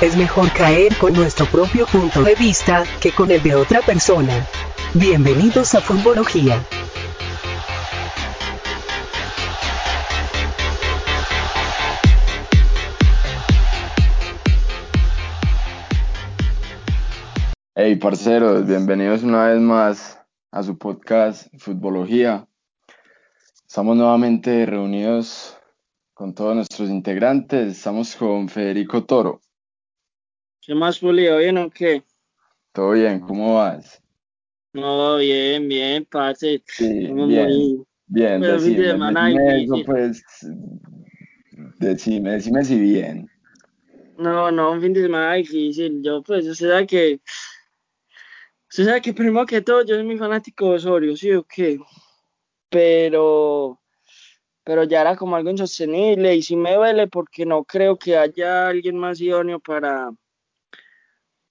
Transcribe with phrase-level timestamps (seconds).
[0.00, 4.46] Es mejor caer con nuestro propio punto de vista que con el de otra persona.
[4.94, 6.64] Bienvenidos a Futbología.
[17.74, 20.18] Hey, parceros, bienvenidos una vez más
[20.50, 22.48] a su podcast Futbología.
[23.68, 25.58] Estamos nuevamente reunidos
[26.14, 27.76] con todos nuestros integrantes.
[27.76, 29.42] Estamos con Federico Toro.
[30.62, 31.38] ¿Qué más, Julio?
[31.38, 32.02] ¿Bien o qué?
[32.72, 34.02] Todo bien, ¿cómo vas?
[34.72, 36.62] No, bien, bien, parce.
[36.66, 40.22] Sí, bien, muy- bien, pero fin de decime, semana decime eso, pues,
[41.78, 43.26] decime, decime si bien.
[44.18, 46.02] No, no, un fin de semana difícil.
[46.02, 47.20] Yo, pues, usted sabe que.
[48.70, 51.78] Usted sabe que primero que todo, yo soy muy fanático de Osorio, ¿sí o qué?
[52.68, 53.80] Pero.
[54.64, 58.68] Pero ya era como algo insostenible y sí me duele porque no creo que haya
[58.68, 60.10] alguien más idóneo para.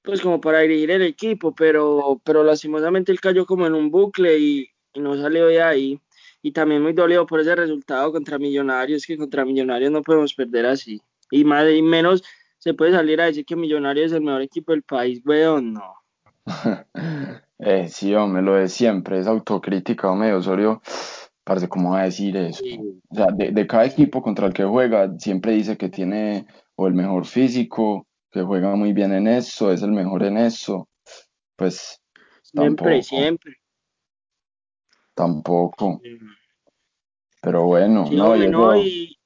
[0.09, 4.39] Pues, como para dirigir el equipo, pero, pero lastimosamente él cayó como en un bucle
[4.39, 6.02] y, y no salió de ahí.
[6.41, 10.65] Y también muy dolido por ese resultado contra Millonarios, que contra Millonarios no podemos perder
[10.65, 10.99] así.
[11.30, 12.23] Y más y menos
[12.57, 15.93] se puede salir a decir que Millonarios es el mejor equipo del país, weón, no.
[17.61, 20.81] Eh, sí, hombre, lo de siempre, es autocrítica, hombre, Osorio,
[21.43, 22.63] parece cómo va a decir eso.
[22.63, 22.80] Sí.
[23.09, 26.87] O sea, de, de cada equipo contra el que juega, siempre dice que tiene o
[26.87, 30.88] el mejor físico, que juega muy bien en eso, es el mejor en eso.
[31.55, 32.02] Pues
[32.44, 33.55] Siempre, tampoco, siempre.
[35.13, 36.02] tampoco.
[37.41, 39.17] Pero bueno, Sí, no, y no, y,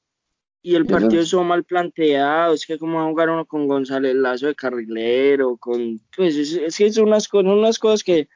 [0.62, 3.68] y el partido es- estuvo mal planteado, es que como va a jugar uno con
[3.68, 8.30] González Lazo de carrilero, con, pues es, es que son unas cosas, unas cosas que,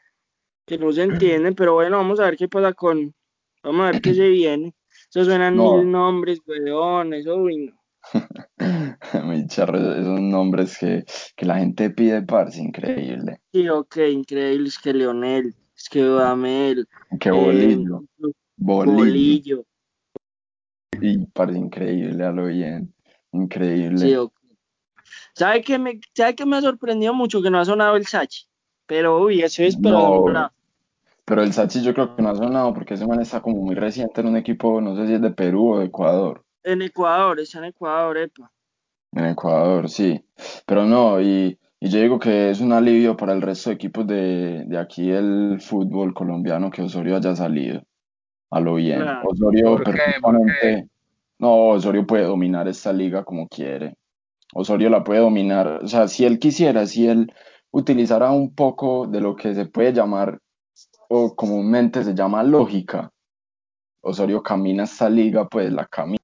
[0.66, 3.14] que no se entienden, pero bueno, vamos a ver qué pasa con,
[3.64, 4.76] vamos a ver qué se viene.
[5.10, 5.78] Eso suenan No.
[5.78, 7.77] mil nombres, weón, eso, uy, no.
[9.50, 11.06] charro, esos nombres que,
[11.36, 13.40] que la gente pide, parce, increíble.
[13.52, 16.88] Sí, ok, increíble, es que Leonel, es que Dudamel,
[17.20, 18.04] Qué eh, bolillo,
[18.58, 19.66] bolillo.
[21.02, 22.94] Y parece increíble a lo bien.
[23.32, 23.98] Increíble.
[24.00, 24.34] sí, ok.
[25.34, 28.48] ¿Sabe qué me, sabe qué me ha sorprendido mucho que no ha sonado el Sachi?
[28.88, 30.52] Pero, uy, eso es, pero No.
[31.26, 33.76] Pero el Sachi yo creo que no ha sonado porque ese man está como muy
[33.76, 36.44] reciente en un equipo, no sé si es de Perú o de Ecuador.
[36.64, 38.52] En Ecuador, está en Ecuador, epa.
[39.14, 40.24] En Ecuador, sí.
[40.66, 44.06] Pero no, y, y yo digo que es un alivio para el resto de equipos
[44.08, 47.84] de, de aquí el fútbol colombiano que Osorio haya salido.
[48.50, 49.02] A lo bien.
[49.02, 49.28] Claro.
[49.30, 49.92] Osorio ¿Por qué?
[50.22, 50.90] ¿Por perfectamente.
[51.40, 53.96] No, Osorio puede dominar esta liga como quiere.
[54.54, 55.84] Osorio la puede dominar.
[55.84, 57.32] O sea, si él quisiera, si él
[57.72, 60.40] utilizara un poco de lo que se puede llamar,
[61.10, 63.12] o comúnmente se llama lógica,
[64.02, 66.17] Osorio camina esta liga, pues la camina.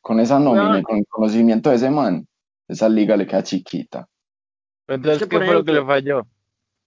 [0.00, 2.26] Con esa nómina y con el conocimiento de ese man,
[2.66, 4.08] esa liga le queda chiquita.
[4.86, 6.26] Entonces, Es que, ¿qué fue lo que le falló?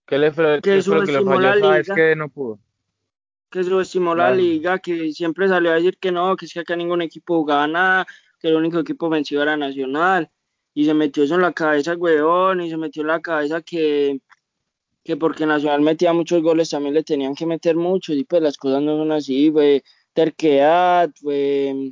[0.05, 1.41] ¿Qué, le fue, que qué fue lo que le subestimó falló?
[1.41, 1.95] la ¿Sabes liga.
[1.95, 2.59] que no pudo?
[3.51, 6.75] que subestimó la liga, que siempre salió a decir que no, que es que acá
[6.77, 8.07] ningún equipo jugaba nada,
[8.39, 10.31] que el único equipo vencido era Nacional,
[10.73, 14.21] y se metió eso en la cabeza, weón, y se metió en la cabeza que,
[15.03, 18.55] que porque Nacional metía muchos goles también le tenían que meter muchos, y pues las
[18.57, 21.91] cosas no son así, fue terquedad, fue,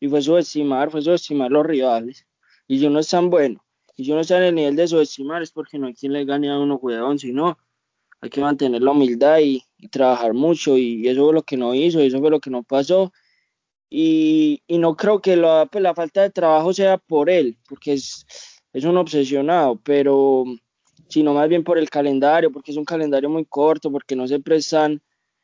[0.00, 2.26] y fue subestimar, fue subestimar los rivales,
[2.66, 3.64] y si uno es tan bueno,
[3.96, 6.24] y si uno está en el nivel de subestimar es porque no hay quien le
[6.24, 7.58] gane a uno, weón, si no,
[8.20, 11.74] hay que mantener la humildad y, y trabajar mucho y eso fue lo que no
[11.74, 13.12] hizo, y eso fue lo que no pasó.
[13.90, 17.92] Y, y no creo que la, pues, la falta de trabajo sea por él, porque
[17.92, 18.26] es,
[18.72, 20.44] es un obsesionado, pero
[21.08, 24.40] sino más bien por el calendario, porque es un calendario muy corto, porque no se
[24.40, 25.00] prestan,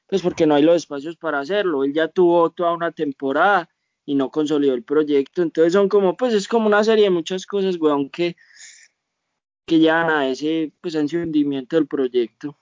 [0.07, 3.69] pues porque no hay los espacios para hacerlo, él ya tuvo toda una temporada
[4.11, 7.47] y no consolidó el proyecto, entonces son como, pues es como una serie de muchas
[7.47, 8.35] cosas, weón, que,
[9.65, 12.57] que llevan a ese, pues a ese hundimiento del proyecto.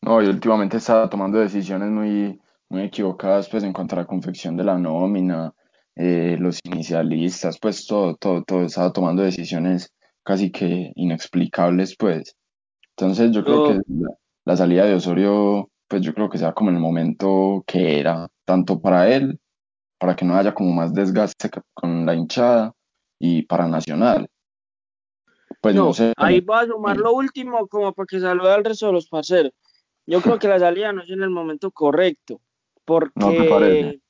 [0.00, 2.40] No, y últimamente estaba tomando decisiones muy,
[2.70, 5.52] muy equivocadas, pues, en cuanto a la confección de la nómina,
[5.96, 9.92] eh, los inicialistas, pues, todo, todo, todo, estaba tomando decisiones
[10.22, 12.34] casi que inexplicables, pues.
[12.96, 13.64] Entonces, yo creo Oh.
[13.64, 14.08] que la,
[14.46, 18.80] la salida de Osorio, pues, yo creo que sea como el momento que era, tanto
[18.80, 19.38] para él,
[19.98, 22.72] para que no haya como más desgaste con la hinchada,
[23.18, 24.28] y para Nacional.
[25.60, 26.12] Pues, no No, sé.
[26.16, 29.52] ahí voy a sumar lo último como para que salude al resto de los parceros.
[30.06, 32.40] Yo creo que la salida no es en el momento correcto,
[32.84, 34.00] porque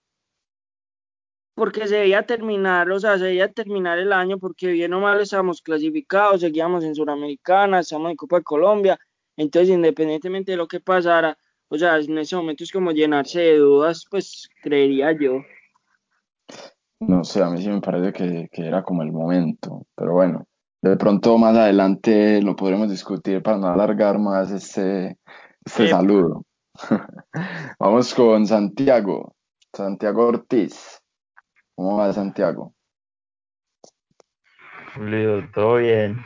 [1.54, 5.18] porque se debía terminar, o sea, se debía terminar el año porque bien o mal
[5.18, 8.98] estábamos clasificados, seguíamos en Suramericana, estamos en Copa de Colombia,
[9.38, 11.38] entonces independientemente de lo que pasara,
[11.68, 15.40] o sea, en ese momento es como llenarse de dudas, pues creería yo.
[17.00, 20.46] No sé, a mí sí me parece que, que era como el momento, pero bueno,
[20.82, 25.18] De pronto más adelante lo podremos discutir para no alargar más este,
[25.64, 26.44] este saludo.
[27.78, 29.34] Vamos con Santiago.
[29.74, 31.00] Santiago Ortiz.
[31.74, 32.72] ¿Cómo va Santiago?
[34.94, 36.16] Julio, todo bien.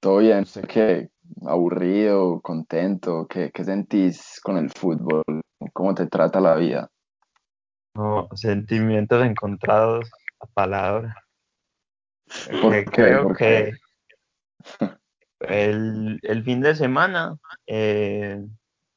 [0.00, 0.40] ¿Todo bien?
[0.40, 1.08] ¿Usted qué?
[1.46, 2.40] ¿Aburrido?
[2.40, 3.26] ¿Contento?
[3.28, 5.22] ¿Qué, qué sentís con el fútbol?
[5.72, 6.90] ¿Cómo te trata la vida?
[7.96, 10.10] No, sentimientos encontrados
[10.40, 11.16] a palabra.
[12.60, 12.90] ¿Por Que qué?
[12.90, 13.72] creo ¿Por que
[15.40, 18.44] el, el fin de semana, eh,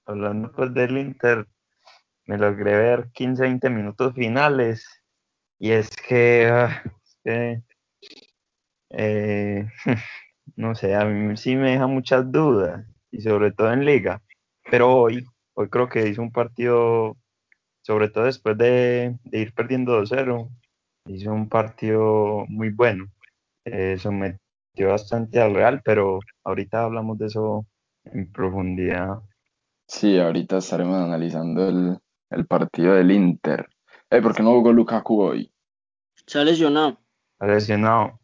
[0.06, 1.48] hablando pues del Inter,
[2.26, 4.86] me logré ver 15, 20 minutos finales.
[5.60, 7.64] Y es que, ah, es que,
[8.92, 9.68] eh,
[10.56, 14.22] no sé, a mí sí me deja muchas dudas, y sobre todo en liga.
[14.70, 17.18] Pero hoy, hoy creo que hizo un partido,
[17.90, 20.48] sobre todo después de, de ir perdiendo 2-0,
[21.08, 23.06] hizo un partido muy bueno.
[23.66, 27.66] Eh, sometió bastante al Real, pero ahorita hablamos de eso
[28.04, 29.22] en profundidad.
[29.88, 31.98] Sí, ahorita estaremos analizando el,
[32.30, 33.68] el partido del Inter.
[34.12, 35.52] Eh, ¿por qué no jugó Lukaku hoy?
[36.28, 37.00] Se ha lesionado.
[37.40, 38.20] Ha lesionado.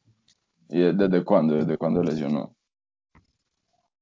[0.69, 1.55] ¿Y de- desde cuándo?
[1.55, 2.55] ¿Desde cuándo lesionó?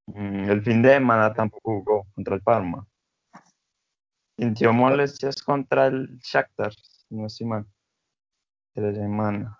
[0.07, 2.85] Mm, El fin de semana tampoco jugó contra el Parma.
[4.37, 6.73] Sintió molestias contra el Shakhtar,
[7.09, 7.65] no estoy mal.
[8.75, 9.59] De la semana.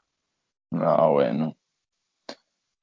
[0.71, 1.55] Ah, bueno.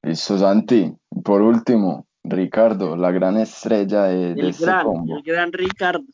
[0.02, 0.96] Listo, Santi.
[1.24, 5.16] Por último, Ricardo, la gran estrella de, de El este gran, combo.
[5.16, 6.04] el gran Ricardo.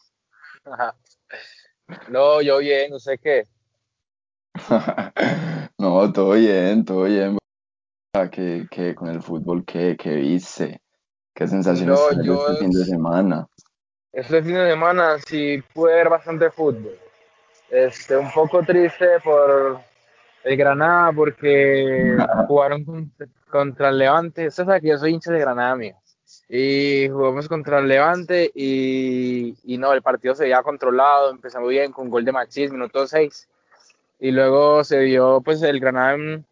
[0.65, 0.97] Ajá.
[2.11, 3.47] No, yo bien, no sé qué.
[5.79, 7.39] No, todo bien, todo bien.
[8.33, 10.81] Que, que con el fútbol, ¿qué, qué viste?
[11.35, 13.47] ¿Qué sensaciones No, yo este fin de es- semana?
[14.17, 16.99] Este fin de semana sí pude ver bastante fútbol.
[17.71, 19.79] Este, un poco triste por
[20.43, 22.17] el Granada porque
[22.49, 23.13] jugaron con-
[23.51, 24.47] contra el Levante.
[24.47, 25.99] Usted sabe que yo soy hincha de Granada, amigo.
[26.49, 31.93] Y jugamos contra el Levante y, y no, el partido se veía controlado, empezamos bien
[31.93, 33.49] con gol de Machís, minuto 6.
[34.19, 36.45] Y luego se vio pues el Granada en,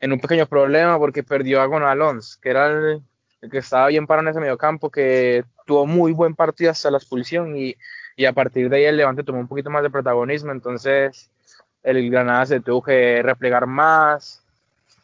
[0.00, 3.02] en un pequeño problema porque perdió a Gonalons, que era el,
[3.42, 6.96] el que estaba bien parado en ese mediocampo, que tuvo muy buen partido hasta la
[6.96, 7.76] expulsión y,
[8.16, 11.30] y a partir de ahí el Levante tomó un poquito más de protagonismo, entonces
[11.82, 14.42] el Granada se tuvo que replegar más,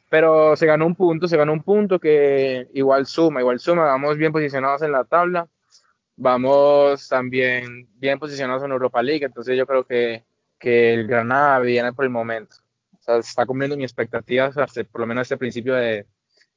[0.09, 4.17] pero se ganó un punto, se ganó un punto que igual suma, igual suma, vamos
[4.17, 5.47] bien posicionados en la tabla,
[6.17, 10.25] vamos también bien posicionados en Europa League, entonces yo creo que,
[10.59, 12.57] que el Granada viene por el momento.
[13.01, 16.07] O sea, está cumpliendo mis expectativas hasta por lo menos este principio de,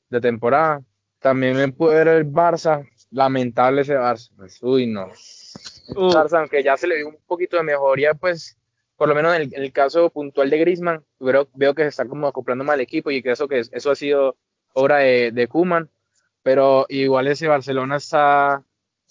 [0.10, 0.82] de temporada.
[1.20, 4.32] También me pude ver el Barça, lamentable ese Barça.
[4.36, 5.08] Pues, uy, no.
[5.96, 6.12] Uh.
[6.12, 8.58] Barça, aunque ya se le dio un poquito de mejoría, pues
[8.98, 11.90] por lo menos en el, en el caso puntual de Griezmann, veo, veo que se
[11.90, 14.36] está como acoplando mal el equipo y que eso, que eso ha sido
[14.74, 15.90] obra de, de Koeman,
[16.42, 18.64] pero igual ese Barcelona está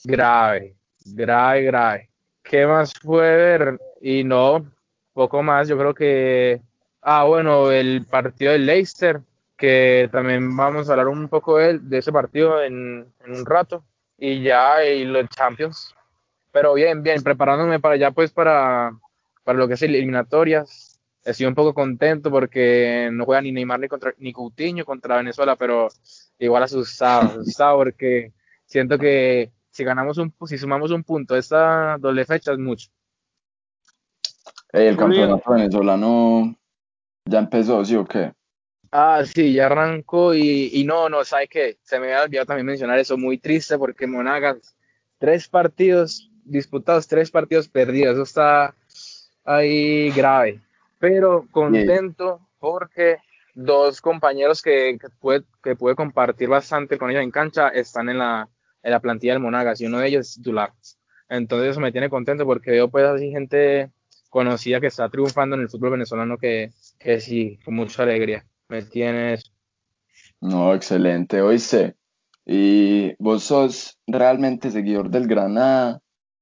[0.05, 2.11] grave, grave, grave.
[2.43, 3.81] ¿Qué más puede ver?
[4.01, 4.71] Y no,
[5.13, 6.61] poco más, yo creo que,
[7.01, 9.21] ah, bueno, el partido del Leicester,
[9.57, 13.85] que también vamos a hablar un poco de, de ese partido en, en un rato,
[14.19, 15.95] y ya, y los Champions.
[16.53, 18.93] Pero bien, bien, preparándome para ya, pues, para,
[19.45, 20.99] para lo que es eliminatorias.
[21.25, 25.57] Estoy un poco contento porque no juega ni Neymar ni, contra, ni Coutinho contra Venezuela,
[25.57, 25.89] pero
[26.39, 28.33] igual asustado, asustado porque
[28.65, 32.91] siento que si ganamos un, si sumamos un punto esta doble fecha es mucho.
[34.73, 36.57] Ey, el campeonato venezolano
[37.25, 38.33] ya empezó, ¿sí o qué?
[38.99, 41.77] Ah, sí, ya arrancó y, y no, no, ¿sabes qué?
[41.83, 44.75] Se me había olvidado también mencionar eso, muy triste porque Monagas,
[45.19, 48.75] tres partidos disputados, tres partidos perdidos, eso está
[49.45, 50.63] ahí grave,
[50.99, 53.19] pero contento porque
[53.55, 58.17] dos compañeros que, que, pude, que pude compartir bastante con ellos en cancha están en
[58.17, 58.49] la,
[58.83, 60.73] en la plantilla del Monagas y uno de ellos es titular.
[61.29, 63.91] Entonces eso me tiene contento porque veo pues así gente
[64.31, 68.47] conocida que está triunfando en el fútbol venezolano que, que sí, con mucha alegría.
[68.69, 69.53] Me tienes.
[70.41, 71.97] No, excelente, oíste.
[72.45, 76.01] ¿Y vos sos realmente seguidor del Granada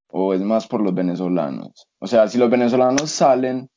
[0.08, 1.88] o es más por los venezolanos?
[1.98, 3.70] O sea, si los venezolanos salen,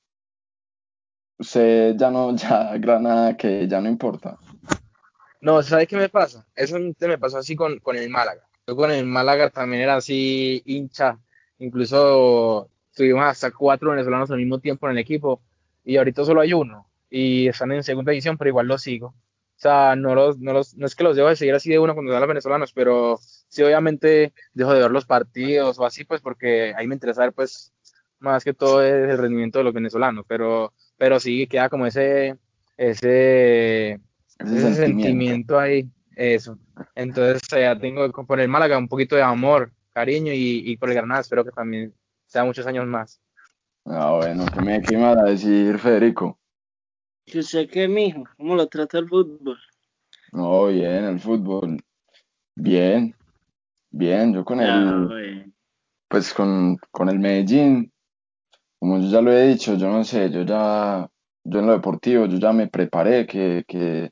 [1.37, 4.37] usted ya no, ya Granada que ya no importa.
[5.41, 6.45] No, ¿sabes qué me pasa?
[6.55, 8.47] Eso me pasó así con, con el Málaga.
[8.65, 11.19] Yo con el Málaga también era así hincha.
[11.59, 15.41] Incluso tuvimos hasta cuatro venezolanos al mismo tiempo en el equipo
[15.83, 19.07] y ahorita solo hay uno y están en segunda división, pero igual los sigo.
[19.07, 21.79] O sea, no, los, no, los, no es que los dejo de seguir así de
[21.79, 26.03] uno cuando dan los venezolanos, pero sí obviamente dejo de ver los partidos o así,
[26.03, 27.73] pues porque ahí me interesa ver pues
[28.19, 32.37] más que todo es el rendimiento de los venezolanos, pero, pero sí queda como ese,
[32.77, 33.99] ese,
[34.39, 35.59] ese, sentimiento.
[35.59, 36.59] ahí, eso.
[36.93, 40.95] Entonces ya tengo que poner Málaga un poquito de amor, cariño y, y por el
[40.95, 41.93] Granada espero que también
[42.27, 43.19] sea muchos años más.
[43.85, 46.37] Ah, bueno, ¿qué me, qué a decir Federico?
[47.27, 49.57] Yo sé que, mijo, ¿cómo lo trata el fútbol?
[50.31, 51.77] No, bien, el fútbol.
[52.55, 53.13] Bien,
[53.91, 55.53] bien, yo con el,
[56.07, 57.91] pues con, con el Medellín,
[58.79, 61.09] como yo ya lo he dicho, yo no sé, yo ya,
[61.43, 64.11] yo en lo deportivo, yo ya me preparé que, que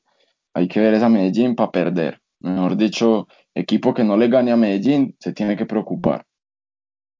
[0.53, 2.21] hay que ver esa Medellín para perder.
[2.41, 6.25] Mejor dicho, equipo que no le gane a Medellín se tiene que preocupar.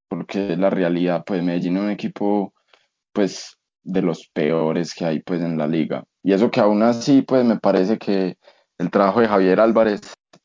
[0.08, 2.52] Porque la realidad, pues Medellín es un equipo,
[3.12, 3.55] pues,
[3.86, 6.04] de los peores que hay, pues, en la liga.
[6.22, 8.36] Y eso que aún así, pues, me parece que
[8.78, 10.00] el trabajo de Javier Álvarez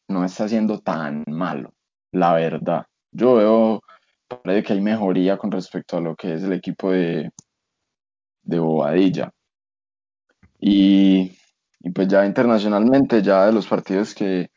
[0.08, 1.74] no está siendo tan malo,
[2.12, 2.86] la verdad.
[3.12, 3.82] Yo veo,
[4.28, 7.32] parece que hay mejoría con respecto a lo que es el equipo de,
[8.44, 9.32] de Bobadilla.
[10.60, 11.36] Y,
[11.80, 14.52] y pues ya internacionalmente, ya de los partidos que,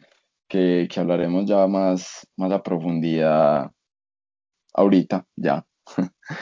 [0.47, 3.71] que, que hablaremos ya más, más a profundidad
[4.75, 5.65] ahorita, ya.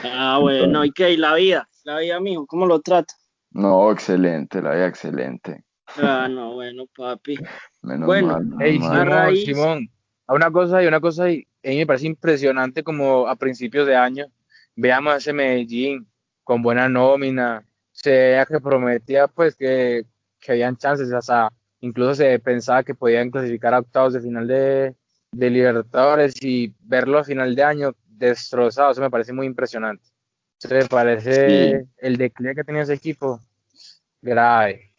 [0.03, 1.13] Ah, bueno, ¿y qué?
[1.13, 1.69] ¿Y la vida?
[1.83, 2.45] ¿La vida, mijo?
[2.47, 3.13] ¿Cómo lo trata?
[3.51, 5.63] No, excelente, la vida excelente.
[5.97, 7.37] Ah, no, bueno, papi.
[7.81, 8.89] Menos Bueno, mal, menos Hey, mal.
[8.89, 9.89] Simón, raíz- Simón,
[10.27, 13.85] a una cosa y una cosa, y a mí me parece impresionante como a principios
[13.85, 14.27] de año
[14.75, 16.07] veamos a ese Medellín
[16.43, 20.05] con buena nómina, se veía que prometía pues que,
[20.39, 21.49] que habían chances, o sea,
[21.81, 24.95] incluso se pensaba que podían clasificar a octavos de final de,
[25.31, 30.05] de Libertadores y verlo a final de año destrozado, eso me parece muy impresionante.
[30.69, 31.89] Me parece Sí.
[31.97, 33.39] el declive que tenía ese equipo
[34.21, 34.91] grave.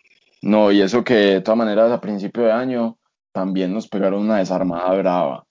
[0.42, 2.98] No, y eso que de todas maneras a principio de año
[3.32, 5.46] también nos pegaron una desarmada brava.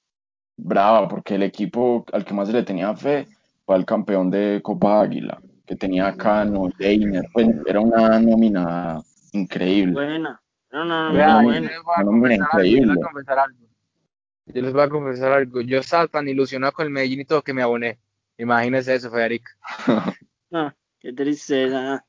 [0.56, 3.28] Brava, porque el equipo al que más se le tenía fe
[3.66, 9.02] fue al campeón de Copa Águila, que tenía Cano, Deiner, pues era una nómina
[9.32, 9.94] increíble.
[9.94, 10.40] Buena.
[10.72, 13.60] No, no, no, Una Vea, no, yo les voy a yo les voy confesar algo.
[14.46, 15.62] Yo les voy a confesar algo.
[15.62, 18.00] Yo estaba tan ilusionado con el Medellín y todo que me aboné.
[18.38, 19.52] Imagínese eso, Federico.
[20.56, 22.06] Ah, qué tristeza.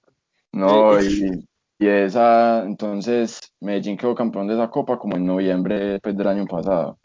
[0.53, 6.15] No, y, y esa, entonces Medellín quedó campeón de esa copa como en noviembre pues,
[6.15, 6.99] del año pasado.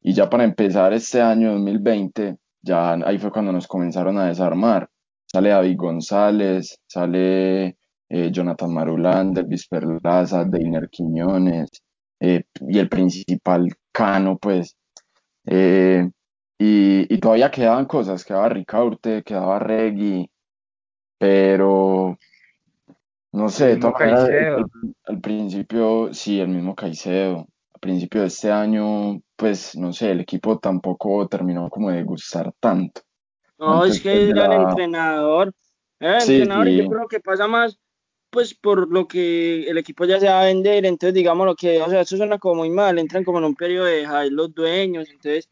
[0.00, 4.88] Y ya para empezar este año 2020, ya ahí fue cuando nos comenzaron a desarmar.
[5.26, 7.76] Sale David González, sale
[8.08, 11.70] eh, Jonathan Marulán, Delvis Perlaza, Deiner Quiñones,
[12.20, 14.76] eh, y el principal Cano, pues.
[15.46, 16.08] Eh,
[16.58, 20.30] y, y todavía quedaban cosas, quedaba Ricaurte, quedaba Regui,
[21.18, 22.18] pero
[23.32, 24.66] no sé, El mismo al,
[25.06, 27.38] al principio, sí, el mismo Caicedo.
[27.74, 32.52] Al principio de este año, pues, no sé, el equipo tampoco terminó como de gustar
[32.60, 33.02] tanto.
[33.58, 35.52] No, Antes es que era el entrenador.
[36.00, 37.78] Era el Sí, entrenador y yo creo que pasa más,
[38.30, 40.84] pues, por lo que el equipo ya se va a vender.
[40.86, 42.98] Entonces, digamos lo que, o sea, eso suena como muy mal.
[42.98, 45.08] Entran como en un periodo de dejar los dueños.
[45.10, 45.48] Entonces,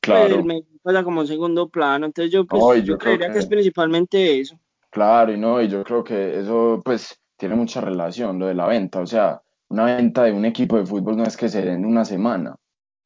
[0.00, 0.34] claro.
[0.34, 2.06] el Medellín pasa como segundo plano.
[2.06, 4.60] Entonces, yo, pues, No, yo yo creo creería que es principalmente eso.
[4.90, 8.66] claro, y no, y yo creo que eso, pues, tiene mucha relación, lo de la
[8.66, 9.00] venta.
[9.00, 11.84] O sea, una venta de un equipo de fútbol no es que se dé en
[11.86, 12.56] una semana.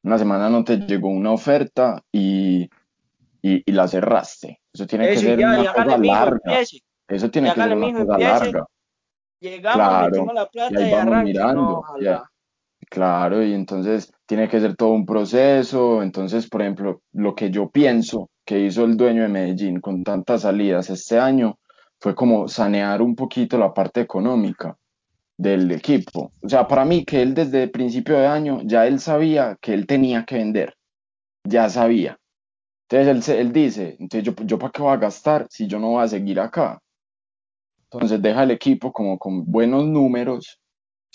[0.03, 2.63] Una semana no te llegó una oferta y,
[3.41, 4.61] y, y la cerraste.
[4.73, 6.39] Eso tiene que Eso, ser ya, una cosa mijo, larga.
[6.43, 6.79] empiece.
[7.07, 8.51] Eso tiene que ser una mijo, cosa empiece.
[8.53, 8.65] larga.
[9.39, 11.47] Llegamos, Claro, la y plata ahí y vamos arranque.
[11.49, 11.83] No, mirando.
[11.95, 12.19] ahí-.
[12.89, 16.01] Claro, y entonces tiene que ser todo un proceso.
[16.01, 20.41] Entonces, por ejemplo, lo que yo pienso que hizo el dueño de Medellín con tantas
[20.41, 21.57] salidas este año
[21.99, 24.77] fue como sanear un poquito la parte económica
[25.37, 26.31] del equipo.
[26.41, 29.87] O sea, para mí que él desde principio de año ya él sabía que él
[29.87, 30.75] tenía que vender,
[31.43, 32.17] ya sabía.
[32.87, 35.91] Entonces él, él dice, entonces yo, yo para qué voy a gastar si yo no
[35.91, 36.79] voy a seguir acá.
[37.91, 40.59] Entonces deja el equipo como con buenos números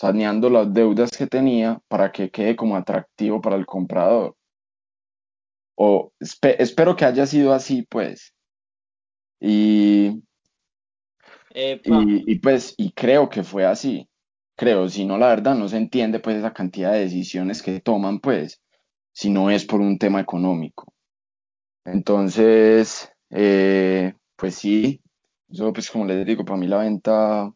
[0.00, 4.34] saneando las deudas que tenía para que quede como atractivo para el comprador.
[5.86, 8.32] O espe- espero que haya sido así, pues.
[9.40, 10.22] Y,
[11.82, 14.08] y, y, pues, y creo que fue así.
[14.56, 18.20] Creo, si no, la verdad, no se entiende pues esa cantidad de decisiones que toman,
[18.20, 18.60] pues,
[19.12, 20.92] si no es por un tema económico.
[21.84, 25.02] Entonces, eh, pues sí,
[25.50, 27.52] eso pues como les digo, para mí la venta,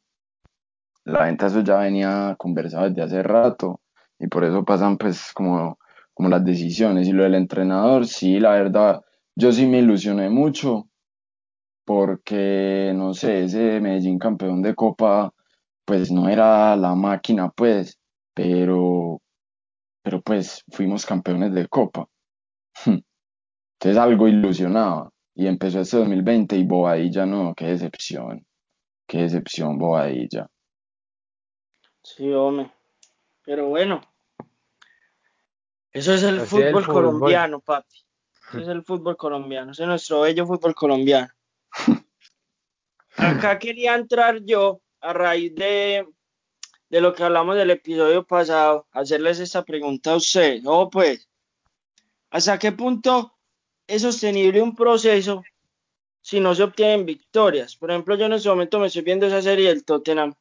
[1.05, 3.81] la venta eso ya venía conversado desde hace rato
[4.19, 5.79] y por eso pasan pues como,
[6.15, 7.09] como las decisiones.
[7.09, 9.03] Y lo del entrenador, sí, la verdad,
[9.37, 10.89] yo sí me ilusioné mucho
[11.85, 15.33] porque, no sé, ese Medellín campeón de Copa,
[15.85, 17.99] pues no era la máquina, pues,
[18.35, 19.21] pero,
[20.03, 22.07] pero pues fuimos campeones de Copa.
[22.87, 25.11] Entonces algo ilusionaba.
[25.37, 28.47] Y empezó este 2020 y Bobadilla no, qué decepción.
[29.07, 30.47] Qué decepción Bobadilla.
[32.05, 32.71] Sí, hombre.
[33.45, 34.03] Pero bueno,
[35.91, 38.05] eso es el, fútbol, colombiano, papi.
[38.51, 41.29] Eso es el fútbol colombiano, ese es nuestro bello fútbol colombiano.
[43.17, 46.07] Acá quería entrar yo a raíz de,
[46.89, 50.63] de lo que hablamos del episodio pasado, hacerles esta pregunta a ustedes.
[50.63, 51.29] No, pues,
[52.31, 53.37] ¿hasta qué punto
[53.87, 55.43] es sostenible un proceso
[56.21, 57.77] si no se obtienen victorias?
[57.77, 60.35] Por ejemplo, yo en este momento me estoy viendo esa serie del Tottenham.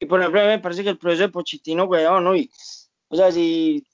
[0.00, 2.32] Y por ejemplo, me parece que el proceso de Pochettino, weón, ¿no?
[3.08, 3.86] O sea, si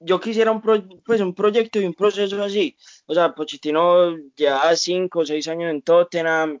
[0.00, 0.60] yo quisiera un,
[1.04, 5.70] pues un proyecto y un proceso así, o sea, Pochettino ya cinco o seis años
[5.70, 6.60] en Tottenham,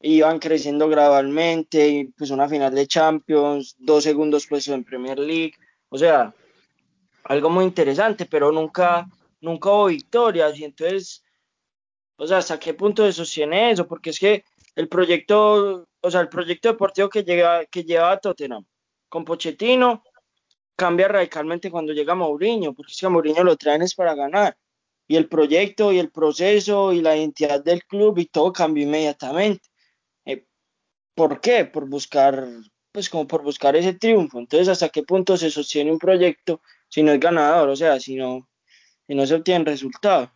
[0.00, 5.54] iban creciendo gradualmente, y pues una final de Champions, dos segundos puestos en Premier League,
[5.88, 6.34] o sea,
[7.24, 9.06] algo muy interesante, pero nunca,
[9.40, 11.22] nunca hubo victorias, y entonces,
[12.16, 13.86] o sea, ¿hasta qué punto se sostiene eso?
[13.86, 14.44] Porque es que
[14.78, 18.64] el proyecto, o sea, el proyecto deportivo que, llega, que llevaba Tottenham
[19.08, 20.04] con Pochettino
[20.76, 24.56] cambia radicalmente cuando llega Mourinho, porque que a Mourinho lo traen es para ganar.
[25.08, 29.68] Y el proyecto y el proceso y la identidad del club y todo cambia inmediatamente.
[30.24, 30.46] Eh,
[31.12, 31.64] ¿Por qué?
[31.64, 32.46] Por buscar,
[32.92, 34.38] pues como por buscar ese triunfo.
[34.38, 37.68] Entonces, ¿hasta qué punto se sostiene un proyecto si no es ganador?
[37.70, 38.48] O sea, si no,
[39.08, 40.30] si no se obtienen resultados.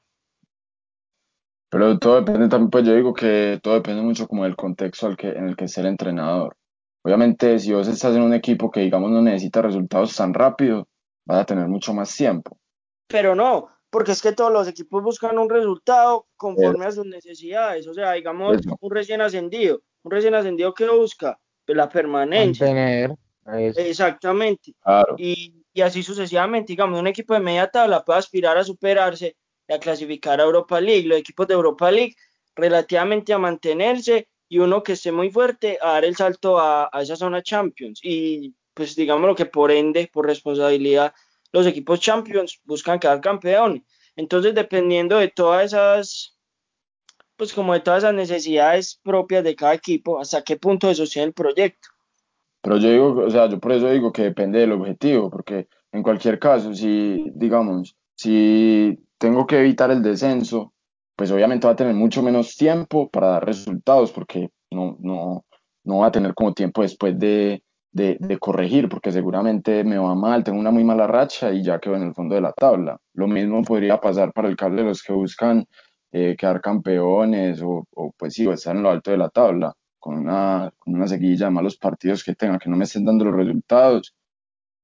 [1.72, 5.16] Pero todo depende también, pues yo digo que todo depende mucho como del contexto al
[5.16, 6.54] que, en el que esté el entrenador.
[7.02, 10.86] Obviamente, si vos estás en un equipo que, digamos, no necesita resultados tan rápido,
[11.24, 12.58] vas a tener mucho más tiempo.
[13.06, 17.86] Pero no, porque es que todos los equipos buscan un resultado conforme a sus necesidades.
[17.86, 19.80] O sea, digamos, un recién ascendido.
[20.02, 22.66] Un recién ascendido que busca pues, la permanencia.
[22.66, 23.16] Mantener.
[23.78, 24.74] Exactamente.
[25.16, 26.74] Y, y, así sucesivamente.
[26.74, 29.36] Digamos, un equipo de media tabla puede aspirar a superarse
[29.68, 31.06] a clasificar a Europa League.
[31.06, 32.14] Los equipos de Europa League
[32.54, 37.16] relativamente a mantenerse y uno que esté muy fuerte a dar el salto a, esa
[37.16, 38.00] zona Champions.
[38.02, 41.14] Y pues digamos lo que por ende, por responsabilidad,
[41.52, 43.84] los equipos Champions buscan quedar campeón.
[44.16, 46.36] Entonces, dependiendo de todas esas,
[47.36, 51.32] pues como de todas esas necesidades propias de cada equipo, hasta qué punto sostiene el
[51.32, 51.88] proyecto.
[52.60, 56.02] Pero yo digo, o sea, yo por eso digo que depende del objetivo, porque en
[56.02, 60.72] cualquier caso, si, digamos, si tengo que evitar el descenso,
[61.14, 65.44] pues obviamente va a tener mucho menos tiempo para dar resultados porque no, no,
[65.84, 70.42] no va a tener como tiempo después de, de, corregir porque seguramente me va mal,
[70.42, 72.98] tengo una muy mala racha y ya quedo en el fondo de la tabla.
[73.14, 75.66] Lo mismo podría pasar para el caso de los que buscan
[76.10, 79.72] eh, quedar campeones o, o, pues sí, o estar en lo alto de la tabla
[80.00, 83.36] con una, con una de malos partidos que tenga, que no me estén dando los
[83.36, 84.16] resultados,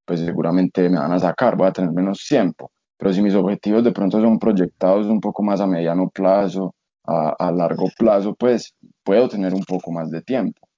[0.05, 2.71] pues seguramente me van a sacar, voy a tener menos tiempo.
[2.99, 7.51] Pero si mis objetivos de pronto son proyectados un poco más a mediano plazo, a,
[7.53, 10.69] largo plazo, pues puedo tener un poco más de tiempo.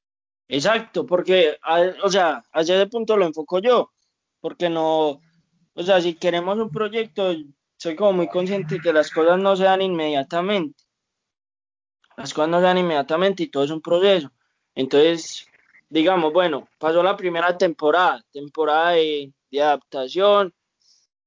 [0.47, 1.57] Exacto, porque,
[2.05, 3.91] o sea, hacia ese punto lo enfoco yo,
[4.41, 5.21] porque no,
[5.75, 7.35] o sea, si queremos un proyecto,
[7.77, 10.85] soy como muy consciente que las cosas no se dan inmediatamente.
[12.17, 14.31] Las cosas no se dan inmediatamente y todo es un proceso.
[14.75, 15.49] Entonces,
[15.89, 20.55] digamos, bueno, pasó la primera temporada, temporada de adaptación,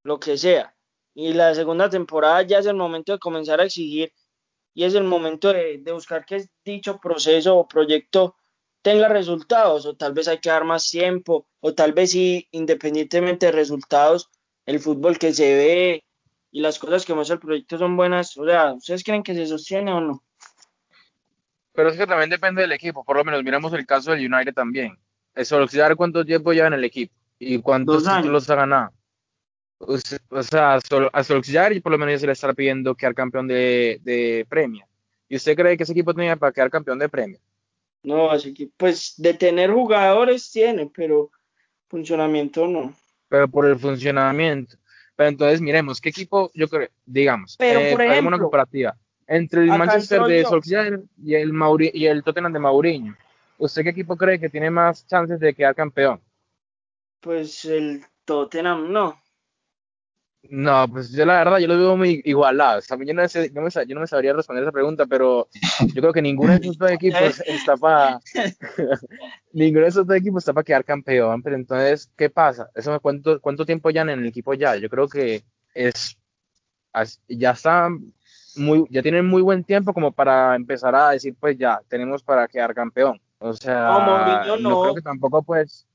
[0.02, 0.73] lo que sea
[1.14, 4.12] y la segunda temporada ya es el momento de comenzar a exigir
[4.74, 8.36] y es el momento de, buscar que dicho proceso o proyecto
[8.82, 13.46] tenga resultados o tal vez hay que dar más tiempo o tal vez sí, independientemente
[13.46, 14.28] de resultados,
[14.66, 16.04] el fútbol que se ve
[16.50, 19.46] y las cosas que muestra el proyecto son buenas, o sea, ¿ustedes creen que se
[19.46, 20.22] sostiene o no?
[21.72, 24.54] Pero es que también depende del equipo, por lo menos miramos el caso del United
[24.54, 24.96] también.
[25.34, 28.92] Es solucionar cuánto tiempo lleva en el equipo y cuántos títulos ha ganado
[29.78, 30.78] o sea,
[31.12, 34.46] a Solskjaer y por lo menos ya se le está pidiendo quedar campeón de, de
[34.48, 34.86] premio.
[35.28, 37.38] ¿Y usted cree que ese equipo tenía para quedar campeón de premio?
[38.02, 41.30] No, así que, pues de tener jugadores tiene, pero
[41.88, 42.94] funcionamiento no.
[43.28, 44.76] Pero por el funcionamiento.
[45.16, 49.62] Pero entonces miremos, ¿qué equipo, yo creo, digamos, pero eh, por ejemplo, una comparativa entre
[49.62, 53.16] el Manchester de Solskjaer y el, Mauri y el Tottenham de Mourinho?
[53.56, 56.20] ¿Usted qué equipo cree que tiene más chances de quedar campeón?
[57.20, 59.16] Pues el Tottenham no.
[60.50, 62.80] No, pues yo la verdad, yo lo veo muy igualado.
[62.80, 65.48] yo, no me, yo no me sabría responder esa pregunta, pero
[65.94, 68.20] yo creo que ninguno de esos dos equipos está para
[69.52, 71.42] ninguno de esos dos equipos está para quedar campeón.
[71.42, 72.68] Pero entonces, ¿qué pasa?
[72.74, 74.76] Eso cuánto, cuánto tiempo ya en el equipo ya.
[74.76, 76.16] Yo creo que es
[77.28, 77.88] ya está
[78.56, 82.46] muy, ya tienen muy buen tiempo como para empezar a decir, pues ya tenemos para
[82.46, 83.20] quedar campeón.
[83.38, 85.86] O sea, no, no creo que tampoco pues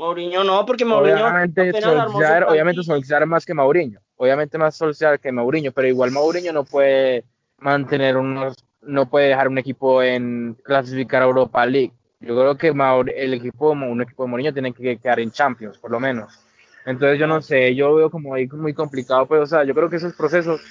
[0.00, 5.30] Mourinho no, porque Mourinho obviamente Solskjaer, obviamente Solskjaer más que Mourinho, obviamente más Solskjaer que
[5.30, 7.24] Mourinho, pero igual Mourinho no puede
[7.58, 11.92] mantener unos, no puede dejar un equipo en clasificar a Europa League.
[12.20, 12.68] Yo creo que
[13.14, 16.40] el equipo, un equipo de Mourinho tiene que quedar en Champions, por lo menos.
[16.86, 19.74] Entonces yo no sé, yo veo como ahí muy complicado, pero pues, o sea, yo
[19.74, 20.62] creo que esos procesos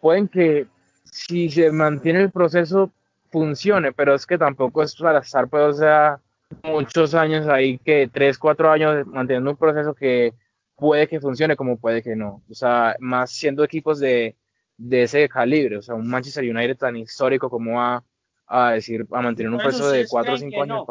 [0.00, 0.66] pueden que
[1.04, 2.90] si se mantiene el proceso
[3.30, 6.18] funcione, pero es que tampoco es para estar, pues, o sea,
[6.62, 10.34] muchos años ahí, que tres, cuatro años manteniendo un proceso que
[10.76, 12.42] puede que funcione como puede que no.
[12.50, 14.36] O sea, más siendo equipos de,
[14.76, 18.04] de ese calibre, o sea, un Manchester United tan histórico como a,
[18.46, 20.84] a decir, a mantener un proceso de cuatro o cinco años.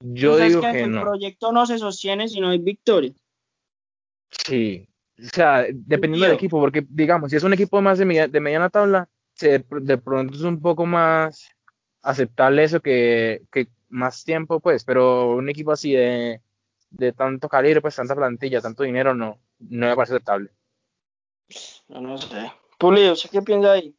[0.00, 3.12] Yo digo que, el proyecto no se sostiene si no hay victoria.
[4.30, 8.40] Sí, o sea, dependiendo del equipo, porque digamos, si es un equipo más de, de
[8.40, 11.50] mediana tabla, se, de pronto es un poco más
[12.02, 16.40] aceptable eso que, que más tiempo, pues, pero un equipo así de,
[16.90, 20.50] de tanto calibre, pues tanta plantilla, tanto dinero, no, no me parece aceptable.
[21.88, 22.52] No, no sé.
[22.78, 23.94] Pulido, qué piensa ahí?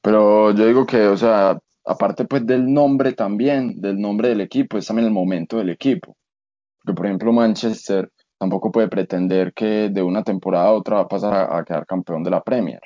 [0.00, 4.78] Pero yo digo que, o sea, aparte pues del nombre también, del nombre del equipo,
[4.78, 6.16] es también el momento del equipo.
[6.82, 11.08] Porque, por ejemplo, Manchester tampoco puede pretender que de una temporada a otra va a
[11.08, 12.80] pasar a, quedar campeón de la Premier.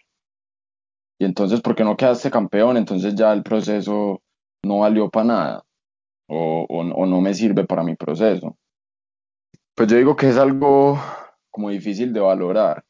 [1.18, 2.76] Y entonces, ¿por qué no quedaste campeón?
[2.76, 4.20] Entonces ya el proceso
[4.62, 5.65] no valió para nada
[6.28, 8.56] o, o, no me sirve para mi proceso.
[9.74, 10.98] Pues yo digo que es algo
[11.50, 12.84] como difícil de valorar.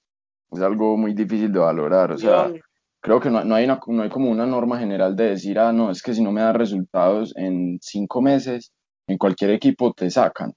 [0.50, 2.12] Es algo muy difícil de valorar.
[2.12, 2.52] O sea,
[3.00, 5.72] creo que no, no, hay una, no hay como una norma general de decir, ah,
[5.72, 8.72] no, es que si no me da resultados en cinco meses,
[9.08, 10.52] en cualquier equipo te sacan.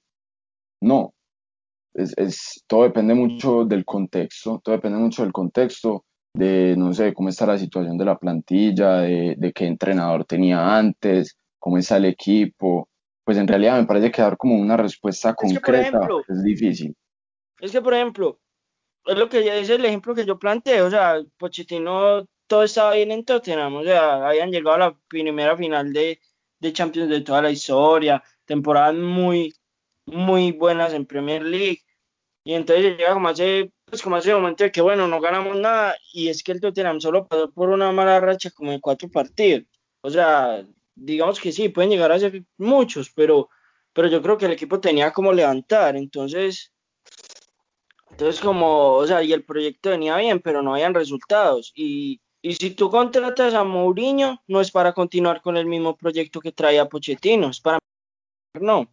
[0.82, 1.14] No,
[1.94, 7.30] es, todo depende mucho del contexto, todo depende mucho del contexto, de, no sé, cómo
[7.30, 12.90] está la situación de la plantilla, de, qué entrenador tenía antes, cómo está el equipo.
[13.24, 16.96] Pues en realidad me parece que dar como una respuesta concreta es difícil.
[17.60, 18.40] Es que, por ejemplo,
[19.06, 22.96] es lo que ya es el ejemplo que yo planteo, o sea, Pochettino todo estaba
[22.96, 26.20] bien en Tottenham, o sea, habían llegado a la primera final de,
[26.60, 29.54] de Champions de toda la historia, temporadas muy,
[30.08, 31.82] muy buenas en Premier League.
[32.44, 35.56] Y entonces llega como hace, pues como hace un momento de que bueno, no ganamos
[35.58, 35.96] nada.
[36.12, 39.66] Y es que el Tottenham solo pasó por una mala racha como de cuatro partidos.
[40.02, 40.66] O sea,
[41.00, 43.50] digamos que sí, pueden llegar a ser muchos, pero,
[43.94, 45.96] pero yo creo que el equipo tenía como levantar.
[45.96, 46.72] Entonces,
[48.12, 51.72] entonces como, o sea, y el proyecto venía bien, pero no habían resultados.
[51.76, 56.40] Y, y si tú contratas a Mourinho, no es para continuar con el mismo proyecto
[56.40, 57.80] que traía Pochettino, es para
[58.60, 58.88] no.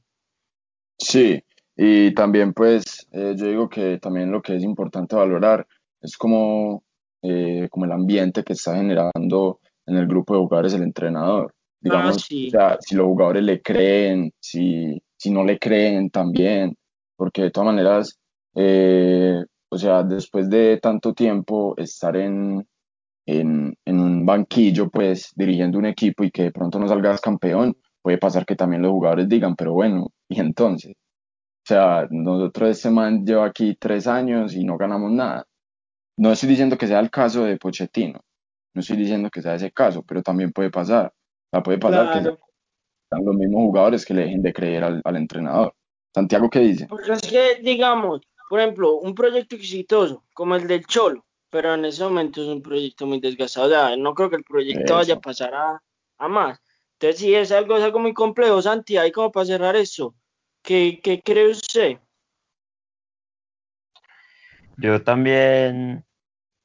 [0.99, 1.43] Sí,
[1.77, 5.67] y también pues eh, yo digo que también lo que es importante valorar
[6.01, 6.85] es como,
[7.23, 11.56] eh, como el ambiente que está generando en el grupo de jugadores el entrenador.
[11.87, 16.75] Digamos, ah, si los jugadores le creen, si, si no le creen también,
[17.17, 18.19] porque de todas maneras,
[18.57, 22.67] eh, o sea, después de tanto tiempo estar en,
[23.25, 27.77] en, en un banquillo, pues dirigiendo un equipo y que de pronto no salgas campeón,
[28.03, 32.91] puede pasar que también los jugadores digan, pero bueno, y entonces, o sea, nosotros este
[32.91, 35.45] man lleva aquí tres años y no ganamos nada.
[36.19, 38.21] No estoy diciendo que sea el caso de Pochettino,
[38.75, 41.13] no estoy diciendo que sea ese caso, pero también puede pasar.
[41.57, 45.75] Sea, puede pasar que sean los mismos jugadores que le dejen de creer al, entrenador.
[46.15, 46.87] Santiago, ¿qué dice?
[46.87, 51.85] Porque es que, digamos, por ejemplo, un proyecto exitoso como el del Cholo, pero en
[51.87, 53.67] ese momento es un proyecto muy desgastado.
[53.67, 55.83] O sea, no creo que el proyecto vaya a pasar a,
[56.19, 56.61] a, más.
[56.99, 58.97] Entonces, sí, es algo, es algo muy complejo, Santi.
[58.97, 60.15] Ahí como para cerrar eso.
[60.63, 61.99] ¿Qué, cree usted?
[64.79, 66.05] Yo también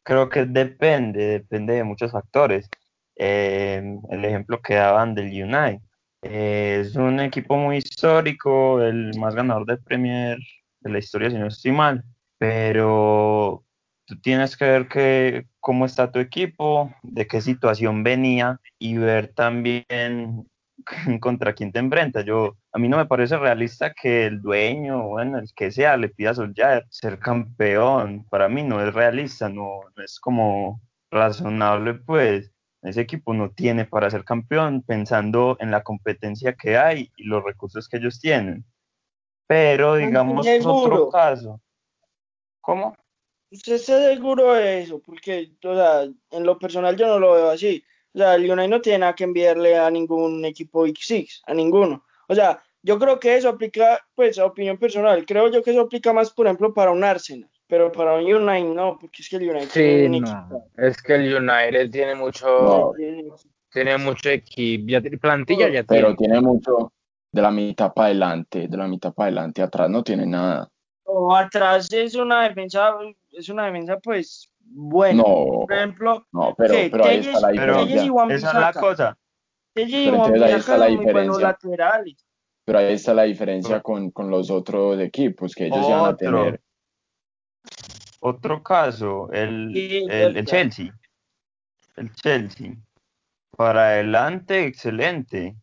[0.04, 2.70] creo que depende, depende de muchos factores.
[3.15, 5.82] Eh, el ejemplo que daban del United.
[6.24, 10.38] Eh, es un equipo muy histórico, el más ganador de Premier
[10.82, 12.04] de la historia, si no estoy mal,
[12.38, 13.65] pero
[14.06, 19.30] tú tienes que ver que, cómo está tu equipo, de qué situación venía y ver
[19.34, 20.47] también
[21.21, 22.26] contra quién te enfrentas.
[22.26, 26.10] Yo, a mí no me parece realista que el dueño, bueno, el que sea, le
[26.10, 28.26] pida a Solskjaer ser campeón.
[28.30, 32.51] Para mí no es realista, no, es como razonable, pues.
[32.82, 37.44] Ese equipo no tiene para ser campeón pensando en la competencia que hay y los
[37.44, 38.65] recursos que ellos tienen.
[39.48, 41.62] Pero digamos otro caso.
[42.62, 42.96] ¿Cómo?
[43.52, 45.00] ¿Usted está seguro de eso?
[45.00, 47.84] Porque, o sea, en lo personal yo no lo veo así.
[48.13, 52.06] O sea, el United no tiene nada que enviarle a ningún equipo X6, a ninguno.
[52.28, 55.26] O sea, yo creo que eso aplica, pues, a opinión personal.
[55.26, 57.51] Creo yo que eso aplica más, por ejemplo, para un Arsenal.
[57.72, 60.66] Pero para un United no, porque es que el United sí, no.
[60.76, 62.92] Es que el United tiene mucho,
[63.72, 66.04] tiene mucho equipo, ya, plantilla ya tiene.
[66.04, 66.92] Pero tiene mucho
[67.32, 70.70] de la mitad para adelante, de la mitad para adelante, atrás no tiene nada.
[71.06, 72.94] O atrás es una defensa,
[73.32, 78.36] es una defensa pues bueno, por ejemplo, no, pero, pero ahí está la diferencia.
[78.36, 79.18] esa es la cosa.
[79.72, 81.42] Pero entonces ahí está la diferencia.
[81.42, 82.28] laterales.
[82.66, 86.18] Pero ahí está la diferencia con, con los otros equipos, que ellos iban a Otro.
[86.18, 86.62] tener.
[88.24, 89.76] Otro caso, el,
[90.10, 90.46] el.
[90.46, 90.94] Chelsea.
[91.96, 92.76] El Chelsea.
[93.58, 95.56] Para adelante, excelente.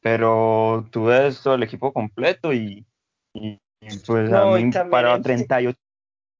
[0.00, 2.84] Pero tú ves todo el equipo completo y,
[3.32, 3.60] y-
[4.06, 5.78] pues No, a mí para el- 38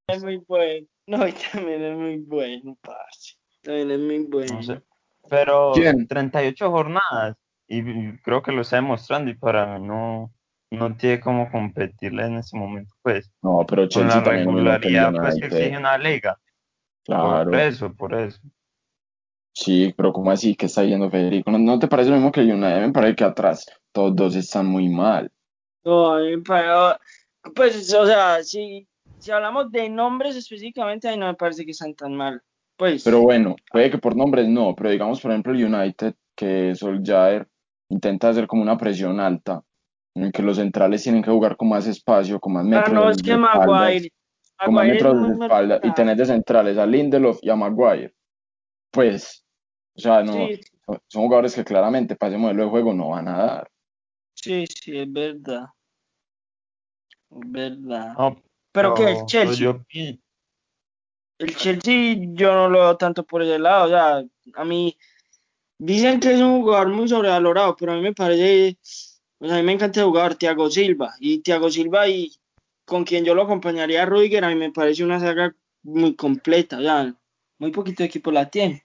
[0.07, 0.87] Es muy bueno.
[1.07, 3.35] No, y también es muy bueno, parce.
[3.61, 4.53] También es muy bueno.
[4.55, 4.81] No sé,
[5.29, 6.07] pero ¿Quién?
[6.07, 10.33] 38 jornadas y, y creo que lo está demostrando y para no,
[10.73, 15.13] no tiene cómo competirle en ese momento, pues, No, pero con Chelsea la también regularidad
[15.13, 16.39] pues, que exige una liga.
[17.05, 17.51] Claro.
[17.51, 18.39] Por eso, por eso.
[19.55, 20.55] Sí, pero ¿cómo así?
[20.55, 21.51] ¿Qué está diciendo Federico?
[21.51, 22.81] ¿No, no te parece lo mismo que el United?
[22.87, 25.31] Me parece que atrás todos dos están muy mal.
[25.85, 26.99] No, a mí me parece-
[27.55, 28.87] Pues, o sea, si,
[29.19, 32.41] si hablamos de nombres específicamente, ahí no me parece que están tan mal.
[32.77, 36.73] Pues, Pero bueno, puede que por nombres no, pero digamos, por ejemplo, el United, que
[36.73, 37.47] Solskjaer
[37.89, 39.61] intenta hacer como una presión alta,
[40.15, 42.93] en el que los centrales tienen que jugar con más espacio, con más ah, metros
[42.93, 44.09] no, de es que Maguire.
[44.63, 48.13] con más metros de espalda, y tenés de centrales a Lindelof y a Maguire.
[48.91, 49.43] Pues,
[49.95, 50.59] o sea, no, Sí,
[51.07, 53.71] son jugadores que claramente para ese modelo de juego no van a dar.
[54.35, 55.65] sí, sí, es verdad.
[57.31, 58.13] Es verdad.
[58.17, 58.37] No,
[58.71, 59.79] Pero que el pero Chelsea, yo
[61.39, 63.85] el Chelsea yo no lo veo tanto por ese lado.
[63.85, 64.23] O sea,
[64.55, 64.97] a mí
[65.77, 68.77] dicen que es un jugador muy sobrevalorado, pero a mí me parece,
[69.43, 71.13] o sea, a mí me encanta el jugador Thiago Silva.
[71.19, 72.31] Y Thiago Silva y
[72.85, 75.53] con quien yo lo acompañaría a Rudiger, a mí me parece una saga
[75.83, 76.77] muy completa.
[76.77, 77.13] O sea,
[77.59, 78.83] muy poquito equipo la tiene.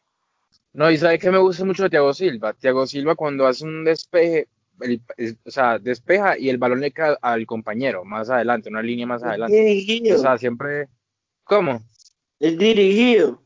[0.72, 2.52] No, y sabe que me gusta mucho de Thiago Silva.
[2.54, 4.48] Thiago Silva cuando hace un despeje,
[4.80, 8.82] el- es- o sea, despeja y el balón le cae al compañero más adelante, una
[8.82, 9.60] línea más Es adelante.
[9.60, 10.88] O dirigido, sea, siempre,
[11.44, 11.80] ¿cómo?
[12.40, 13.42] es dirigido.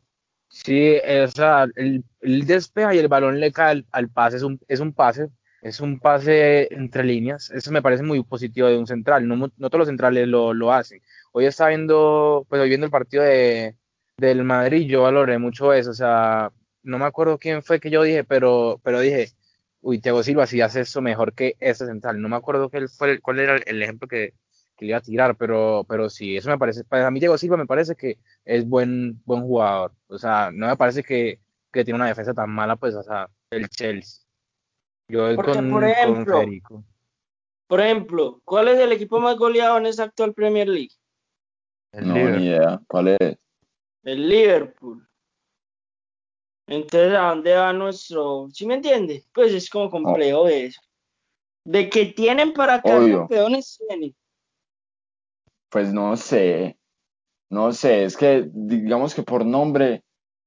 [0.48, 4.42] Sí, o sea, el, el despeja y el balón le cae al, al pase, es
[4.42, 5.28] un, es un pase,
[5.62, 7.50] es un pase entre líneas.
[7.50, 9.26] Eso me parece muy positivo de un central.
[9.28, 11.00] No, no todos los centrales lo, lo hacen.
[11.32, 13.76] Hoy estaba viendo, pues hoy viendo el partido de,
[14.18, 15.90] del Madrid, yo valoré mucho eso.
[15.90, 19.28] O sea, no me acuerdo quién fue que yo dije, pero, pero dije,
[19.80, 22.20] uy, Thiago Silva sí hace eso mejor que ese central.
[22.20, 24.34] No me acuerdo qué fue, cuál era el, el ejemplo que,
[24.76, 27.56] que le iba a tirar, pero, pero sí, eso me parece, para mí Thiago Silva
[27.56, 29.94] me parece que es buen, buen jugador.
[30.08, 31.40] O sea, no me parece que,
[31.72, 34.21] que tiene una defensa tan mala, pues, o sea, el Chelsea.
[35.08, 36.84] Yo Porque, con, por con ejemplo, Federico.
[37.66, 40.92] por ejemplo, ¿cuál es el equipo más goleado en esta actual Premier League?
[41.92, 42.40] el No, líder.
[42.40, 42.80] ni idea.
[42.86, 43.38] ¿Cuál es?
[44.04, 45.08] El Liverpool.
[46.66, 48.48] Entonces, ¿a dónde va nuestro?
[48.50, 49.24] ¿Sí me entiende?
[49.34, 50.80] Pues es como complejo de eso.
[51.64, 53.18] De que tienen para Obvio.
[53.18, 54.16] campeones, tienen.
[55.68, 56.78] Pues no sé,
[57.48, 60.04] no sé, es que digamos que por nombre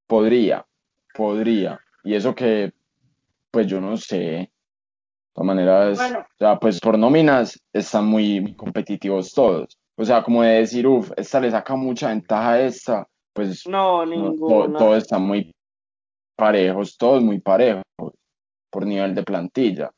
[0.07, 0.67] podría,
[1.15, 2.73] podría, y eso que,
[3.55, 4.51] pues yo no sé, de
[5.33, 6.19] todas maneras, Bueno.
[6.19, 10.85] o sea, pues por nóminas están muy, muy competitivos todos, o sea, como de decir,
[10.85, 14.77] uff, esta le saca mucha ventaja a esta, pues No, ninguna.
[14.77, 15.53] todos están muy
[16.35, 17.83] parejos, todos muy parejos,
[18.69, 19.89] por nivel de plantilla.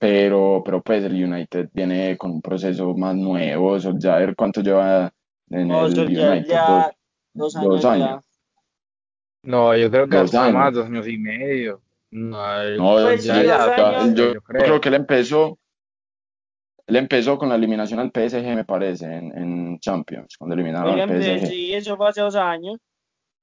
[0.00, 5.12] Pero, pero pues el United viene con un proceso más nuevo, ya ver cuánto lleva
[5.48, 6.92] en No, el ya, United, ya,
[7.34, 8.24] dos, dos años, dos años.
[9.44, 11.80] No, yo creo que Dos hasta más, dos años y medio.
[12.16, 14.14] No, No, Pues ya, sí, ya, dos años.
[14.14, 14.62] yo, yo yo creo.
[14.64, 15.58] creo que él empezó,
[16.86, 21.10] él empezó con la eliminación al PSG, me parece, en, en Champions, cuando eliminaron Oigan,
[21.10, 21.46] al PSG.
[21.48, 22.78] sí, eso fue hace dos años.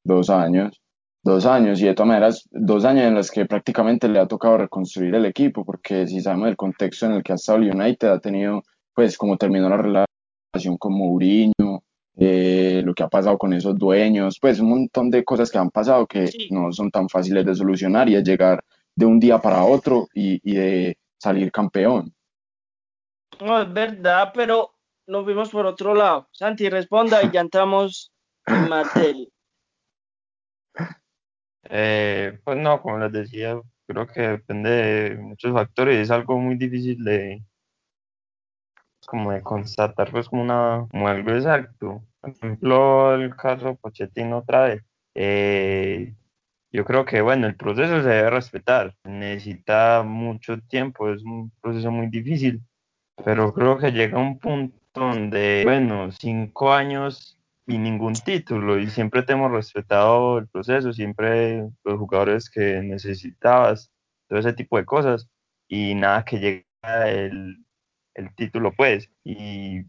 [0.06, 0.80] Dos años,
[1.22, 4.58] dos años, y de todas maneras, dos años en los que prácticamente le ha tocado
[4.60, 8.08] reconstruir el equipo, porque si sabemos el contexto en el que ha estado el United,
[8.08, 8.62] ha tenido,
[8.96, 11.84] pues, como terminó la relación con Mourinho,
[12.18, 15.70] eh, lo que ha pasado con esos dueños, pues, un montón de cosas que han
[15.70, 16.48] pasado que Sí.
[16.52, 18.64] no son tan fáciles de solucionar y es llegar
[18.96, 22.14] de un día para otro y, y de salir campeón.
[23.40, 24.72] No, es verdad, pero
[25.08, 26.28] nos vimos por otro lado.
[26.32, 28.12] Santi, responda y ya entramos
[28.46, 29.28] en materia.
[31.74, 36.38] Eh, pues no, como les decía, creo que depende de muchos factores y es algo
[36.40, 37.44] muy difícil de
[39.12, 42.02] como de constatar pues como una como algo exacto.
[42.22, 44.84] Por ejemplo, el caso Pochettino otra vez.
[45.16, 46.16] Eh,
[46.72, 51.92] yo creo que bueno, el proceso se debe respetar, necesita mucho tiempo, es un proceso
[51.92, 52.62] muy difícil,
[53.26, 59.24] pero creo que llega un punto donde, bueno, cinco años y ningún título, y siempre
[59.24, 63.92] te hemos respetado el proceso, siempre los jugadores que necesitabas,
[64.30, 65.28] todo ese tipo de cosas,
[65.68, 67.66] y nada que llega el,
[68.14, 69.84] el título, pues, y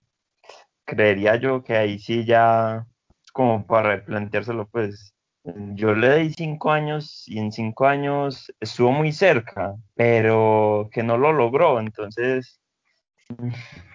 [0.84, 2.86] creería yo que ahí sí ya
[3.22, 8.92] es como para replanteárselo, pues, Yo le di cinco años y en cinco años estuvo
[8.92, 12.60] muy cerca, pero que no lo logró, entonces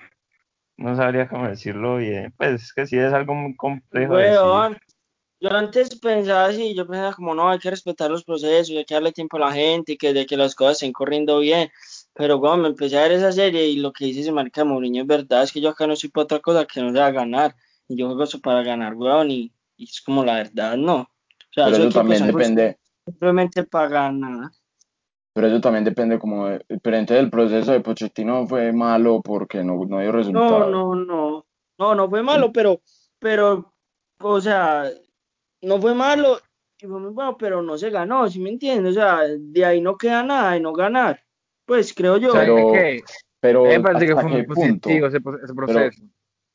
[0.78, 2.34] no sabría cómo decirlo bien.
[2.38, 4.16] Pues que sí es algo muy complejo.
[5.40, 8.96] Yo antes pensaba así, yo pensaba como no, hay que respetar los procesos, hay que
[8.96, 11.70] darle tiempo a la gente que de que las cosas estén corriendo bien.
[12.18, 15.02] Pero cuando me empecé a ver esa serie y lo que dice ese marica Mourinho
[15.04, 17.56] es verdad, es que yo acá no soy para otra cosa que no sea ganar.
[17.88, 20.96] Y yo juego eso para ganar, weón, y, y es como la verdad, ¿no?
[21.02, 24.52] O sea, Pero eso también depende, Simplemente para ganar.
[25.34, 29.64] pero eso también depende como de, pero entonces el proceso de Pochettino fue malo porque
[29.64, 30.72] no, no dio No, resultados.
[30.72, 31.46] no, no.
[31.80, 32.82] No, no fue malo, pero,
[33.20, 33.72] pero,
[34.20, 34.90] o sea,
[35.62, 36.40] no fue malo
[36.82, 38.98] y fue muy bueno, pero no se ganó, ¿sí me entiendes?
[38.98, 41.24] O sea, de ahí no queda nada de no ganar.
[41.68, 42.32] Pues creo yo.
[42.34, 43.04] Pero- es que
[43.40, 44.90] Pero me parece que ¿hasta fue muy qué punto?
[44.90, 46.02] positivo ese, ese proceso.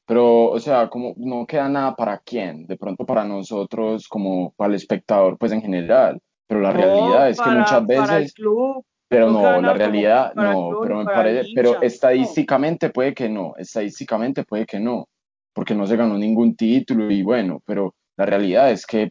[0.05, 4.71] Pero, o sea, como no queda nada para quién, de pronto para nosotros, como para
[4.71, 6.19] el espectador, pues en general.
[6.49, 9.61] Pero la No, realidad es que para- muchas para el veces, club, pero no no,
[9.63, 11.87] la realidad no, club pero me parece, pero hincha, no.
[11.87, 15.07] estadísticamente puede que no, estadísticamente puede que no,
[15.55, 19.11] porque no se ganó ningún título y bueno, pero la realidad es que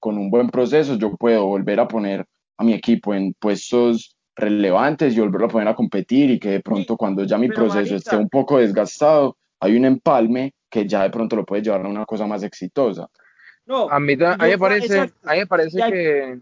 [0.00, 2.24] con un buen proceso yo puedo volver a poner
[2.56, 6.60] a mi equipo en puestos relevantes y volverlo a poner a competir y que de
[6.60, 11.02] pronto Sí, cuando ya mi proceso esté un poco desgastado, hay un empalme que ya
[11.02, 13.08] de pronto lo puede llevar a una cosa más exitosa.
[13.66, 16.38] No, A mí, a mí me parece, a mí me parece Ya- que,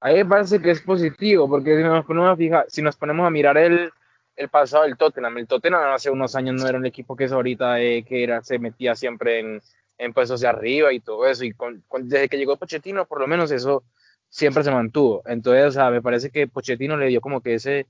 [0.00, 2.96] a mí me parece que es positivo, porque si nos ponemos a fijar, si nos
[2.96, 3.90] ponemos a mirar el,
[4.36, 7.32] el pasado del Tottenham, el Tottenham hace unos años no era un equipo que es
[7.32, 9.62] ahorita, eh, que era, se metía siempre en,
[9.98, 13.20] en puestos de arriba y todo eso, y con, con- desde que llegó Pochettino, por
[13.20, 13.82] lo menos eso
[14.34, 15.22] siempre se mantuvo.
[15.26, 17.86] Entonces, o sea, me parece que Pochettino le dio como que ese,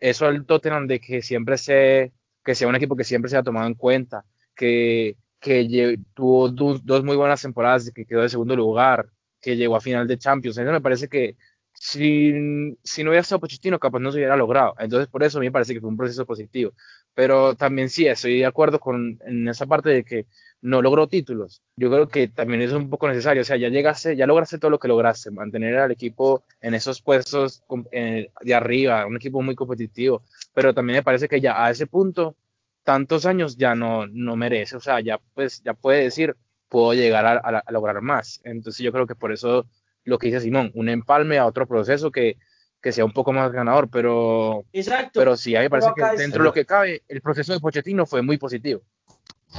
[0.00, 2.12] eso al Tottenham de que siempre se,
[2.44, 4.24] que sea un equipo que siempre se ha tomado en cuenta,
[4.56, 9.06] que, que tuvo du- dos muy buenas temporadas, que quedó de segundo lugar,
[9.40, 10.58] que llegó a final de Champions.
[10.58, 11.36] Eso me parece que
[11.82, 14.74] si, si no hubiera estado Pochettino, capaz no se hubiera logrado.
[14.78, 16.72] Entonces, por eso a mí me parece que fue un proceso positivo.
[17.14, 20.26] Pero también sí, estoy de acuerdo con en esa parte de que
[20.62, 21.62] no logró títulos.
[21.76, 23.40] Yo creo que también es un poco necesario.
[23.42, 27.00] O sea, ya llegaste, ya lograste todo lo que lograste, mantener al equipo en esos
[27.02, 27.62] puestos
[27.92, 30.22] eh, de arriba, un equipo muy competitivo.
[30.52, 32.36] Pero también me parece que ya a ese punto,
[32.84, 34.76] tantos años ya no, no merece.
[34.76, 36.36] O sea, ya pues ya puede decir,
[36.68, 38.40] puedo llegar a- a lograr más.
[38.44, 39.66] Entonces yo creo que por eso
[40.04, 42.36] lo que dice Simón, un empalme a otro proceso que,
[42.80, 45.20] que sea un poco más ganador, pero, Exacto.
[45.20, 47.52] pero sí, a mí me parece que es- dentro de lo que cabe, el proceso
[47.52, 48.80] de Pochettino fue muy positivo.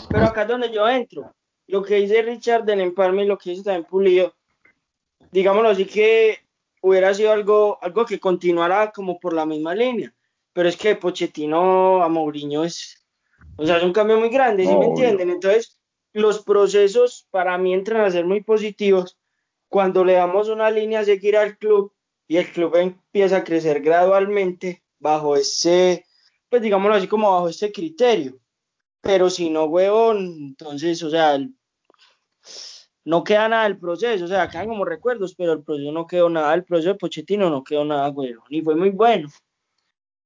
[0.10, 1.34] Pero acá es donde yo entro.
[1.68, 4.34] Lo que dice Richard del empalme y lo que dice también Pulido,
[5.32, 6.40] digámoslo así que
[6.82, 10.14] hubiera sido algo, algo que continuara como por la misma línea.
[10.54, 13.06] Pero es que Pochettino a Mourinho es,
[13.56, 15.30] o sea, es un cambio muy grande, ¿sí No, me entienden?
[15.30, 15.80] Entonces,
[16.14, 19.18] los procesos para mí entran a ser muy positivos
[19.72, 21.94] cuando le damos una línea a seguir al club
[22.28, 26.06] y el club empieza a crecer gradualmente bajo ese,
[26.50, 28.38] pues digámoslo así como bajo ese criterio.
[29.00, 31.40] Pero si no, huevón, entonces, o sea,
[33.06, 36.30] no queda nada del proceso, o sea, quedan como recuerdos, pero el proceso no quedó
[36.30, 39.30] nada, el proceso de Pochettino no quedó nada, huevón, y fue muy bueno.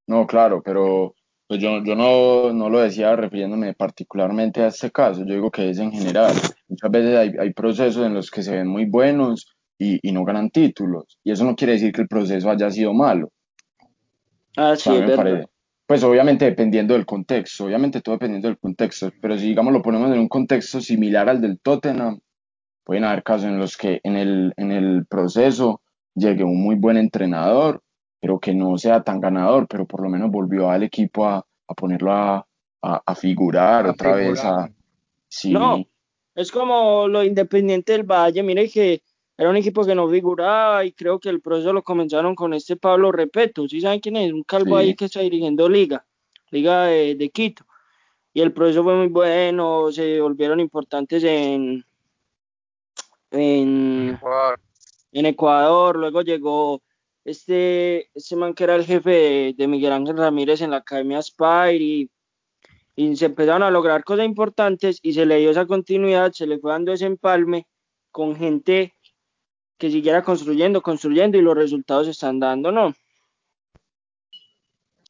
[0.08, 1.14] No, claro, pero
[1.48, 5.70] pues yo, yo no, no lo decía refiriéndome particularmente a este caso, yo digo que
[5.70, 6.34] es en general.
[6.68, 10.24] Muchas veces hay, hay procesos en los que se ven muy buenos y, y no
[10.24, 13.30] ganan títulos, y eso no quiere decir que el proceso haya sido malo.
[14.58, 15.46] Ah, sí, es verdad.
[15.86, 20.12] pues obviamente dependiendo del contexto, obviamente todo dependiendo del contexto, pero si digamos lo ponemos
[20.12, 22.20] en un contexto similar al del Tottenham,
[22.84, 25.82] pueden haber casos en los que en el, en el proceso
[26.16, 27.84] llegue un muy buen entrenador,
[28.26, 31.74] pero que no sea tan ganador, pero por lo menos volvió al equipo a, a
[31.76, 32.48] ponerlo a,
[32.82, 34.68] a, a figurar A otra vez, a,
[35.28, 35.86] sí, No,
[36.34, 39.04] es como lo Independiente del Valle, mire que
[39.38, 42.76] era un equipo que no figuraba y creo que el proceso lo comenzaron con este
[42.78, 44.34] Pablo Repeto, ¿sí saben quién es?
[44.34, 44.82] Un calvo Sí.
[44.86, 46.04] ahí que está dirigiendo Liga,
[46.50, 47.64] Liga de, de Quito.
[48.34, 51.86] Y el proceso fue muy bueno, se volvieron importantes en,
[53.30, 54.18] en,
[55.12, 56.82] en Ecuador, luego llegó
[57.26, 61.22] este, este man que era el jefe de, de Miguel Ángel Ramírez en la Academia
[61.22, 62.10] Spire y,
[62.96, 66.60] y se empezaron a lograr cosas importantes y se le dio esa continuidad, se le
[66.60, 67.68] fue dando ese empalme
[68.12, 68.94] con gente
[69.78, 72.94] que siguiera construyendo, construyendo y los resultados se están dando, ¿no?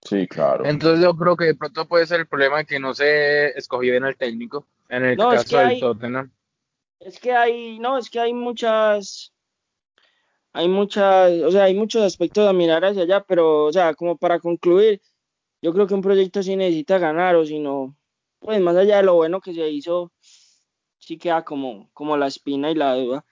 [0.03, 0.65] sí, claro.
[0.65, 3.91] Entonces yo creo que de pronto puede ser el problema de que no se escogió
[3.91, 6.31] bien el técnico, en el No, es caso que del hay- Tottenham.
[6.99, 9.33] Es que hay, no, es que hay muchas,
[10.55, 14.17] hay muchas, o sea, hay muchos aspectos a mirar hacia allá, pero, o sea, como
[14.17, 15.01] para concluir,
[15.61, 17.97] yo creo que un proyecto sí necesita ganar, o si no,
[18.39, 20.13] pues más allá de lo bueno que se hizo,
[20.97, 23.25] sí queda como, como la espina y la duda.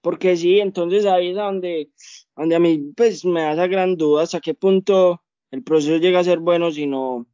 [0.00, 1.90] Porque sí, entonces ahí es donde,
[2.36, 6.20] donde a mí pues me da esa gran duda hasta qué punto el proceso llega
[6.20, 7.26] a ser bueno si no,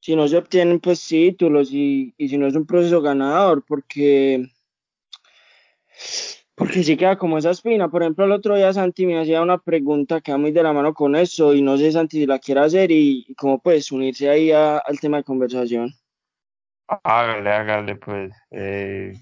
[0.00, 4.50] si no se obtienen pues títulos y, y si no es un proceso ganador, porque,
[6.54, 7.88] porque sí queda como esa espina.
[7.88, 10.72] Por ejemplo, el otro día Santi me hacía una pregunta que va muy de la
[10.72, 13.90] mano con eso y no sé Santi si la quiere hacer y, y cómo puedes
[13.92, 15.92] unirse ahí al tema de conversación.
[16.86, 18.32] Hágale, hágale, pues.
[18.50, 19.14] Eh,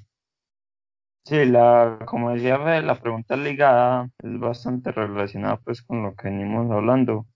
[1.25, 6.70] sí, la, como decía la pregunta ligada es bastante relacionada pues con lo que venimos
[6.70, 7.27] hablando.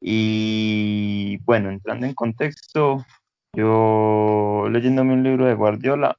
[0.00, 3.04] Y bueno, entrando en contexto,
[3.54, 6.18] yo leyéndome un libro de Guardiola,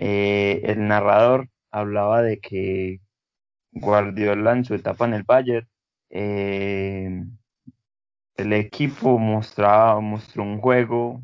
[0.00, 3.00] eh, el narrador hablaba de que
[3.72, 5.68] Guardiola en su etapa en el Bayern,
[6.10, 7.24] eh,
[8.36, 11.20] el equipo mostraba, mostró un juego,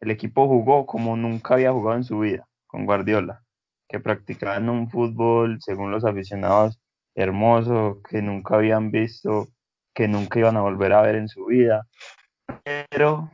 [0.00, 3.44] el equipo jugó como nunca había jugado en su vida con Guardiola,
[3.88, 6.80] que practicaban un fútbol, según los aficionados,
[7.14, 9.46] hermoso, que nunca habían visto,
[9.94, 11.86] que nunca iban a volver a ver en su vida,
[12.90, 13.30] pero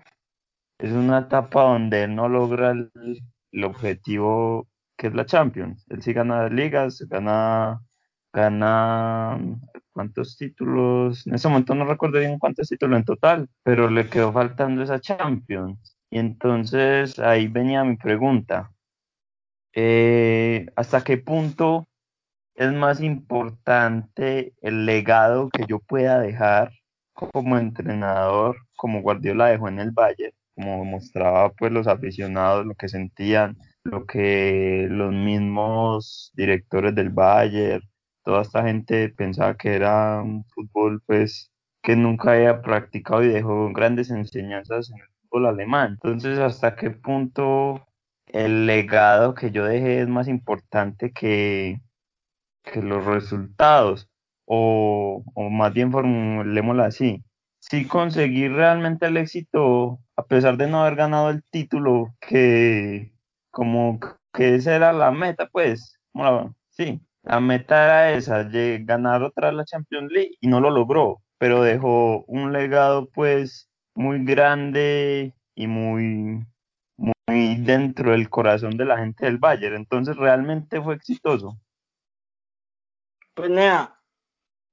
[0.79, 2.93] es una etapa donde él no logra el,
[3.53, 4.69] el objetivo
[5.03, 5.85] que es la Champions.
[5.89, 7.83] Él sí gana ligas, gana,
[8.33, 9.37] gana
[9.91, 14.33] cuántos títulos, en ese momento no recuerdo bien cuántos títulos en total, pero le quedó
[14.33, 15.99] faltando esa Champions.
[16.09, 18.71] Y entonces ahí venía mi pregunta.
[19.75, 21.89] Eh, ¿hasta qué punto
[22.55, 26.71] es más importante el legado que yo pueda dejar
[27.13, 32.89] como entrenador, como Guardiola dejó en el Bayern, como mostraba pues los aficionados lo que
[32.89, 37.83] sentían, lo que los mismos directores del Bayern,
[38.25, 41.51] toda esta gente pensaba que era un fútbol pues
[41.83, 45.93] que nunca había practicado y dejó grandes enseñanzas en el fútbol alemán.
[46.03, 47.87] Entonces, ¿hasta qué punto
[48.27, 51.81] el legado que yo dejé es más importante que
[52.63, 54.09] que los resultados,
[54.45, 57.25] o, o más bien formulémoslo así,
[57.59, 63.13] si conseguir realmente el éxito, a pesar de no haber ganado el título, que
[63.53, 64.01] como
[64.33, 66.01] que esa era la meta, pues,
[66.71, 68.49] sí, la meta era esa,
[68.81, 73.69] ganar otra vez la Champions League y no lo logró, pero dejó un legado pues
[73.95, 76.45] muy grande y muy,
[76.97, 81.59] muy dentro del corazón de la gente del Bayern, entonces realmente fue exitoso.
[83.35, 84.01] Pues nada,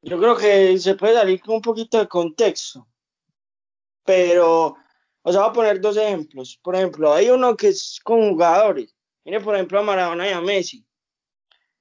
[0.01, 2.87] yo creo que se puede salir con un poquito de contexto,
[4.05, 4.75] pero,
[5.21, 6.59] o sea, voy a poner dos ejemplos.
[6.61, 8.95] Por ejemplo, hay uno que es con jugadores.
[9.25, 10.85] Mire, por ejemplo, a Maradona y a Messi.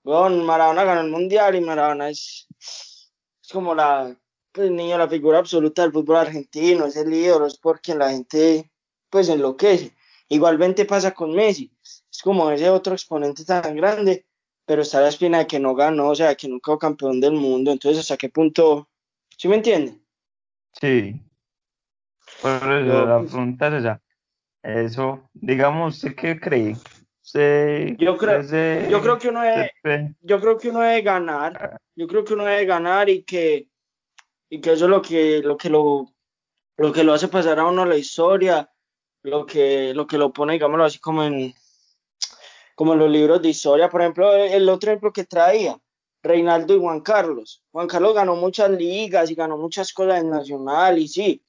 [0.05, 4.17] Maradona ganó el Mundial y Maradona es, es como la,
[4.53, 8.11] pues, niño, la figura absoluta del fútbol argentino, es el ídolo, es por quien la
[8.11, 8.71] gente,
[9.11, 9.95] pues, enloquece.
[10.29, 11.71] Igualmente pasa con Messi.
[11.83, 14.27] Es como ese otro exponente tan grande,
[14.65, 17.33] pero está la espina de que no ganó, o sea, que nunca fue campeón del
[17.33, 17.71] mundo.
[17.71, 18.89] Entonces, ¿hasta qué punto?
[19.37, 19.99] ¿Sí me entiende?
[20.81, 21.21] Sí,
[22.41, 24.03] por eso Yo, la pues, pregunta es esa.
[24.63, 26.77] Eso, digamos, ¿usted qué cree?
[27.23, 31.79] ¿Usted, yo creo, usted yo creo que uno debe, yo creo que uno debe ganar,
[31.95, 33.69] yo creo que uno debe ganar y que,
[34.49, 36.15] y que eso es lo que, lo que lo,
[36.79, 38.71] lo que lo hace pasar a uno la historia,
[39.23, 41.53] lo que, lo que lo pone, digámoslo así, como en,
[42.75, 43.89] como en los libros de historia.
[43.91, 45.79] Por ejemplo, el otro ejemplo que traía,
[46.23, 47.63] Reinaldo y Juan Carlos.
[47.73, 51.43] Juan Carlos ganó muchas ligas y ganó muchas cosas en Nacional y sí,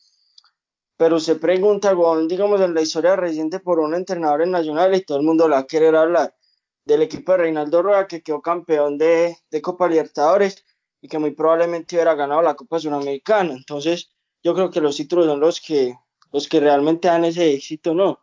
[1.00, 1.96] pero se pregunta,
[2.28, 5.56] digamos, en la historia reciente por un entrenador en Nacional y todo el mundo la
[5.56, 6.36] va a querer hablar
[6.84, 10.66] del equipo de Reinaldo Rueda que quedó campeón de, de Copa Libertadores
[11.00, 13.54] y que muy probablemente hubiera ganado la Copa Sudamericana.
[13.54, 14.12] Entonces,
[14.44, 15.94] yo creo que los títulos son los que,
[16.34, 18.20] los que realmente dan ese éxito, ¿no?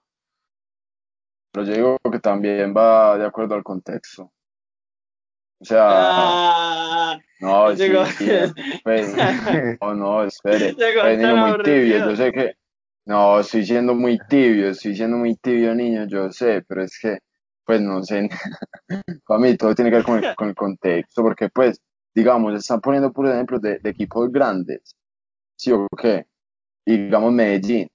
[1.53, 4.31] Pero yo digo que también va de acuerdo al contexto.
[5.61, 8.05] O sea, Ah, no, sí, llegó,
[8.85, 9.16] pues,
[9.81, 12.55] no, no, espere, pues muy tibio, yo sé que,
[13.07, 17.19] no, estoy siendo muy tibio, estoy siendo muy tibio, niño, yo sé, pero es que,
[17.65, 18.29] pues no sé,
[19.27, 21.81] para mí todo tiene que ver con el, con el contexto, porque pues,
[22.15, 24.97] digamos, están poniendo puros ejemplos de, de equipos grandes,
[25.57, 26.27] sí o qué,
[26.85, 27.89] y digamos Medellín,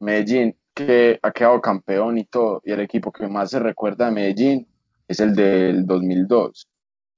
[0.00, 4.12] Medellín que ha quedado campeón y todo, y el equipo que más se recuerda de
[4.12, 4.68] Medellín
[5.08, 6.68] es el del 2002,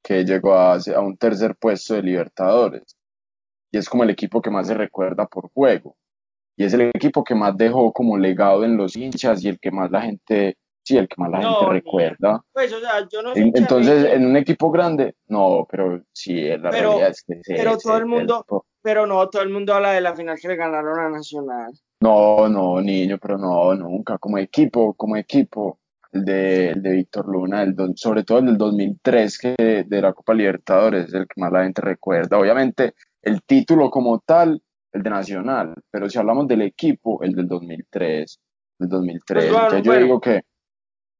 [0.02, 2.96] que llegó a, a un tercer puesto de Libertadores,
[3.70, 5.96] y es como el equipo que más se recuerda por juego,
[6.58, 9.70] y es el equipo que más dejó como legado en los hinchas y el que
[9.70, 12.42] más la gente, sí, el que más la gente No, recuerda.
[12.52, 15.66] pues, o sea, yo no soy En- hincha de Entonces, en un equipo grande, no,
[15.70, 18.44] pero sí, la realidad pero, es que es pero todo ese, el mundo,
[18.82, 21.72] pero no, todo el mundo habla de la final que le ganaron a Nacional.
[22.00, 25.78] No, no, niño, pero no, nunca, como equipo, como equipo.
[26.12, 30.00] el de, el de Víctor Luna, el don- sobre todo el del 2003 que de
[30.00, 32.38] la Copa Libertadores, es el que más la gente recuerda.
[32.38, 34.62] Obviamente, el título como tal,
[34.92, 38.40] el de Nacional, pero si hablamos del equipo, el del 2003,
[38.80, 39.44] el 2003.
[39.44, 40.04] Pues entonces yo bueno.
[40.06, 40.42] digo que,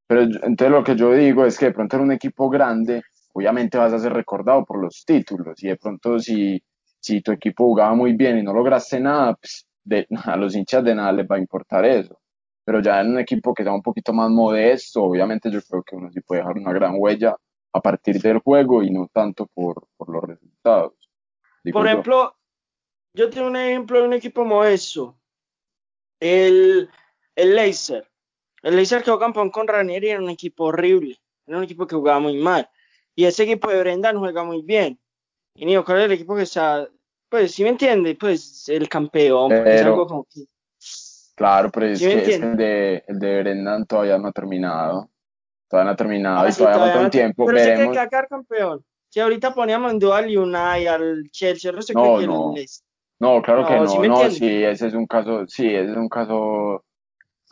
[0.06, 3.02] pero entonces lo que yo digo es que de pronto en un equipo grande,
[3.32, 6.62] obviamente vas a ser recordado por los títulos, y de pronto si,
[6.98, 10.84] si tu equipo jugaba muy bien y no lograste nada, pues de, a los hinchas
[10.84, 12.18] de nada les va a importar eso
[12.68, 15.96] pero ya en un equipo que sea un poquito más modesto, obviamente yo creo que
[15.96, 17.34] uno sí puede dejar una gran huella
[17.72, 20.92] a partir del juego y no tanto por, por los resultados.
[21.64, 22.37] digo Por ejemplo, yo
[23.12, 25.16] tengo un ejemplo de un equipo modesto.
[26.20, 26.88] El,
[27.36, 28.06] el Leicester.
[28.62, 31.18] El Leicester quedó campeón con Ranieri era un equipo horrible.
[31.46, 32.68] Era un equipo que jugaba muy mal.
[33.14, 34.98] Y ese equipo de Brendan juega muy bien.
[35.54, 36.88] Y Nico, ¿cuál es el equipo que está?
[37.28, 39.48] Pues, si me entiende, pues el campeón.
[39.50, 40.44] Porque es Pero- algo como que.
[41.34, 44.32] Claro, pero es Sí que, es que el de, el de Brendan todavía no ha
[44.32, 45.08] terminado.
[45.68, 47.46] Todavía no ha terminado Ah, y sí, todavía todavía no te- tiempo.
[47.46, 47.92] Pero Veremos.
[47.92, 48.84] que a quedar campeón.
[49.08, 52.54] Si ahorita poníamos en duda al United, al Chelsea, no se No, cree que no.
[53.20, 53.88] No, claro que No, no.
[53.88, 56.84] ¿sí no, sí, ese es un caso, sí, ese es un caso,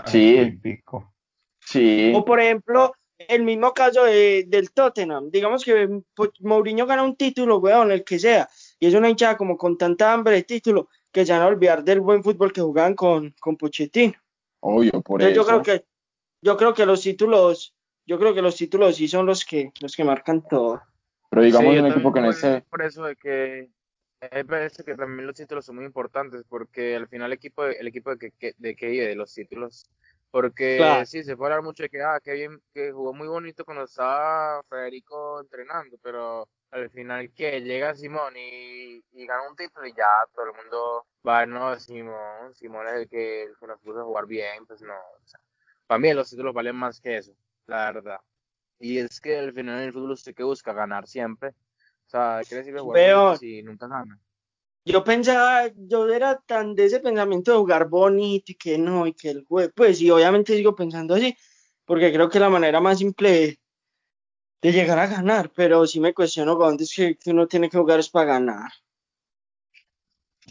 [0.06, 0.38] Sí.
[0.38, 1.12] Atípico.
[1.60, 2.12] sí.
[2.14, 5.30] O por ejemplo, el mismo caso de- del Tottenham.
[5.30, 8.48] Digamos que pues, Mourinho gana un título, weón, el que sea.
[8.78, 11.82] Y es una hinchada como con tanta hambre de título que se van a olvidar
[11.82, 14.12] del buen fútbol que jugaban con, con Pochettino.
[14.60, 15.42] Obvio, por Entonces eso.
[15.42, 15.86] yo creo que,
[16.42, 19.96] yo creo que los títulos, yo creo que los títulos sí son los que, los
[19.96, 20.82] que marcan todo.
[21.30, 23.70] Pero digamos Sí, un equipo que en voy ese, por eso de que
[24.20, 27.86] me parece que también los títulos son muy importantes porque al final el equipo el
[27.86, 29.86] equipo de que, de que vive de los títulos
[30.30, 31.06] porque Claro.
[31.06, 33.84] sí se puede hablar mucho de que ah qué bien que jugó muy bonito cuando
[33.84, 39.92] estaba Federico entrenando pero al final que llega Simón y, y gana un título y
[39.94, 44.00] ya todo el mundo va no Simón Simón es el que, el que nos puso
[44.00, 45.40] a jugar bien pues no o sea,
[45.86, 47.32] para mí los títulos valen más que eso
[47.66, 48.20] la verdad
[48.78, 51.52] y es que al final en el fútbol usted que busca ganar siempre
[52.06, 54.18] o sea, ¿qué le sirve jugar si nunca gana?
[54.84, 59.14] Yo pensaba, yo era tan de ese pensamiento de jugar bonito y que no, y
[59.14, 61.36] que el juego, pues y obviamente sigo pensando así,
[61.84, 63.60] porque creo que es la manera más simple de,
[64.62, 67.78] de llegar a ganar, pero sí me cuestiono cuándo es que, que uno tiene que
[67.78, 68.70] jugar es para ganar.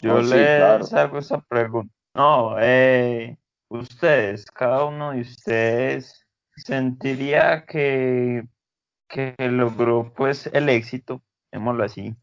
[0.01, 0.85] Yo Oh, sí, les claro.
[0.97, 1.93] hago esa pregunta.
[2.13, 3.37] No, eh,
[3.69, 6.25] ustedes, cada uno de ustedes
[6.57, 8.43] sentiría que,
[9.07, 11.21] que logró pues el éxito,
[11.55, 12.15] llamémoslo así.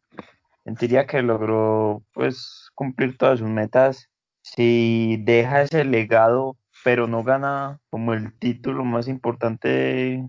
[0.64, 4.10] Sentiría que logró pues cumplir todas sus metas
[4.42, 10.28] si deja ese legado, pero no gana como el título más importante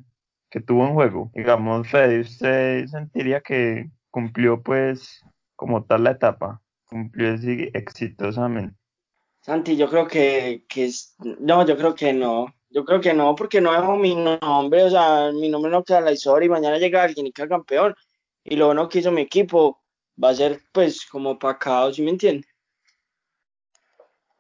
[0.50, 1.32] que tuvo en juego.
[1.34, 5.24] Digamos, Fede, ¿usted sentiría que cumplió pues
[5.56, 6.62] como tal la etapa?
[6.86, 8.76] Cumplió así exitosamente.
[9.42, 10.90] Santi, yo creo que, que
[11.40, 14.90] no, yo creo que no, yo creo que no, porque no dejo mi nombre, o
[14.90, 17.94] sea, mi nombre no queda en la historia y mañana llega alguien y queda campeón,
[18.44, 19.82] y lo bueno que hizo mi equipo
[20.22, 22.48] va a ser pues como pacado, ¿sí me entiendes?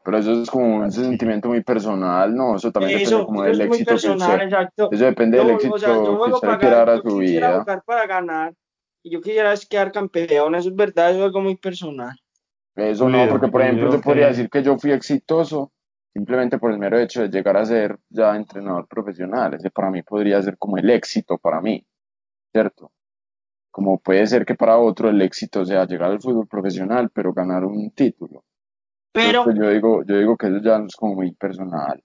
[0.05, 2.57] pero eso es como un sentimiento muy personal, ¿no?
[2.57, 4.89] Eso también depende Eso, como eso del es éxito que personal, usted, exacto.
[4.91, 7.17] eso depende del Yo, éxito o sea, yo que usted quiera dar a yo su
[7.19, 7.59] quisiera vida.
[7.61, 8.53] jugar para ganar
[9.01, 12.17] y yo quisiera es quedar campeón, eso es verdad, eso es algo muy personal.
[12.75, 15.71] Eso no, porque por ejemplo yo podría que- decir que yo fui exitoso
[16.11, 19.53] simplemente por el mero hecho de llegar a ser ya entrenador profesional.
[19.53, 21.85] Ese para mí podría ser como el éxito para mí,
[22.51, 22.91] ¿cierto?
[23.73, 27.65] Como puede ser que para otro el éxito sea llegar al fútbol profesional, pero ganar
[27.65, 28.43] un título.
[29.11, 32.03] Pero, pues, yo digo, yo digo que eso ya es como muy personal.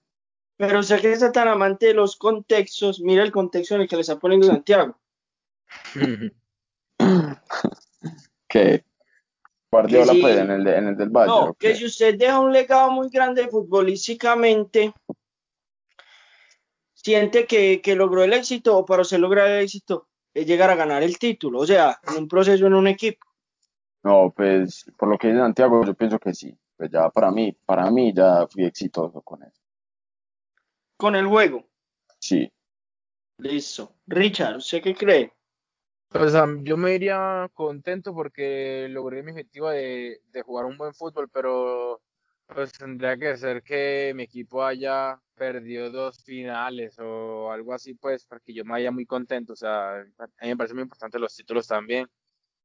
[0.57, 3.97] pero usted que está tan amante de los contextos, mira el contexto en el que
[3.97, 4.97] le está poniendo Santiago.
[8.47, 8.83] Que
[9.71, 10.21] Guardiola, Que sí.
[10.21, 11.35] pues, en el, de- en el del Bayern.
[11.35, 14.91] No, ¿o que si usted deja un legado muy grande futbolísticamente,
[16.95, 20.75] siente que, que logró el éxito o para usted lograr el éxito es llegar a
[20.75, 23.25] ganar el título, o sea, en un proceso en un equipo.
[24.03, 26.57] No, pues, por lo que dice Santiago, yo pienso que sí.
[26.77, 29.61] Pues ya para mí, para mí ya fui exitoso con eso.
[30.95, 31.67] Con el juego.
[32.19, 32.51] Sí.
[33.37, 33.95] Listo.
[34.07, 35.33] Richard, ¿usted qué cree?
[36.13, 40.93] O sea, yo me iría contento porque logré mi objetivo de, de jugar un buen
[40.93, 42.01] fútbol, pero
[42.53, 48.25] pues tendría que ser que mi equipo haya perdido dos finales o algo así, pues,
[48.25, 49.53] para que yo me vaya muy contento.
[49.53, 52.07] O sea, a mí me parece muy importante los títulos también,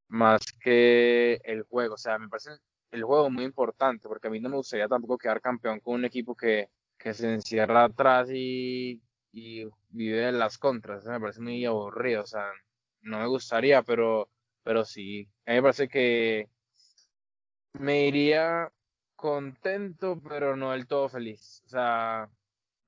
[0.09, 1.95] más que el juego.
[1.95, 2.51] O sea, me parece
[2.93, 6.05] el juego muy importante, porque a mí no me gustaría tampoco quedar campeón con un
[6.07, 11.03] equipo que, que se encierra atrás y, y vive las contras.
[11.03, 12.23] Eso me parece muy aburrido.
[12.23, 12.47] O sea,
[13.03, 14.31] no me gustaría, pero,
[14.63, 15.29] pero sí.
[15.47, 16.49] A mí me parece que
[17.75, 18.73] me iría
[19.17, 21.63] contento, pero no del todo feliz.
[21.67, 22.29] O sea,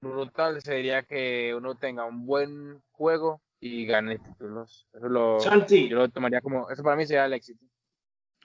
[0.01, 4.87] brutal sería que uno tenga un buen juego y gane títulos.
[4.93, 5.89] Eso lo, Santi.
[5.89, 7.65] yo lo tomaría como, eso para mí sería el éxito.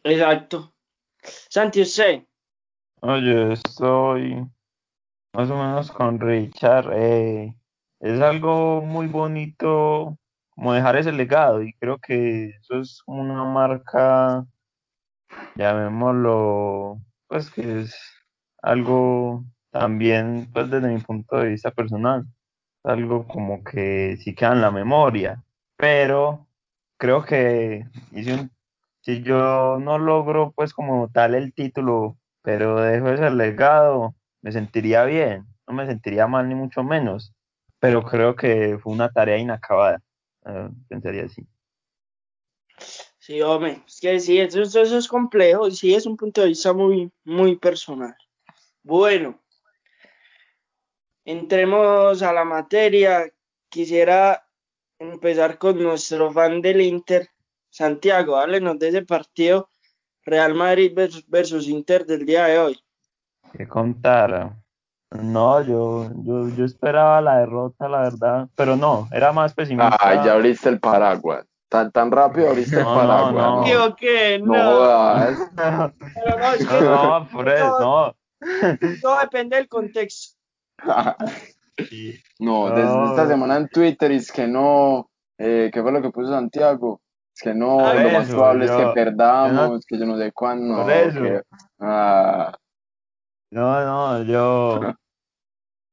[0.04, 0.74] Exacto.
[1.22, 2.24] Santi, usted.
[3.02, 4.48] Oye, estoy
[5.34, 6.92] más o menos con Richard.
[6.94, 7.56] eh,
[8.00, 10.18] es algo muy bonito
[10.50, 14.46] como dejar ese legado y creo que eso es como una marca,
[15.56, 17.00] llamémoslo,
[17.32, 17.96] pues que es
[18.62, 22.26] algo también, pues desde mi punto de vista personal,
[22.84, 25.44] algo como que sí queda en la memoria,
[25.78, 26.48] pero
[26.98, 28.52] creo que un-
[29.02, 35.06] si yo no logro pues como tal el título, pero dejo ese legado, me sentiría
[35.06, 37.34] bien, no me sentiría mal ni mucho menos,
[37.80, 40.02] pero creo que fue una tarea inacabada,
[40.46, 41.48] eh, pensaría así.
[43.22, 46.42] Sí, hombre, es que sí, eso, eso, eso es complejo y sí es un punto
[46.42, 48.18] de vista muy, muy personal.
[48.82, 49.40] Bueno,
[51.24, 53.32] entremos a la materia.
[53.70, 54.44] Quisiera
[54.98, 57.30] empezar con nuestro fan del Inter,
[57.70, 58.38] Santiago.
[58.38, 59.70] Háblenos de ese partido
[60.26, 62.80] Real Madrid versus, versus Inter del día de hoy.
[63.56, 64.56] que contar.
[65.12, 69.96] No, yo, yo, yo esperaba la derrota, la verdad, pero no, era más pesimista.
[70.00, 71.46] Ay, ya abriste el paraguas.
[71.72, 73.34] Tan, tan rápido abriste el No, no, paraguas.
[73.34, 73.56] no.
[73.62, 75.38] No, Digo que no no.
[75.56, 78.16] Pero no, es que No, no, por eso, no.
[79.02, 80.38] todo depende del contexto.
[81.90, 82.14] Sí.
[82.40, 82.76] No, No.
[82.76, 85.10] desde esta semana en Twitter es que no,
[85.40, 87.02] eh, ¿qué fue lo que puso Santiago?
[87.34, 90.06] Es que no, Por lo más eso, probable es yo- que yo perdamos, que yo
[90.06, 91.22] no sé cuándo, Por no, eso.
[91.24, 91.42] que,
[91.80, 92.54] ah,
[93.52, 94.80] No, no, yo,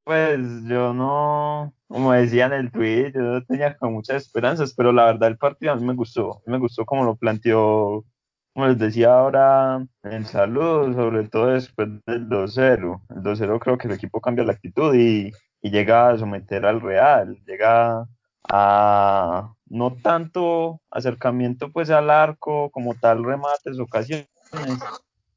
[0.08, 4.90] pues yo no, como decía en el tweet, yo no tenía como muchas esperanzas, pero
[4.90, 8.06] la verdad el partido a mí me gustó, me gustó como lo planteó,
[8.54, 13.02] como les decía ahora en salud, sobre todo después del 2-0.
[13.10, 15.30] El 2-0 creo que el equipo cambia la actitud y,
[15.60, 18.06] y llega a someter al Real, llega
[18.50, 24.26] a no tanto acercamiento pues al arco como tal remates, ocasiones,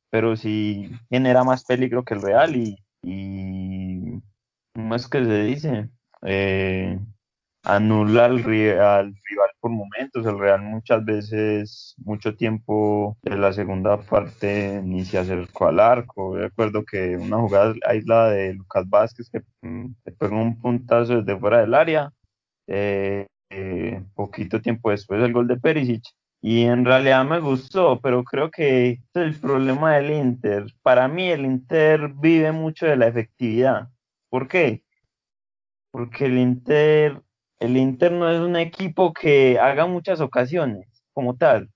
[0.09, 3.90] pero sí genera más peligro que el Real y, y
[4.73, 5.89] ¿cómo es que se dice?
[6.23, 6.99] Eh,
[7.63, 10.25] anula al, al rival por momentos.
[10.25, 16.35] El Real muchas veces, mucho tiempo de la segunda parte ni se acercó al arco.
[16.37, 21.39] Recuerdo que una jugada aislada de Lucas Vázquez que mm, le pegó un puntazo desde
[21.39, 22.11] fuera del área.
[22.67, 26.03] eh, eh, poquito tiempo después del gol de Perisic.
[26.41, 30.65] Y en realidad me gustó, pero creo que es el problema del Inter.
[30.81, 33.89] Para mí el Inter vive mucho de la efectividad.
[34.31, 34.83] ¿Por qué?
[35.91, 37.21] Porque el Inter,
[37.59, 41.69] el Inter no es un equipo que haga muchas ocasiones como tal.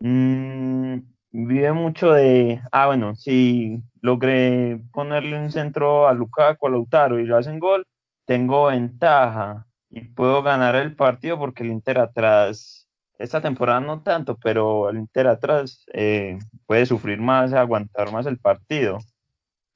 [0.00, 0.98] Mm,
[1.30, 7.26] vive mucho de, ah, bueno, si logré ponerle un centro a Lukaku, a Lautaro y
[7.26, 7.86] lo hacen gol,
[8.24, 12.88] tengo ventaja y puedo ganar el partido porque el Inter atrás,
[13.18, 18.38] esta temporada no tanto, pero el Inter atrás eh, puede sufrir más, aguantar más el
[18.38, 18.98] partido.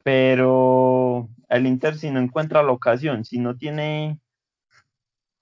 [0.02, 1.05] Pero
[1.48, 4.20] el Inter si no encuentra la ocasión, si no tiene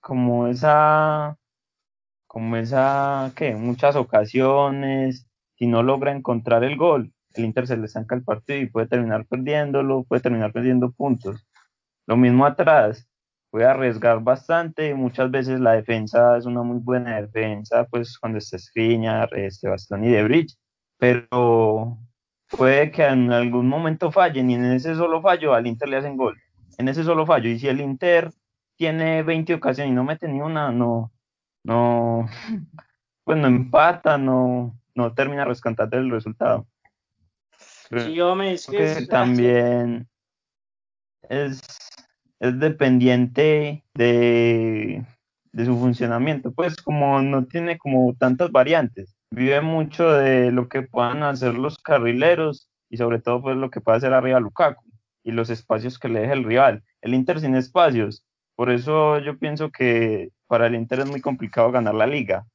[0.00, 1.38] como esa
[2.26, 3.54] como esa, ¿qué?
[3.54, 8.58] Muchas ocasiones, si no logra encontrar el gol, el Inter se le estanca el partido
[8.60, 11.46] y puede terminar perdiéndolo, puede terminar perdiendo puntos.
[12.06, 13.08] Lo mismo atrás,
[13.50, 18.58] puede arriesgar bastante, muchas veces la defensa es una muy buena defensa, pues cuando está
[18.58, 20.56] Skriniar, este Bastoni y De Bridge,
[20.98, 21.98] pero
[22.50, 26.16] puede que en algún momento fallen y en ese solo fallo al Inter le hacen
[26.16, 26.40] gol,
[26.78, 28.30] en ese solo fallo, y si el Inter
[28.76, 31.12] tiene 20 ocasiones y no mete ni una, no,
[31.64, 32.28] no,
[33.24, 36.66] pues no empata, no, no termina rescatando el resultado.
[37.88, 38.04] Creo
[38.56, 40.08] Sí, que es- también
[41.28, 41.60] es,
[42.40, 45.04] es dependiente de,
[45.52, 50.82] de su funcionamiento, pues como no tiene como tantas variantes, vive mucho de lo que
[50.82, 54.84] puedan hacer los carrileros y sobre todo pues lo que puede hacer arriba Lukaku
[55.24, 56.84] y los espacios que le deja el rival.
[57.00, 58.24] El Inter sin espacios,
[58.54, 62.46] por eso yo pienso que para el Inter es muy complicado ganar la liga,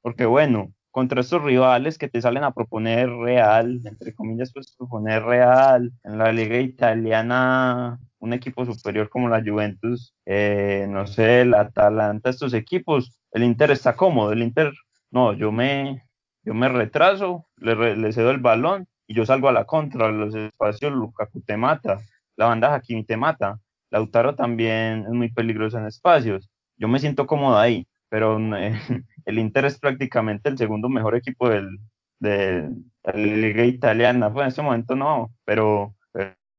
[0.00, 5.24] porque bueno, contra estos rivales que te salen a proponer real, entre comillas, pues proponer
[5.24, 11.54] real, en la liga italiana, un equipo superior como la Juventus, eh, no sé, el
[11.54, 14.72] Atalanta, estos equipos, el Inter está cómodo, el Inter,
[15.10, 16.02] no, yo me,
[16.44, 20.34] yo me retraso, le, le cedo el balón y yo salgo a la contra, los
[20.34, 22.00] espacios Lukaku te mata,
[22.36, 23.58] la banda Hakimi te mata,
[23.90, 28.38] Lautaro también es muy peligroso en espacios, yo me siento cómodo ahí, pero
[29.24, 31.78] el Inter es prácticamente el segundo mejor equipo del,
[32.20, 32.70] de,
[33.04, 34.32] la liga italiana.
[34.32, 35.94] Pues en este momento no, pero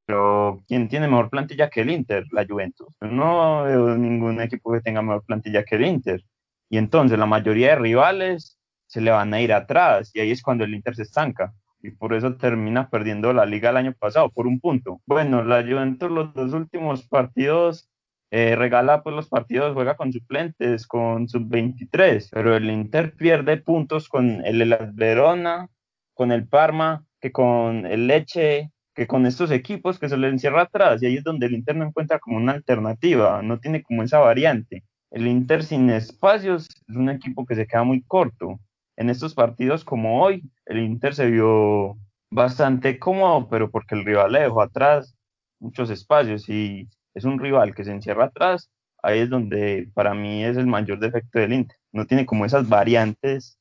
[0.06, 2.26] Pero ¿quién tiene mejor plantilla que el Inter?
[2.32, 2.88] La Juventus.
[3.02, 6.24] No veo ningún equipo que tenga mejor plantilla que el Inter.
[6.70, 8.60] Y entonces la mayoría de rivales
[8.94, 11.52] se le van a ir atrás y ahí es cuando el Inter se estanca.
[11.82, 15.02] Y por eso termina perdiendo la liga el año pasado por un punto.
[15.08, 17.90] Bueno, la Juventus los dos últimos partidos
[18.30, 24.08] eh, regala pues los partidos, juega con suplentes, con sub-23, pero el Inter pierde puntos
[24.08, 25.70] con el, el Verona,
[26.14, 30.64] con el Parma, que con el Leche, que con estos equipos que se le encierra
[30.64, 34.04] atrás, y ahí es donde el Inter no encuentra como una alternativa, no tiene como
[34.04, 34.84] esa variante.
[35.10, 38.60] El Inter sin espacios es un equipo que se queda muy corto.
[38.96, 41.98] En estos partidos como hoy, el Inter se vio
[42.30, 45.16] bastante cómodo, pero porque el rival le dejó atrás
[45.60, 48.70] muchos espacios y es un rival que se encierra atrás,
[49.02, 51.78] ahí es donde para mí es el mayor defecto del Inter.
[51.92, 53.58] No tiene como esas variantes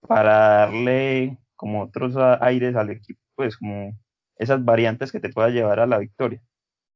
[0.00, 3.92] para darle como otros aires al equipo, pues como
[4.36, 6.42] esas variantes que te pueda llevar a la victoria.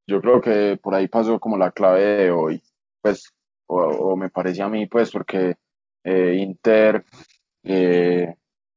[0.06, 2.62] Yo creo que por ahí pasó como la clave de hoy,
[3.02, 3.32] pues,
[3.66, 5.56] o, me parecía a mí, pues, porque
[6.04, 7.04] eh, Inter,
[7.68, 8.34] eh,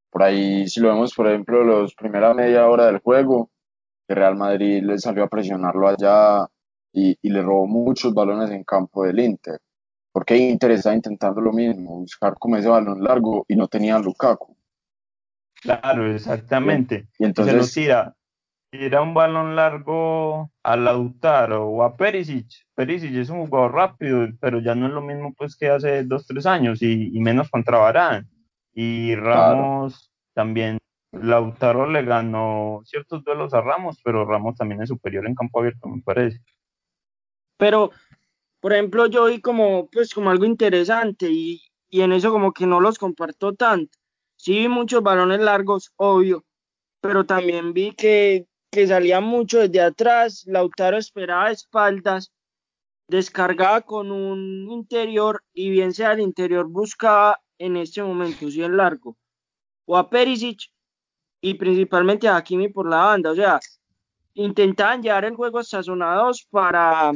[0.09, 3.49] por ahí, si lo vemos, por ejemplo, los primera media hora del juego,
[4.07, 6.47] que Real Madrid le salió a presionarlo allá
[6.93, 9.59] y, y le robó muchos balones en campo del Inter,
[10.11, 14.55] porque Inter estaba intentando lo mismo, buscar como ese balón largo y no tenía Lukaku.
[15.61, 17.07] Claro, exactamente.
[17.19, 18.15] Y, entonces se tira,
[18.71, 22.47] tira un balón largo a Lautaro o a Perisic.
[22.73, 26.25] Perisic es un jugador rápido, pero ya no es lo mismo pues que hace dos,
[26.25, 28.27] tres años y, menos contra Barán.
[28.73, 30.77] Y Ramos también,
[31.11, 35.87] Lautaro le ganó ciertos duelos a Ramos, pero Ramos también es superior en campo abierto,
[35.87, 36.39] me parece.
[37.57, 37.91] Pero,
[38.59, 42.65] por ejemplo, yo vi como, pues, como algo interesante y, y en eso como que
[42.65, 43.97] no los comparto tanto.
[44.37, 46.45] Sí vi muchos balones largos, obvio,
[47.01, 52.31] pero también vi que, que salía mucho desde atrás, Lautaro esperaba espaldas,
[53.07, 58.75] descargaba con un interior y bien sea el interior buscaba en este momento, sí el
[58.75, 59.15] largo,
[59.85, 60.71] o a Perisic
[61.41, 63.59] y principalmente a Hakimi por la banda, o sea,
[64.33, 67.11] intentaban llevar el juego hasta zona 2 para,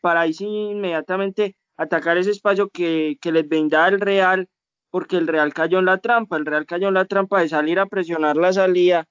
[0.00, 4.48] para ahí sí inmediatamente atacar ese espacio que, que les vendaba el Real
[4.90, 7.78] porque el Real cayó en la trampa, el Real cayó en la trampa de salir
[7.78, 9.06] a presionar la salida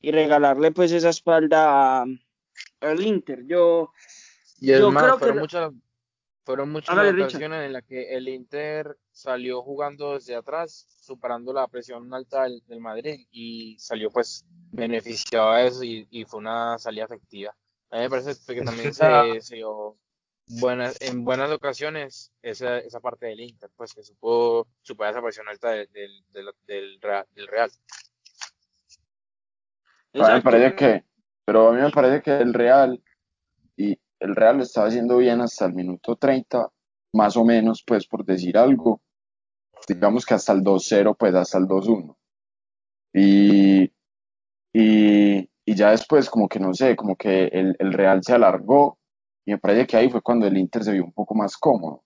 [0.00, 2.04] y regalarle pues esa espalda
[2.80, 3.44] al Inter.
[3.46, 3.92] Yo,
[4.60, 5.40] y más, creo fueron que...
[5.40, 5.72] muchas,
[6.44, 12.12] fueron muchas ocasiones en las que el Inter salió jugando desde atrás, superando la presión
[12.12, 17.56] alta del, Madrid y salió pues beneficiado a eso y, fue una salida efectiva.
[17.90, 19.96] A mí me parece que también se, se dio
[20.60, 25.48] buenas, en buenas ocasiones esa, esa parte del Inter, pues que supo superar esa presión
[25.48, 27.70] alta del, del, del, Real.
[30.14, 31.04] A mí me parece que,
[31.44, 33.00] pero a mí me parece que el Real,
[33.76, 36.68] y el Real lo estaba haciendo bien hasta el minuto 30,
[37.12, 39.00] más o menos, pues por decir algo,
[39.86, 42.16] digamos que hasta el 2-0, pues hasta el 2-1.
[43.14, 43.82] Y,
[44.72, 48.98] y, y, ya después como que no sé, como que el, el Real se alargó
[49.46, 52.02] y me parece que ahí fue cuando el Inter se vio un poco más cómodo.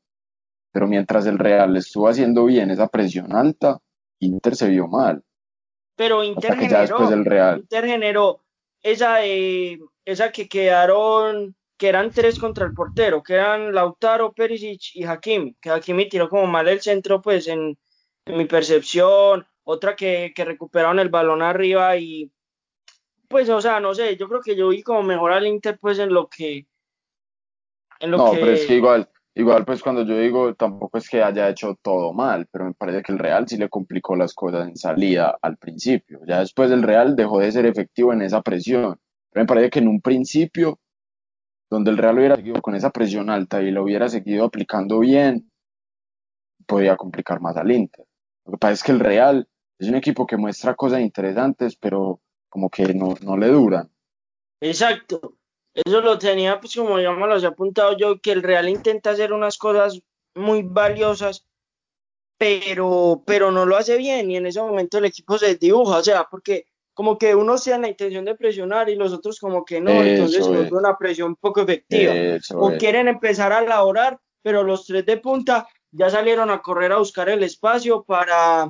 [0.72, 3.78] Pero mientras el Real estuvo haciendo bien esa presión alta,
[4.20, 5.22] Inter se vio mal.
[5.96, 7.60] Pero Inter generó, Real.
[7.60, 8.44] Inter generó
[8.82, 14.94] esa, eh, esa que quedaron, que eran tres contra el portero, que eran Lautaro, Perisic
[14.94, 17.78] y Hakimi, que Hakimi tiró como mal el centro, pues en,
[18.26, 22.30] mi percepción, otra que, que recuperaron el balón arriba y
[23.28, 25.98] pues, o sea, no sé, yo creo que yo vi como mejor al Inter pues
[25.98, 26.66] en lo que
[28.06, 31.76] no, pero es que igual, igual pues cuando yo digo, tampoco es que haya hecho
[31.82, 35.36] todo mal, pero me parece que el Real sí le complicó las cosas en salida
[35.42, 36.20] al principio.
[36.26, 38.98] Ya después el Real dejó de ser efectivo en esa presión.
[39.30, 40.78] Pero me parece que en un principio,
[41.70, 45.50] donde el Real hubiera seguido con esa presión alta y lo hubiera seguido aplicando bien,
[46.66, 48.06] podía complicar más al Inter.
[48.44, 49.48] Lo que pasa es que el Real
[49.78, 53.90] es un equipo que muestra cosas interesantes, pero como que no, no le duran.
[54.60, 55.34] Exacto.
[55.74, 59.10] Eso lo tenía, pues como ya me lo había apuntado yo, que el Real intenta
[59.10, 60.00] hacer unas cosas
[60.34, 61.46] muy valiosas,
[62.36, 66.02] pero, pero no lo hace bien y en ese momento el equipo se dibuja, o
[66.02, 66.66] sea, porque
[66.98, 70.44] como que uno sea la intención de presionar y los otros como que no, entonces
[70.44, 72.12] es una presión poco efectiva.
[72.56, 76.98] o quieren empezar a elaborar, pero los tres de punta ya salieron a correr a
[76.98, 78.68] buscar el espacio para,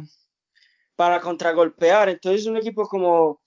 [0.94, 2.10] para contragolpear.
[2.10, 3.40] Entonces es un equipo como,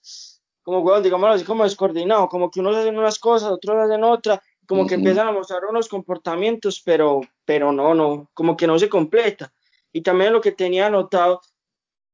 [0.64, 4.40] como, weón, digámoslo así, como descoordinado, como que unos hacen unas cosas, otros hacen otras,
[4.66, 8.88] como que empiezan a mostrar unos comportamientos, pero, pero no, no, como que no se
[8.88, 9.52] completa.
[9.92, 11.40] Y también lo que tenía anotado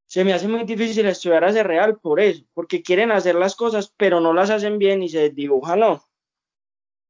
[0.09, 3.93] se me hace muy difícil estudiar ese Real por eso, porque quieren hacer las cosas,
[3.97, 6.03] pero no las hacen bien y se dibujan, ¿no?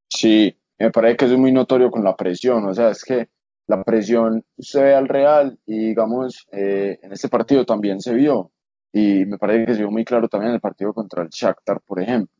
[0.08, 3.28] Sí, me parece que es muy notorio con la presión, o sea, es que
[3.68, 8.50] la presión se ve al Real y digamos, eh, en este partido también se vio
[8.92, 11.80] y me parece que se vio muy claro también en el partido contra el Shakhtar,
[11.82, 12.34] por ejemplo,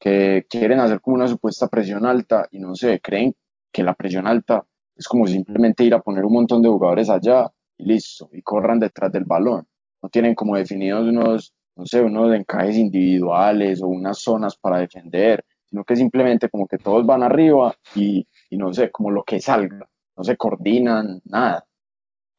[0.00, 3.34] que quieren hacer como una supuesta presión alta y no sé, creen
[3.70, 4.64] que la presión alta
[4.96, 8.80] es como simplemente ir a poner un montón de jugadores allá y listo, y corran
[8.80, 9.66] detrás del balón.
[10.02, 15.44] No tienen como definidos unos, no sé, unos encajes individuales o unas zonas para defender,
[15.64, 19.40] sino que simplemente como que todos van arriba y, y no sé, como lo que
[19.40, 21.66] salga, no se coordinan, nada.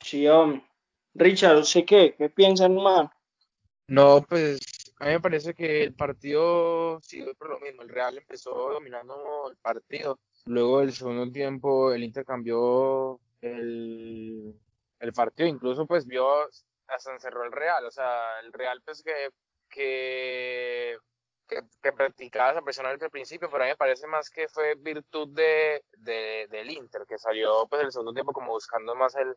[0.02, 0.64] Sí, hombre.
[1.14, 2.16] Richard, ¿usted qué?
[2.18, 3.12] ¿Qué piensa, hermano?
[3.88, 4.60] No, pues
[5.00, 7.82] a mí me parece que el partido siguió por lo mismo.
[7.82, 10.20] El Real empezó dominando el partido.
[10.46, 14.54] Luego del segundo tiempo el Inter cambió el,
[15.00, 15.48] el partido.
[15.48, 16.26] Incluso pues vio,
[16.90, 17.86] hasta encerró el Real.
[17.86, 19.30] O sea, el Real pues que,
[19.70, 20.98] que,
[21.48, 24.76] que, practicaba esa presión desde el principio, pero a mí me parece más que fue
[24.76, 29.36] virtud de, de, del Inter, que salió pues el segundo tiempo como buscando más el,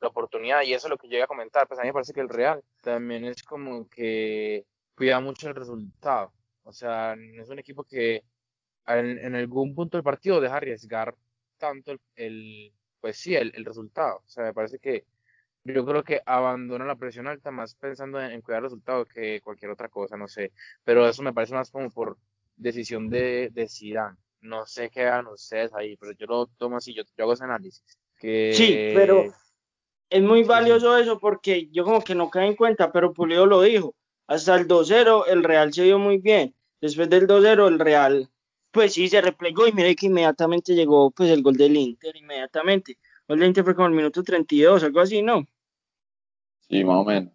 [0.00, 0.62] la oportunidad.
[0.62, 1.66] Y eso es lo que yo iba a comentar.
[1.68, 5.54] Pues a mí me parece que el Real también es como que cuida mucho el
[5.54, 6.32] resultado.
[6.64, 8.24] O sea, es un equipo que
[8.86, 11.14] en, en algún punto del partido deja arriesgar
[11.58, 14.18] tanto el, el pues sí, el, el, resultado.
[14.24, 15.04] O sea, me parece que
[15.64, 19.40] yo creo que abandona la presión alta más pensando en, en, cuidar el resultado que
[19.40, 20.52] cualquier otra cosa, no sé.
[20.84, 22.18] Pero eso me parece más como por
[22.56, 24.16] decisión de, de Zidane.
[24.40, 27.44] No sé qué hagan ustedes ahí, pero yo lo tomo así, yo, yo hago ese
[27.44, 27.84] análisis.
[28.18, 28.52] Que...
[28.54, 29.32] Sí, pero
[30.10, 33.62] es muy valioso eso porque yo como que no cae en cuenta, pero Pulido lo
[33.62, 33.94] dijo.
[34.26, 36.54] Hasta el 2-0 el Real se vio muy bien.
[36.80, 38.28] Después del 2-0 el Real
[38.72, 42.98] pues sí se replegó y mire que inmediatamente llegó pues el gol del Inter inmediatamente.
[43.32, 45.46] El gol Inter fue como el minuto 32, algo así, ¿no?
[46.68, 47.32] Sí, más o menos.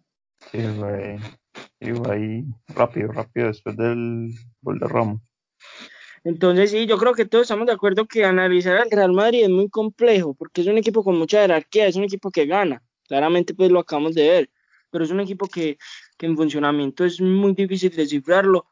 [0.52, 1.18] Sí, fue,
[1.80, 4.30] iba ahí rápido, rápido después del
[4.62, 5.20] gol de Roma.
[6.22, 9.50] Entonces sí, yo creo que todos estamos de acuerdo que analizar al Real Madrid es
[9.50, 13.54] muy complejo, porque es un equipo con mucha jerarquía, es un equipo que gana, claramente
[13.54, 14.50] pues lo acabamos de ver,
[14.90, 15.78] pero es un equipo que,
[16.16, 18.66] que en funcionamiento es muy difícil descifrarlo,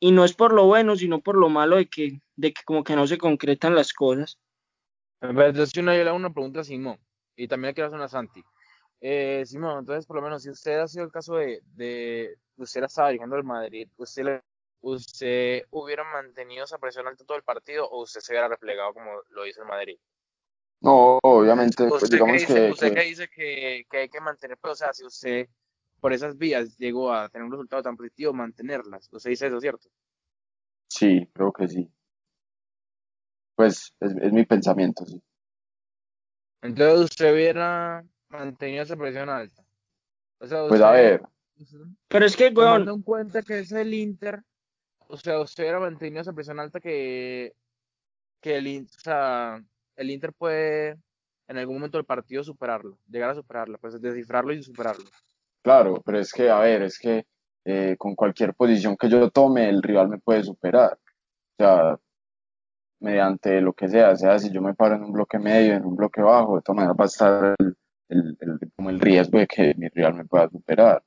[0.00, 2.82] y no es por lo bueno, sino por lo malo de que, de que como
[2.82, 4.40] que no se concretan las cosas.
[5.22, 6.98] Entonces, una, yo le hago una pregunta a Simón,
[7.36, 8.42] y también le quiero hacer una a Santi.
[9.00, 12.80] Eh, Simón, entonces, por lo menos, si usted ha sido el caso de, de usted
[12.80, 14.42] la estaba dirigiendo al Madrid, usted le
[14.82, 19.22] ¿usted hubiera mantenido esa presión alta todo el partido o usted se hubiera replegado como
[19.30, 19.96] lo hizo el Madrid?
[20.80, 24.58] No, obviamente, pues ¿Usted digamos dice, que, usted que- dice que, que hay que mantener,
[24.58, 25.48] pues, o sea, si usted
[26.00, 29.08] por esas vías llegó a tener un resultado tan positivo, mantenerlas.
[29.12, 29.88] Usted dice eso, ¿cierto?
[30.88, 31.88] sí, creo que sí.
[33.54, 35.20] Pues es, es mi pensamiento, sí.
[36.62, 39.62] Entonces usted hubiera mantenido esa presión alta.
[40.38, 41.22] O sea, Pues a ver,
[41.56, 41.78] usted-
[42.08, 44.42] Pero es que, tomando weón, en cuenta que es el Inter,
[45.08, 47.54] o sea, usted hubiera mantenido esa presión alta que,
[48.40, 49.62] que el, o sea,
[49.96, 50.98] el Inter puede
[51.48, 55.04] en algún momento del partido superarlo, llegar a superarlo, pues descifrarlo y superarlo.
[55.62, 57.26] claro, pero es que, a ver, es que
[57.64, 60.94] eh, con cualquier posición que yo tome, el rival me puede superar.
[60.94, 61.98] O sea,
[63.02, 65.96] mediante lo que sea, sea si yo me paro en un bloque medio, en un
[65.96, 67.76] bloque bajo, de todas maneras va a estar el,
[68.08, 71.02] el- el- como el riesgo de que mi rival me pueda superar.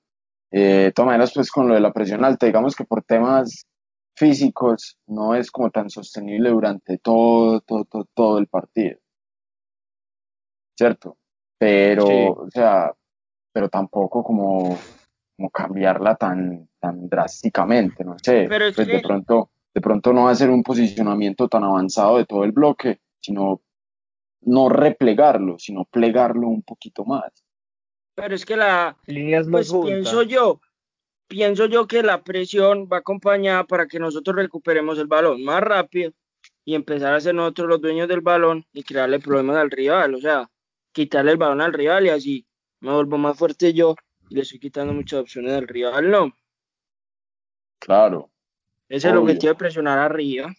[0.51, 3.65] Eh, de todas maneras, pues con lo de la presión alta, digamos que por temas
[4.17, 8.97] físicos no es como tan sostenible durante todo, todo, todo, todo el partido,
[10.77, 11.17] ¿cierto?
[11.57, 12.13] Pero, Sí.
[12.37, 12.93] o sea,
[13.53, 14.77] pero tampoco como,
[15.37, 20.13] como cambiarla tan, tan drásticamente, no sé, Pero es pues de que- pronto, de pronto
[20.13, 23.61] no hacer un posicionamiento tan avanzado de todo el bloque, sino
[24.41, 27.45] no replegarlo, sino plegarlo un poquito más.
[28.15, 30.61] pero es que la, Líneas pues pienso yo,
[31.27, 36.13] pienso yo que la presión va acompañada para que nosotros recuperemos el balón más rápido
[36.63, 40.21] y empezar a ser nosotros los dueños del balón y crearle problemas al rival, o
[40.21, 40.49] sea,
[40.93, 42.47] quitarle el balón al rival y así
[42.79, 43.95] me vuelvo más fuerte yo
[44.29, 46.31] y le estoy quitando muchas opciones al rival, no.
[47.79, 48.31] Claro,
[48.89, 49.21] es el Obvio.
[49.21, 50.53] objetivo de presionar arriba.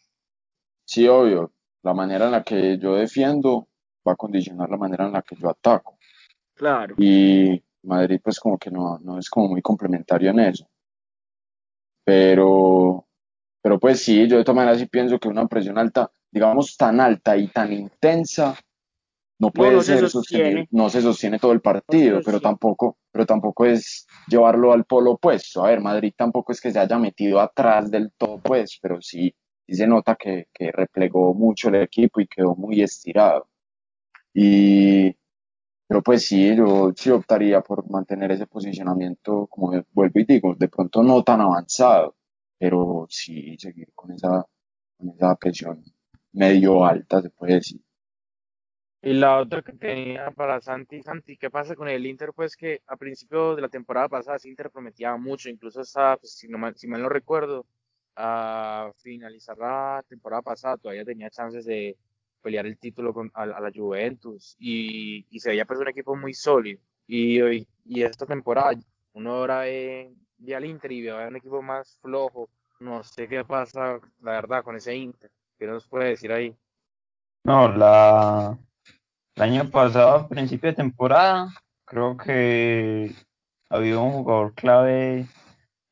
[0.84, 1.52] sí, obvio,
[1.82, 3.68] la manera en la que yo defiendo
[4.06, 5.98] va a condicionar la manera en la que yo ataco.
[6.54, 6.94] Claro.
[6.98, 10.68] Y Madrid pues como que no, no es como muy complementario en eso.
[12.04, 13.06] Pero,
[13.62, 17.00] pero pues sí, yo de todas maneras sí pienso que una presión alta, digamos tan
[17.00, 18.56] alta y tan intensa,
[19.38, 20.10] no puede no se ser sostiene.
[20.10, 25.12] sostenible, no se sostiene todo el partido, pero tampoco, pero tampoco es llevarlo al polo
[25.12, 25.64] opuesto.
[25.64, 29.34] A ver, Madrid tampoco es que se haya metido atrás del todo, pues, pero sí,
[29.66, 33.48] sí se nota que, que replegó mucho el equipo y quedó muy estirado.
[34.34, 35.16] Y,
[35.88, 40.68] Pero pues sí, yo sí optaría por mantener ese posicionamiento, como vuelvo y digo, de
[40.68, 42.16] pronto no tan avanzado,
[42.58, 44.46] pero sí seguir con esa,
[44.98, 45.84] con esa presión
[46.32, 47.80] medio alta, se puede decir.
[49.02, 52.32] Y la otra que tenía para Santi, Santi, ¿qué pasa con el Inter?
[52.34, 56.32] Pues que a principio de la temporada pasada ese Inter prometía mucho, incluso hasta, pues,
[56.36, 57.66] si, no mal, si mal no recuerdo,
[58.16, 61.96] a finalizar la temporada pasada todavía tenía chances de
[62.40, 66.16] pelear el título con, a, a la Juventus y, y, se veía pues un equipo
[66.16, 66.80] muy sólido.
[67.06, 68.72] Y, y, y esta temporada
[69.12, 72.48] uno ahora ve, ve al Inter y ve a un equipo más flojo.
[72.80, 75.30] No sé qué pasa, la verdad, con ese Inter.
[75.58, 76.54] ¿Qué nos puede decir ahí?
[77.44, 78.58] No, la,
[79.36, 81.52] el año pasado, a principio de temporada,
[81.84, 83.14] creo que
[83.68, 85.26] había un jugador clave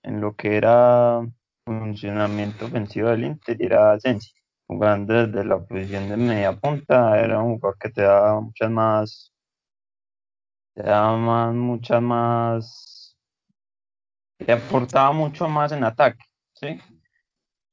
[0.02, 1.20] en lo que era
[1.66, 4.32] funcionamiento ofensivo del Inter era Sensi.
[4.66, 9.32] Jugando desde la posición de media punta, era un jugador que te daba muchas más,
[10.74, 13.16] te daba más, muchas más,
[14.38, 16.24] te aportaba mucho más en ataque,
[16.54, 16.80] ¿sí?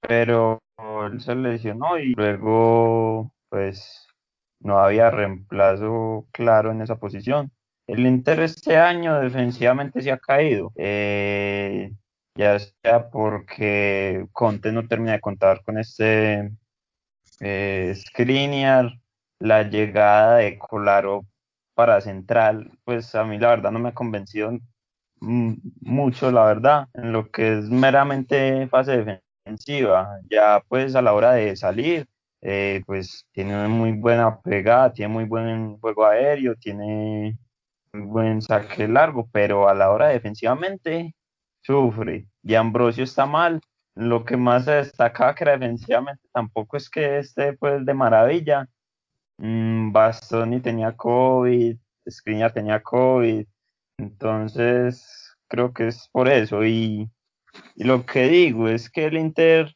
[0.02, 0.60] Pero
[1.06, 4.11] él se lesionó y luego, pues,
[4.62, 7.52] no había reemplazo claro en esa posición.
[7.88, 11.92] El Inter este año defensivamente se ha caído, eh,
[12.36, 16.52] ya sea porque Conte no termina de contar con este
[17.40, 18.94] eh, Skriniar,
[19.40, 21.26] la llegada de Colaro
[21.74, 24.52] para central, pues a mí la verdad no me ha convencido
[25.22, 30.20] mucho, la verdad, en lo que es meramente fase defensiva.
[30.30, 32.08] Ya pues a la hora de salir,
[32.42, 37.38] eh, pues tiene una muy buena pegada, tiene muy buen juego aéreo, tiene
[37.94, 41.14] muy buen saque largo, pero a la hora defensivamente
[41.62, 42.28] sufre.
[42.44, 43.62] Y Ambrosio está mal.
[43.96, 48.68] Lo que más se destaca que defensivamente tampoco es que esté pues de maravilla.
[49.38, 51.78] Mm, Bastoni tenía COVID,
[52.10, 53.46] Skriniar tenía COVID,
[53.98, 56.66] entonces creo que es por eso.
[56.66, 57.10] Y
[57.76, 59.76] lo que digo es que el Inter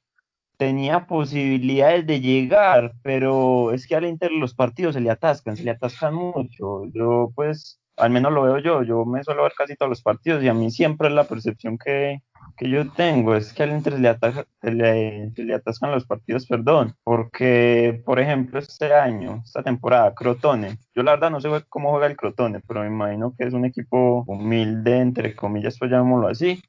[0.57, 5.63] tenía posibilidades de llegar, pero es que al Inter los partidos se le atascan, se
[5.63, 6.85] le atascan mucho.
[6.93, 10.43] Yo, pues, al menos lo veo yo, yo me suelo ver casi todos los partidos
[10.43, 12.21] y a mí siempre la percepción que,
[12.57, 15.91] que yo tengo, es que al Inter se le, ataca, se, le, se le atascan
[15.91, 21.41] los partidos, perdón, porque, por ejemplo, este año, esta temporada, Crotone, yo la verdad no
[21.41, 25.77] sé cómo juega el Crotone, pero me imagino que es un equipo humilde, entre comillas,
[25.79, 26.61] pues llamémoslo así,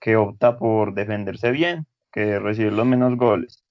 [0.00, 3.64] que opta por defenderse bien que recibir los menos goles.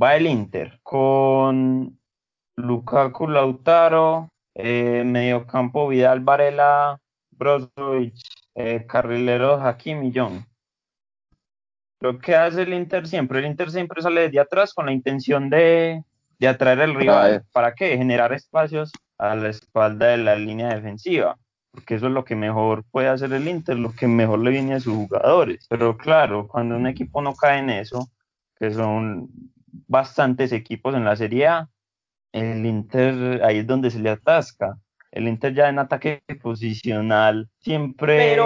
[0.00, 1.98] Va el Inter con
[2.56, 8.14] Lukaku, Lautaro, eh, mediocampo Vidal, Varela, Brozovic,
[8.54, 10.46] eh, carrilero Hakim y John.
[12.00, 15.48] Lo que hace el Inter siempre, el Inter siempre sale desde atrás con la intención
[15.48, 16.02] de,
[16.38, 17.44] de atraer al rival.
[17.52, 17.96] ¿Para qué?
[17.96, 21.38] Generar espacios a la espalda de la línea defensiva
[21.74, 24.74] porque eso es lo que mejor puede hacer el Inter, lo que mejor le viene
[24.74, 25.66] a sus jugadores.
[25.68, 28.10] Pero claro, cuando un equipo no cae en eso,
[28.56, 29.28] que son
[29.88, 31.68] bastantes equipos en la Serie A,
[32.30, 34.78] el Inter ahí es donde se le atasca.
[35.10, 38.38] El Inter ya en ataque posicional siempre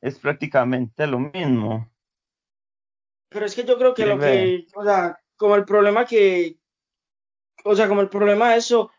[0.00, 1.86] es prácticamente lo mismo.
[3.28, 6.56] Pero es que yo creo que lo que, o sea, como el problema que,
[7.62, 8.90] o sea, como el problema de eso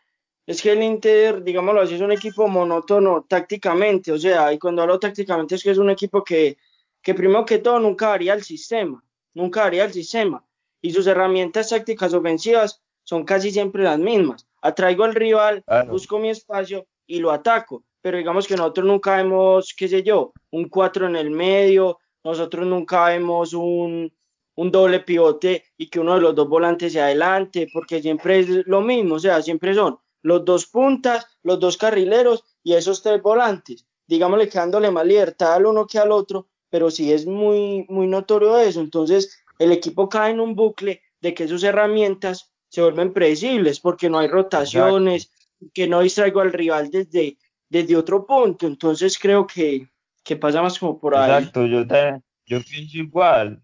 [0.46, 4.82] es que el Inter, digámoslo así, es un equipo monótono tácticamente, o sea, y cuando
[4.82, 6.56] hablo tácticamente es que es un equipo que,
[7.00, 9.02] que primero que todo nunca varía el sistema,
[9.34, 10.44] nunca varía el sistema,
[10.80, 14.46] y sus herramientas tácticas ofensivas son casi siempre las mismas.
[14.60, 19.74] Atraigo al rival, busco mi espacio y lo ataco, pero digamos que nosotros nunca vemos,
[19.76, 24.12] qué sé yo, un 4 en el medio, nosotros nunca vemos un,
[24.56, 28.48] un doble pivote y que uno de los dos volantes se adelante, porque siempre es
[28.66, 33.20] lo mismo, o sea, siempre son los dos puntas, los dos carrileros y esos tres
[33.20, 37.84] volantes, digámosle que dándole más libertad al uno que al otro, pero sí es muy,
[37.88, 38.80] muy notorio eso.
[38.80, 44.08] Entonces, el equipo cae en un bucle de que sus herramientas se vuelven predecibles porque
[44.08, 45.30] no hay rotaciones,
[45.74, 47.36] que no distraigo al rival desde,
[47.68, 48.66] desde otro punto.
[48.66, 49.88] Entonces, creo que,
[50.24, 51.30] que pasa más como por ahí.
[51.30, 53.60] Exacto, yo, te, yo pienso igual.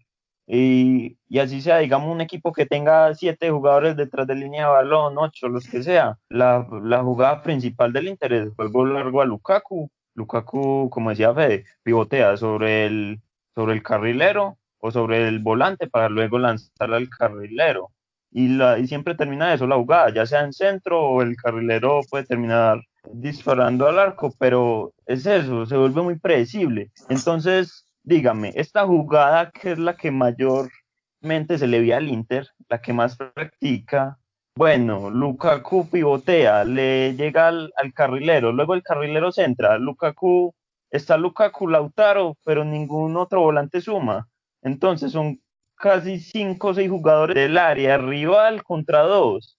[0.51, 4.71] Y, y, así sea, digamos, un equipo que tenga siete jugadores detrás de línea de
[4.71, 6.65] balón, ocho, los que sea, la,
[7.03, 9.91] jugada principal del Inter es el juego largo a Lukaku.
[10.15, 13.21] Lukaku, como decía Fede, pivotea sobre el,
[13.53, 17.91] sobre el carrilero o sobre el volante para luego lanzar al carrilero.
[18.31, 22.01] Y, la, y siempre termina eso, la jugada, ya sea en centro o el carrilero
[22.09, 22.81] puede terminar
[23.13, 26.91] disparando al arco, pero es eso, se vuelve muy predecible.
[27.07, 32.81] Entonces, dígame, esta jugada que es la que mayormente se le ve al Inter, la
[32.81, 34.17] que más practica,
[34.55, 40.53] Bueno, Lukaku pivotea, le llega al, carrilero, luego el carrilero centra, Lukaku,
[40.91, 44.27] está Lukaku, Lautaro, pero ningún otro volante suma.
[44.63, 45.39] Entonces son
[45.75, 49.57] casi cinco o seis jugadores del área rival contra dos.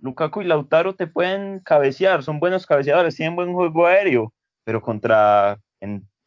[0.00, 4.32] Lukaku y Lautaro te pueden cabecear, son buenos cabeceadores, tienen buen juego aéreo,
[4.64, 5.58] pero contra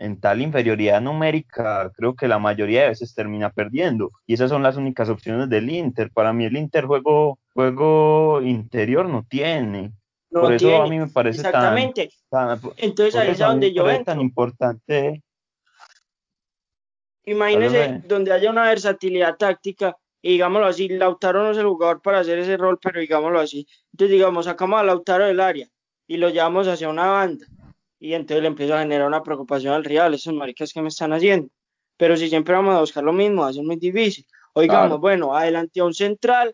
[0.03, 4.11] en, tal inferioridad numérica, creo que la mayoría de veces termina perdiendo.
[4.27, 6.11] Y esas son las únicas opciones del Inter.
[6.11, 9.93] Para mí el Inter juego, juego interior no tiene.
[10.29, 10.83] No por eso tiene.
[10.83, 12.09] a mí me parece Exactamente.
[12.29, 14.05] tan, tan Entonces ahí es donde yo entro.
[14.05, 15.23] tan importante.
[17.25, 18.03] Imagínese Háblame.
[18.07, 22.39] donde haya una versatilidad táctica y digámoslo así, Lautaro no es el jugador para hacer
[22.39, 23.65] ese rol, pero digámoslo así.
[23.93, 25.67] Entonces digamos, sacamos a Lautaro del área
[26.07, 27.45] y lo llevamos hacia una banda
[28.03, 31.13] y entonces le empieza a generar una preocupación al rival, esos maricas que me están
[31.13, 31.47] haciendo.
[31.95, 34.25] Pero si siempre vamos a buscar lo mismo, va a ser muy difícil.
[34.53, 34.99] Oigamos, Claro.
[34.99, 36.53] bueno, adelante a un central,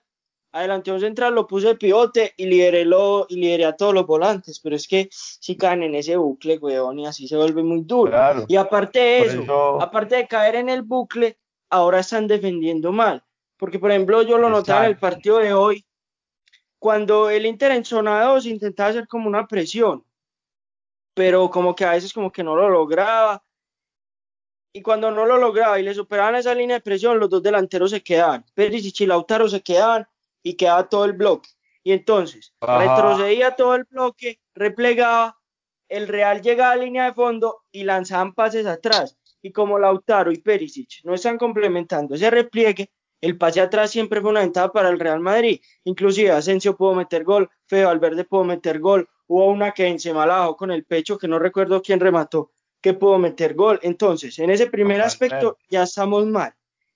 [0.51, 3.95] adelante a un central, lo puse de pivote y lideré, lo, y lideré a todos
[3.95, 7.63] los volantes, pero es que si caen en ese bucle, weón, y así se vuelve
[7.63, 8.11] muy duro.
[8.11, 8.45] Claro.
[8.47, 11.39] Y aparte de eso, eso- aparte de caer en el bucle,
[11.71, 13.23] ahora están defendiendo mal.
[13.57, 15.83] Porque, por ejemplo, yo lo notaba en el partido de hoy,
[16.77, 20.03] cuando el Inter en zona 2 intentaba hacer como una presión,
[21.19, 23.43] pero como que a veces como que no lo lograba.
[24.73, 27.91] Y cuando no lo lograba y le superaban esa línea de presión, los dos delanteros
[27.91, 28.45] se quedaban.
[28.53, 30.07] Perisic y Lautaro se quedaban
[30.41, 31.49] y quedaba todo el bloque.
[31.83, 32.79] Y entonces Ajá.
[32.79, 35.37] retrocedía todo el bloque, replegaba,
[35.89, 39.17] el Real llegaba a línea de fondo y lanzaban pases atrás.
[39.41, 44.29] Y como Lautaro y Perisic no están complementando ese repliegue, el pase atrás siempre fue
[44.29, 45.59] una ventaja para el Real Madrid.
[45.83, 50.39] Inclusive Asensio pudo meter gol, Feo Valverde pudo meter gol, hubo una que encima la
[50.39, 52.51] bajó con el pecho, que no recuerdo quién remató,
[52.81, 53.79] que pudo meter gol.
[53.83, 56.53] Entonces, en ese primer aspecto ya estamos mal.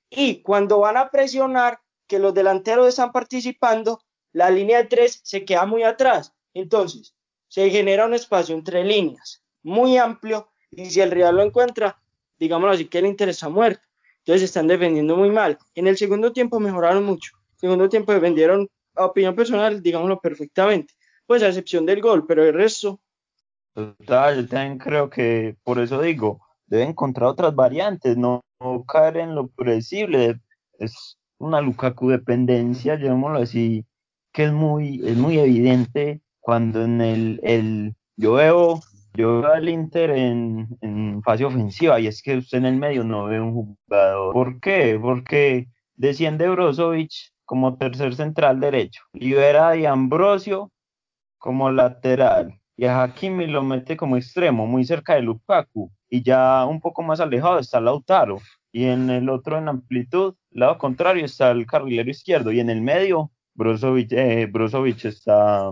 [0.10, 4.02] Y cuando van a presionar, que los delanteros están participando,
[4.34, 6.34] la línea de tres se queda muy atrás.
[6.54, 7.16] Entonces,
[7.48, 12.02] se genera un espacio entre líneas muy amplio y si el Real lo encuentra,
[12.38, 13.82] digámoslo así, que el Inter está muerto.
[14.20, 15.58] Entonces están defendiendo muy mal.
[15.76, 17.34] En el segundo tiempo mejoraron mucho.
[17.58, 20.94] Segundo tiempo defendieron, a opinión personal, digámoslo perfectamente.
[21.26, 23.00] Pues a excepción del gol, pero el resto,
[23.74, 29.18] Total, yo también creo que por eso digo, debe encontrar otras variantes, no, no caer
[29.18, 30.40] en lo predecible.
[30.78, 33.86] Es una Lukaku dependencia, llamémoslo así,
[34.32, 38.80] que es muy, es muy evidente cuando en el, el yo veo,
[39.16, 43.04] yo veo al Inter en, en fase ofensiva y es que usted en el medio
[43.04, 44.34] no ve un jugador.
[44.34, 45.00] ¿Por qué?
[45.02, 47.12] Porque desciende Brozovic
[47.44, 50.73] como tercer central derecho, libera a Ambrosio
[51.44, 56.66] como lateral y a Hakimi lo mete como extremo, muy cerca de Lukaku y ya
[56.66, 58.40] un poco más alejado está Lautaro
[58.72, 62.82] y en el otro en amplitud, lado contrario está el carrilero izquierdo y en el
[62.82, 65.70] medio eh, Brozovic está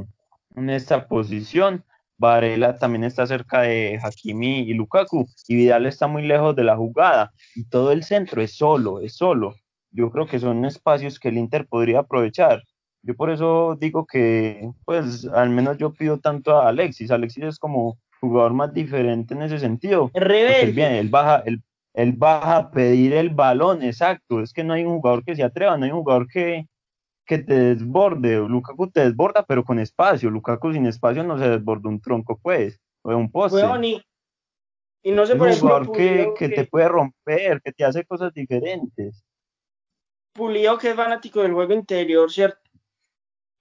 [0.57, 1.85] en esta posición,
[2.17, 6.75] Varela también está cerca de Hakimi y Lukaku y Vidal está muy lejos de la
[6.75, 9.55] jugada y todo el centro es solo, es solo.
[9.91, 12.61] Yo creo que son espacios que el Inter podría aprovechar.
[13.03, 17.09] Yo por eso digo que, pues, al menos yo pido tanto a Alexis.
[17.11, 20.11] Alexis es como jugador más diferente en ese sentido.
[20.13, 20.71] rebelde.
[20.71, 21.63] viene, él, baja, él,
[21.95, 24.39] él baja a pedir el balón, exacto.
[24.41, 26.67] Es que no hay un jugador que se atreva, no hay un jugador que,
[27.25, 28.35] que te desborde.
[28.47, 30.29] Lukaku te desborda, pero con espacio.
[30.29, 33.57] Lukaku sin espacio no se desborda un tronco, pues, o un poste.
[33.65, 34.01] Weón, y,
[35.01, 38.05] y no sé, es por un jugador que que- te puede romper, que te hace
[38.05, 39.23] cosas diferentes.
[40.33, 42.60] Pulido, que es fanático del juego interior, ¿cierto?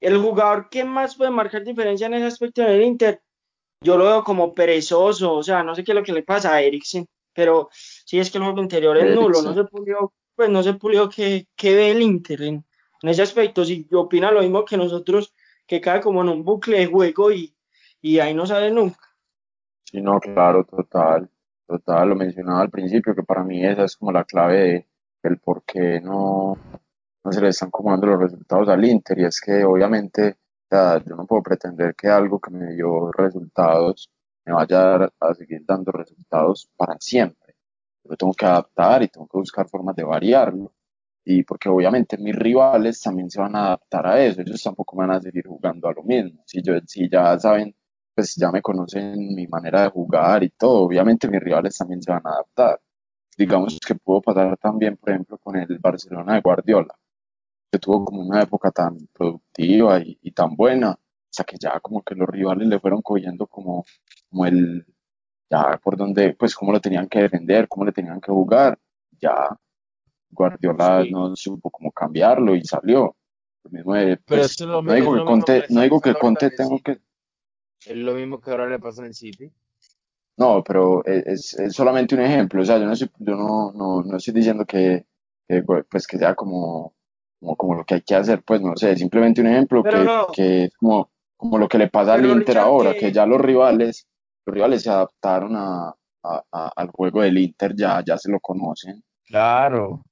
[0.01, 3.23] El jugador que más puede marcar diferencia en ese aspecto en el Inter,
[3.83, 6.55] yo lo veo como perezoso, o sea, no sé qué es lo que le pasa
[6.55, 10.51] a Eriksen, pero sí es que el juego interior es nulo, no se pulió, pues
[10.51, 12.65] no se pulió que, que ve el Inter en,
[13.03, 15.35] en ese aspecto, si opina lo mismo que nosotros,
[15.67, 17.55] que cae como en un bucle de juego y,
[18.01, 19.01] y ahí no sale nunca.
[19.85, 21.29] Sí, no, claro, total,
[21.67, 24.87] total, lo mencionaba al principio, que para mí esa es como la clave de,
[25.23, 26.59] del por qué no,
[27.25, 30.37] no se le están como dando los resultados al Inter, y es que obviamente,
[30.71, 34.11] yo no puedo pretender que algo que me dio resultados
[34.45, 37.55] me vaya a, a seguir dando resultados para siempre.
[38.05, 40.73] Yo tengo que adaptar y tengo que buscar formas de variarlo,
[41.25, 45.11] y porque obviamente mis rivales también se van a adaptar a eso, ellos tampoco van
[45.13, 47.75] a seguir jugando a lo mismo, si, yo, si ya saben
[48.15, 50.83] pues ya me conocen mi manera de jugar y todo.
[50.83, 52.81] Obviamente mis rivales también se van a adaptar.
[53.37, 56.95] Digamos que pudo pasar también, por ejemplo, con el Barcelona de Guardiola,
[57.71, 60.99] que tuvo como una época tan productiva y, y tan buena,
[61.31, 63.85] hasta que ya como que los rivales le fueron cogiendo como,
[64.29, 64.85] como el,
[65.49, 68.79] ya por donde, pues cómo lo tenían que defender, cómo le tenían que jugar.
[69.21, 69.35] Ya
[70.31, 71.11] Guardiola Sí.
[71.11, 73.17] no supo cómo cambiarlo y salió.
[73.71, 76.99] Mismo de, pues, lo no digo que Conte, no digo que Conte tengo que,
[77.87, 79.53] Es lo mismo que ahora le pasa en el City.
[80.39, 83.73] no, pero es, es- es solamente un ejemplo, o sea, yo no, estoy- yo no,
[83.73, 85.05] no, no estoy diciendo que,
[85.47, 86.95] que, pues, que sea como,
[87.41, 90.27] como, como lo que hay que hacer, pues, no sé, simplemente un ejemplo que, no.
[90.29, 93.27] que es como, como lo que le pasa al Inter Richard, ahora, que- que ya
[93.27, 94.07] los rivales,
[94.47, 95.89] los rivales se adaptaron a,
[96.23, 99.03] a- a- al juego del Inter, ya, ya se lo conocen.
[99.25, 100.03] Claro,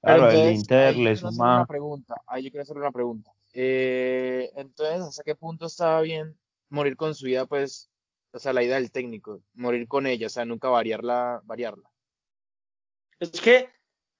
[0.00, 1.66] Pero claro, el Inter le hacerle una suma.
[1.66, 2.14] pregunta.
[2.26, 3.32] Ahí yo quiero hacerle una pregunta.
[3.52, 6.36] Eh, entonces, ¿hasta qué punto estaba bien
[6.68, 7.90] morir con su idea, pues,
[8.32, 11.88] o sea, la idea del técnico, morir con ella, o sea, nunca variarla, variarla?
[13.18, 13.70] Es que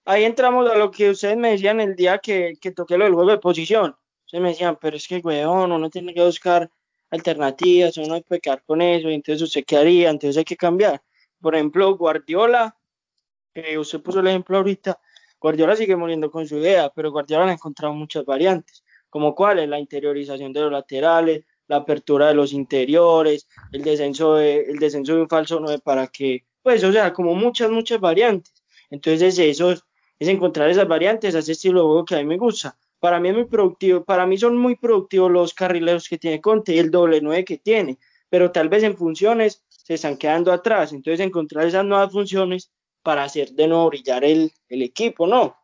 [0.06, 3.14] ahí entramos a lo que ustedes me decían el día que, que toqué lo del
[3.14, 3.94] juego de posición.
[4.24, 6.70] Ustedes me decían, pero es que, weón, uno tiene que buscar
[7.10, 10.56] alternativas, uno no puede quedar con eso, y entonces usted qué haría, entonces hay que
[10.56, 11.02] cambiar.
[11.40, 12.76] Por ejemplo, Guardiola,
[13.54, 14.98] que usted puso el ejemplo ahorita,
[15.40, 19.78] Guardiola sigue muriendo con su idea, pero Guardiola ha encontrado muchas variantes, como cuáles, la
[19.78, 25.22] interiorización de los laterales, la apertura de los interiores, el descenso de, el descenso de
[25.22, 28.54] un falso 9 para que, pues, o sea, como muchas, muchas variantes.
[28.90, 29.84] Entonces, eso es,
[30.18, 32.76] es encontrar esas variantes, ese estilo de juego que a mí me gusta.
[32.98, 36.74] Para mí es muy productivo, para mí son muy productivos los carrileros que tiene Conte
[36.74, 37.98] y el doble 9 que tiene,
[38.30, 40.92] pero tal vez en funciones se están quedando atrás.
[40.92, 42.72] Entonces, encontrar esas nuevas funciones
[43.02, 45.56] para hacer de nuevo brillar el, el equipo, ¿no?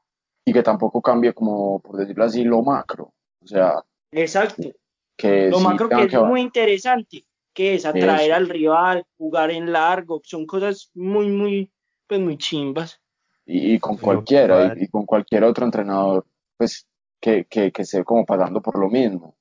[0.45, 3.12] Y que tampoco cambie como, por decirlo así, lo macro.
[3.43, 4.70] O sea, Exacto.
[5.16, 8.35] que Lo sí macro que es que muy interesante, que es atraer Eso.
[8.37, 11.73] al rival, jugar en largo, son cosas muy, muy,
[12.07, 13.02] pues muy chimbas.
[13.47, 16.86] Y, y con Pero cualquiera, y, y con cualquier otro entrenador, pues
[17.20, 19.36] que, que, que esté como pasando por lo mismo.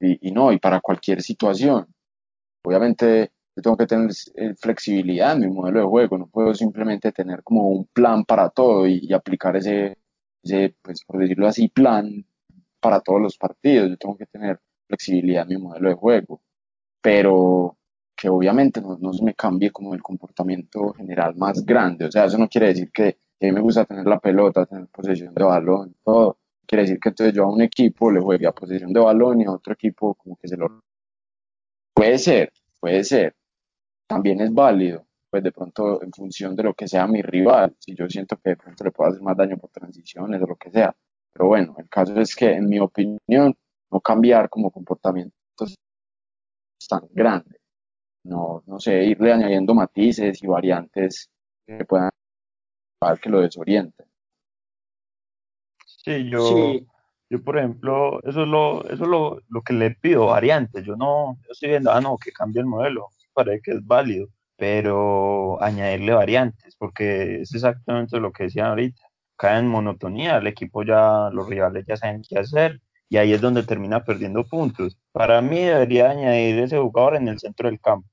[0.00, 1.86] Y, y no, y para cualquier situación.
[2.64, 4.10] Obviamente, yo tengo que tener
[4.56, 8.86] flexibilidad en mi modelo de juego, no puedo simplemente tener como un plan para todo
[8.86, 9.98] y, y aplicar ese,
[10.42, 12.24] ese, pues por decirlo así, plan
[12.80, 13.90] para todos los partidos.
[13.90, 14.58] Yo tengo que tener
[14.88, 16.40] flexibilidad en mi modelo de juego,
[17.00, 17.76] pero
[18.16, 22.06] que obviamente no, no se me cambie como el comportamiento general más grande.
[22.06, 24.86] O sea, eso no quiere decir que a mí me gusta tener la pelota, tener
[24.88, 26.38] posesión de balón, todo.
[26.66, 29.44] Quiere decir que entonces yo a un equipo le juegue a posesión de balón y
[29.44, 30.82] a otro equipo como que se lo...
[31.94, 33.34] Puede ser, puede ser.
[34.06, 37.94] También es válido, pues de pronto en función de lo que sea mi rival, si
[37.94, 40.70] yo siento que de pronto le puedo hacer más daño por transiciones o lo que
[40.70, 40.94] sea.
[41.32, 43.56] Pero bueno, el caso es que en mi opinión,
[43.90, 45.74] no cambiar como comportamientos
[46.88, 47.60] tan grandes.
[48.24, 51.28] No, no sé, irle añadiendo matices y variantes
[51.66, 52.11] que puedan
[53.20, 54.06] que lo desorienten.
[55.86, 56.86] Sí, yo, Sí,
[57.30, 60.84] yo por ejemplo, eso es lo, eso es lo, lo que le pido, variantes.
[60.84, 64.28] Yo no, yo estoy viendo, ah, no, que cambie el modelo, parece que es válido,
[64.56, 69.02] pero añadirle variantes, porque es exactamente lo que decían ahorita.
[69.36, 73.40] Cae en monotonía, el equipo ya, los rivales ya saben qué hacer, y ahí es
[73.40, 74.98] donde termina perdiendo puntos.
[75.12, 78.08] Para mí debería añadir ese jugador en el centro del campo.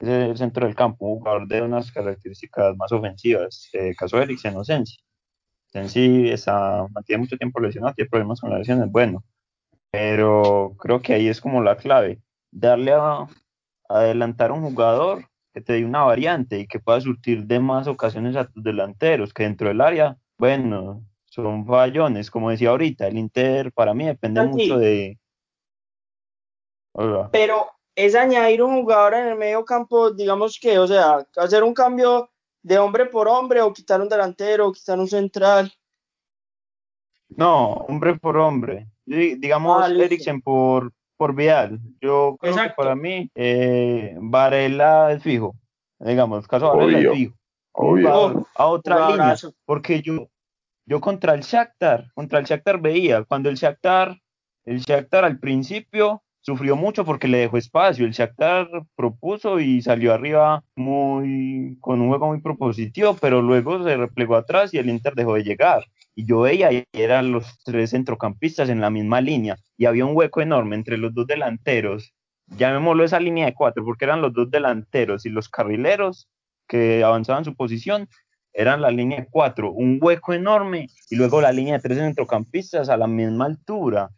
[0.00, 4.24] Es el centro del campo, un jugador de unas características más ofensivas, eh, caso de
[4.24, 4.96] Eriksen o Sensi.
[5.66, 9.24] Sensi está, mantiene mucho tiempo lesionado, tiene problemas con las lesiones, bueno,
[9.90, 12.20] pero creo que ahí es como la clave,
[12.50, 13.26] darle a,
[13.88, 17.88] adelantar a un jugador que te dé una variante y que pueda surtir de más
[17.88, 23.18] ocasiones a tus delanteros, que dentro del área, bueno, son fallones, como decía ahorita, el
[23.18, 25.18] Inter para mí depende mucho de...
[26.92, 27.28] Hola.
[27.30, 27.66] pero
[28.00, 32.30] es añadir un jugador en el medio campo, digamos que, o sea, hacer un cambio
[32.62, 35.72] de hombre por hombre o quitar un delantero o quitar un central.
[37.28, 38.86] No, hombre por hombre.
[39.04, 39.90] Di- Digamos, Ah.
[39.90, 41.78] Eriksen por, por Vidal.
[42.00, 42.74] Yo creo que Exacto.
[42.82, 45.54] para mí, eh, Varela es fijo.
[45.98, 47.34] Digamos, caso de Varela es Obvio, fijo.
[47.74, 48.08] Un obvio.
[48.10, 49.34] jugador a otra línea.
[49.64, 50.28] Porque yo,
[50.86, 54.16] yo contra el Shakhtar, contra el Shakhtar veía, cuando el Shakhtar,
[54.64, 58.06] el Shakhtar al principio sufrió mucho porque le dejó espacio.
[58.06, 63.98] El Shakhtar propuso y salió arriba muy, con un juego muy propositivo, pero luego se
[63.98, 65.84] replegó atrás y el Inter dejó de llegar.
[66.14, 70.16] Y yo veía y eran los tres centrocampistas en la misma línea y había un
[70.16, 72.14] hueco enorme entre los dos delanteros.
[72.46, 76.30] Llamémoslo esa línea de cuatro porque eran los dos delanteros y los carrileros
[76.66, 78.08] que avanzaban su posición
[78.54, 82.88] eran la línea de cuatro, un hueco enorme y luego la línea de tres centrocampistas
[82.88, 84.08] a la misma altura.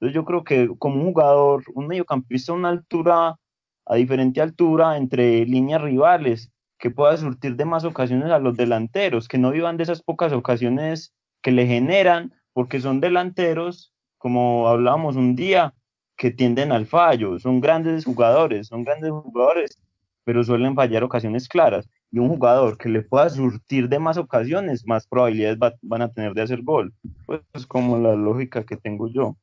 [0.00, 3.36] Entonces yo creo que como un jugador, un mediocampista a una altura,
[3.84, 9.28] a diferente altura entre líneas rivales, que pueda surtir de más ocasiones a los delanteros,
[9.28, 11.12] que no vivan de esas pocas ocasiones
[11.42, 15.74] que le generan, porque son delanteros, como hablábamos un día,
[16.16, 19.78] que tienden al fallo, son grandes jugadores, son grandes jugadores,
[20.24, 21.88] pero suelen fallar ocasiones claras.
[22.12, 26.34] y un jugador que le pueda surtir de más ocasiones, más probabilidades van a tener
[26.34, 26.92] de hacer gol.
[27.26, 29.36] Pues es como la lógica que tengo yo.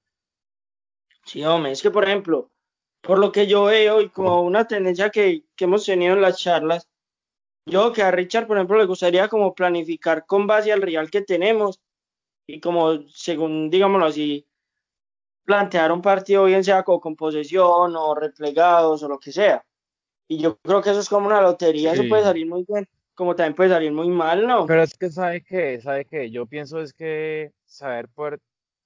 [1.27, 2.49] Sí, hombre, es que por ejemplo,
[3.01, 6.39] por lo que yo veo y como una tendencia que, que hemos tenido en las
[6.39, 6.87] charlas,
[7.65, 11.21] yo que a Richard, por ejemplo, le gustaría como planificar con base al real que
[11.21, 11.81] tenemos
[12.47, 14.47] y como, según, digámoslo así,
[15.43, 19.65] plantear un partido bien sea con posesión o replegados o lo que sea.
[20.29, 23.35] Y yo creo que eso es como una lotería, eso puede salir muy bien, como
[23.35, 24.65] también puede salir muy mal, ¿no?
[24.65, 25.79] Pero es que, ¿sabe qué?
[25.81, 26.29] ¿Sabe qué?
[26.31, 28.39] Yo pienso es que saber poder,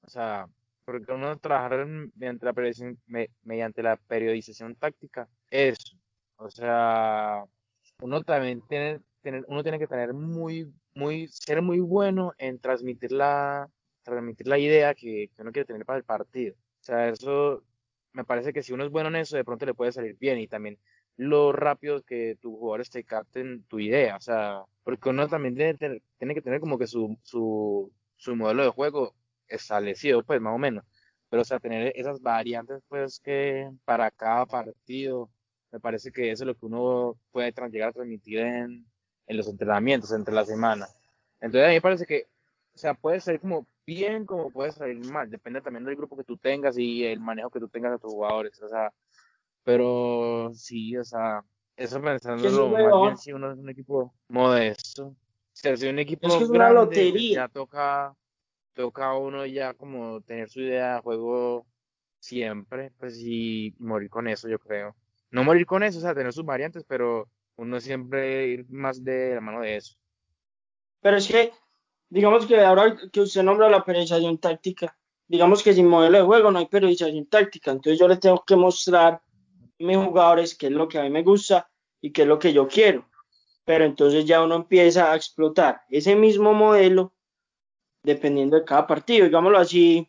[0.05, 0.47] o sea,
[0.91, 1.85] porque uno trabajar
[2.15, 2.99] mediante la, periodización,
[3.43, 5.97] mediante la periodización táctica, eso.
[6.37, 7.43] O sea,
[8.01, 13.11] uno también tiene, tener, uno tiene que tener muy, muy, ser muy bueno en transmitir
[13.11, 13.69] la,
[14.03, 16.55] transmitir la idea que, que uno quiere tener para el partido.
[16.55, 17.63] O sea, eso
[18.13, 20.39] me parece que si uno es bueno en eso, de pronto le puede salir bien
[20.39, 20.77] y también
[21.17, 26.01] lo rápido que tus jugadores te capten tu idea, o sea, porque uno también tiene,
[26.17, 29.15] tiene que tener como que su, su, su modelo de juego
[29.51, 30.83] establecido, pues más o menos,
[31.29, 35.29] pero o sea, tener esas variantes, pues que para cada partido,
[35.71, 38.85] me parece que eso es lo que uno puede llegar a transmitir en,
[39.27, 40.87] en los entrenamientos entre la semana.
[41.39, 42.27] Entonces a mí me parece que,
[42.75, 46.23] o sea, puede ser como bien como puede salir mal, depende también del grupo que
[46.23, 48.93] tú tengas y el manejo que tú tengas de tus jugadores, o sea,
[49.63, 51.43] pero sí, o sea,
[51.75, 55.15] eso pensándolo más bien si uno es un equipo modesto, o
[55.53, 58.15] sea, si un equipo es grande, pues, ya toca,
[58.81, 61.65] toca a uno ya como tener su idea de juego
[62.19, 64.95] siempre, pues y morir con eso, yo creo.
[65.29, 69.35] No morir con eso, o sea, tener sus variantes, pero uno siempre ir más de
[69.35, 69.95] la mano de eso.
[70.99, 71.51] Pero es que,
[72.09, 74.97] digamos que ahora que usted nombra la periodización táctica,
[75.27, 78.55] digamos que sin modelo de juego no hay periodización táctica, entonces yo le tengo que
[78.55, 79.21] mostrar
[79.79, 81.69] mis jugadores qué es lo que a mí me gusta
[82.01, 83.07] y qué es lo que yo quiero.
[83.63, 87.13] Pero entonces ya uno empieza a explotar ese mismo modelo
[88.03, 89.25] dependiendo de cada partido.
[89.25, 90.07] Digámoslo así,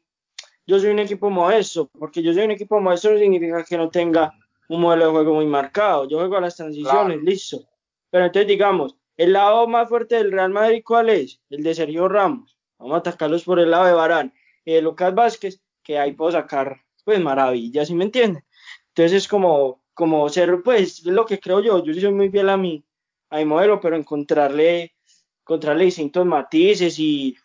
[0.66, 3.88] yo soy un equipo modesto, porque yo soy un equipo modesto no significa que no
[3.88, 4.32] tenga
[4.68, 6.08] un modelo de juego muy marcado.
[6.08, 7.64] Yo juego a las transiciones, listo.
[8.10, 11.40] Pero entonces digamos, el lado más fuerte del Real Madrid, ¿cuál es?
[11.50, 12.56] El de Sergio Ramos.
[12.78, 14.32] Vamos a atacarlos por el lado de Barán.
[14.64, 18.44] Y de Lucas Vázquez, que ahí puedo sacar, pues, maravillas, ¿sí me entienden?
[18.88, 21.82] Entonces es como, como ser, pues, es lo que creo yo.
[21.84, 22.84] Yo soy muy fiel a mi,
[23.30, 24.94] a mi modelo, pero encontrarle,
[25.40, 27.36] encontrarle distintos matices y,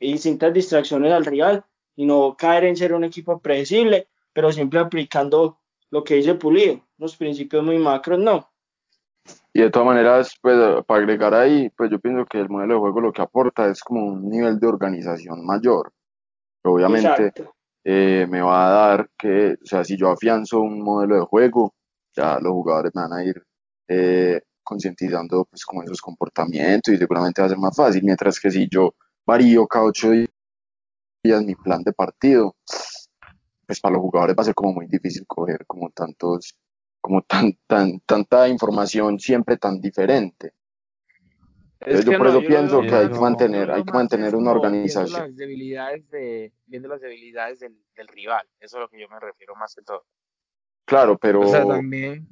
[0.00, 1.64] y distintas distracciones al rival
[1.94, 5.58] y no caer en ser un equipo predecible, pero siempre aplicando
[5.90, 8.48] lo que dice Pulido, los principios muy macros, no.
[9.52, 10.56] Y de todas maneras, pues
[10.86, 13.82] para agregar ahí, pues yo pienso que el modelo de juego lo que aporta es
[13.82, 15.92] como un nivel de organización mayor.
[16.62, 17.32] Obviamente
[17.84, 21.74] eh, me va a dar que, o sea, si yo afianzo un modelo de juego,
[22.14, 23.42] ya los jugadores me van a ir
[23.88, 28.50] eh, concientizando pues como esos comportamientos y seguramente va a ser más fácil, mientras que
[28.50, 28.94] si yo
[29.30, 32.56] varío cada ocho días mi plan de partido,
[33.64, 36.58] pues para los jugadores va a ser como muy difícil coger como tantos,
[37.00, 40.54] como tan, tan, tanta información siempre tan diferente.
[41.80, 45.06] yo por eso pienso que hay que mantener, hay que mantener una organización.
[45.06, 49.00] Viendo las debilidades, de, viendo las debilidades del, del, rival, eso es a lo que
[49.00, 50.04] yo me refiero más que todo.
[50.84, 51.42] Claro, pero...
[51.42, 52.26] O sea, también,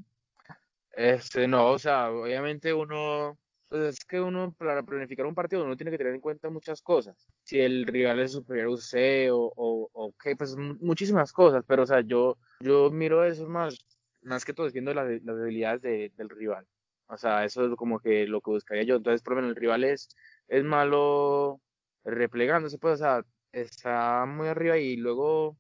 [0.91, 3.39] este, no, o sea, obviamente uno,
[3.69, 6.83] pues es que uno, para planificar un partido, uno tiene que tener en cuenta muchas
[6.83, 7.27] cosas.
[7.45, 11.83] Si el rival es superior a usted o, o, o qué, pues muchísimas cosas, pero
[11.83, 13.79] o sea, yo, yo miro eso más,
[14.23, 16.67] más que todo viendo las, las debilidades de, del rival.
[17.09, 18.97] O sea, eso es como que lo que buscaría yo.
[18.97, 20.09] Entonces, por ejemplo, el rival es,
[20.47, 21.61] es malo
[22.05, 25.57] replegándose, pues, o sea, está muy arriba y luego,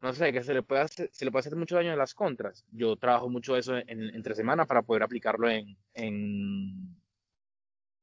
[0.00, 2.14] no sé, que se le puede hacer, se le puede hacer mucho daño en las
[2.14, 2.64] contras.
[2.72, 6.97] Yo trabajo mucho eso en, entre semana para poder aplicarlo en, en,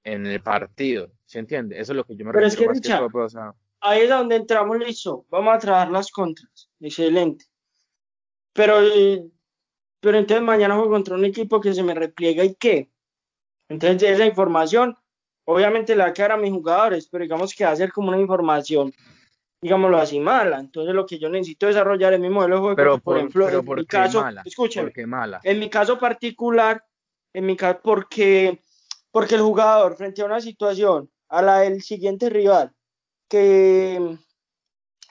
[0.06, 1.80] en el partido, ¿se entiende?
[1.80, 3.53] Eso es lo que yo me Pero refiero es que, más que todo, o sea,
[3.82, 7.45] ahí es donde entramos, listo, vamos a trabajar las contras, excelente.
[8.53, 8.77] Pero,
[9.99, 12.90] pero entonces mañana juego contra un equipo que se me repliega y qué.
[13.68, 14.95] Entonces esa información,
[15.44, 18.10] obviamente le va a quedar a mis jugadores, pero digamos que va a ser como
[18.10, 18.94] una información,
[19.60, 20.60] digámoslo así, mala.
[20.60, 23.45] Entonces lo que yo necesito desarrollar es mi modelo de juego, pero por, por ejemplo,
[23.48, 24.44] pero en mi caso, mala?
[24.45, 25.40] escúcheme, mala?
[25.44, 26.86] en mi caso particular,
[27.34, 28.61] en mi caso, porque
[29.16, 32.74] porque el jugador, frente a una situación, a la del siguiente rival,
[33.30, 34.18] que,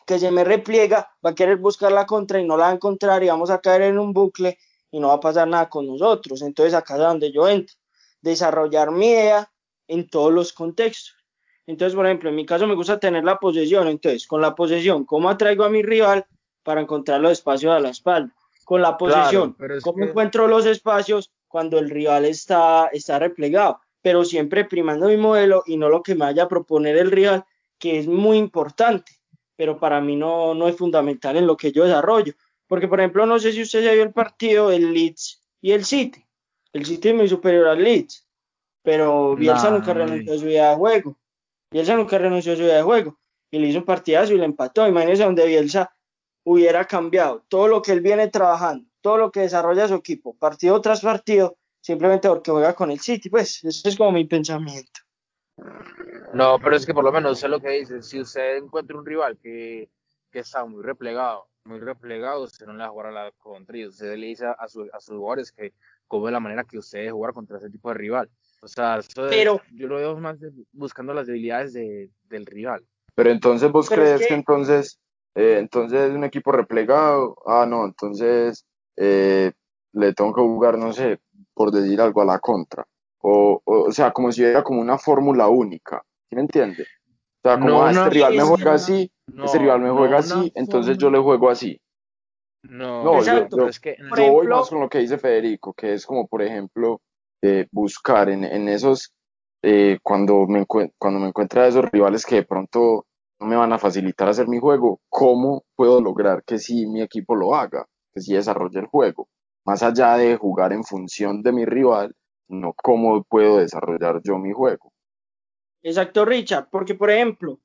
[0.05, 2.75] que se me repliega, va a querer buscar la contra y no la va a
[2.75, 4.59] encontrar y vamos a caer en un bucle
[4.91, 6.43] y no va a pasar nada con nosotros.
[6.43, 7.75] Entonces acá es donde yo entro,
[8.21, 9.51] desarrollar mi idea
[9.89, 11.17] en todos los contextos.
[11.67, 13.89] Entonces, por ejemplo, en mi caso me gusta tener la posesión.
[13.89, 16.27] Entonces, con la posesión, ¿cómo atraigo a mi rival
[16.63, 18.35] para encontrar los espacios a la espalda?
[18.67, 23.81] Con la posesión, Claro, ¿cómo que- encuentro los espacios cuando el rival está, está replegado?
[24.05, 27.47] Pero siempre primando mi modelo y no lo que me vaya a proponer el rival,
[27.79, 29.13] que es muy importante,
[29.57, 32.35] pero para mí no, no es fundamental en lo que yo desarrollo.
[32.67, 35.87] Porque, por ejemplo, no sé si usted ya vio el partido del Leeds y el
[35.87, 36.23] City.
[36.75, 38.29] El City es muy superior al Leeds,
[38.83, 41.19] pero Bielsa No, nunca renunció a su idea de juego.
[41.71, 43.19] Bielsa nunca renunció a su idea de juego
[43.51, 44.87] y le hizo un partidazo y le empató.
[44.87, 45.97] Imagínense donde Bielsa
[46.43, 50.79] hubiera cambiado todo lo que él viene trabajando, todo lo que desarrolla su equipo, partido
[50.83, 53.29] tras partido, simplemente porque juega con el City.
[53.29, 55.01] Pues ese es como mi pensamiento.
[56.33, 58.03] No, pero es que por lo menos sé lo que dice.
[58.03, 59.89] Si usted encuentra un rival que,
[60.31, 63.77] que está muy replegado, muy replegado, usted no le va a jugar a la contra
[63.77, 65.73] y usted le dice a, su- a sus jugadores que
[66.09, 68.31] como es la manera que usted debe jugar contra ese tipo de rival.
[68.63, 72.47] O sea, eso es- Pero- yo lo veo más de- buscando las debilidades de- del
[72.47, 72.83] rival.
[73.15, 74.99] Pero entonces vos Pero es crees que, que- entonces,
[75.35, 78.65] eh, entonces un equipo replegado, ah, no, entonces
[78.97, 79.53] eh,
[79.93, 81.21] le tengo que jugar, no sé,
[81.55, 82.85] por decir algo a la contra.
[83.21, 86.83] O, o, o sea, como si hubiera como una fórmula única, ¿sí me entiende?
[86.83, 89.13] O sea, como No ah, este rival me juega así,
[89.43, 91.81] este rival me juega así, entonces yo le juego así.
[92.63, 93.57] No, No, yo, Exacto.
[93.57, 96.27] yo, es que yo voy ejemplo- más con lo que dice Federico, que es como,
[96.27, 97.01] por ejemplo,
[97.43, 99.13] eh, buscar en, en esos,
[99.63, 103.07] eh, cuando, me cuando me encuentre a esos rivales que de pronto
[103.41, 107.35] no me van a facilitar hacer mi juego, ¿cómo puedo lograr que sí mi equipo
[107.35, 109.29] lo haga, que sí desarrolle el juego?
[109.65, 112.15] Más allá de jugar en función de mi rival,
[112.49, 114.93] no cómo puedo desarrollar yo mi juego.
[115.83, 117.61] Exacto, Richard, porque por ejemplo,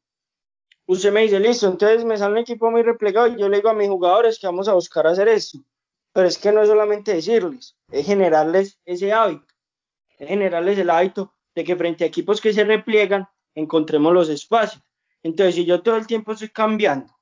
[0.86, 3.70] usted me dice, listo, entonces me sale un equipo muy replegado y yo le digo
[3.70, 5.60] a mis jugadores que vamos a buscar hacer esto.
[6.12, 9.54] Pero es que no es solamente decirles, es generarles ese hábito,
[10.18, 14.84] es generarles el hábito de que frente a equipos que se repliegan, encontremos los espacios.
[15.22, 17.14] Entonces, si yo todo el tiempo estoy cambiando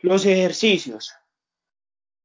[0.00, 1.14] los ejercicios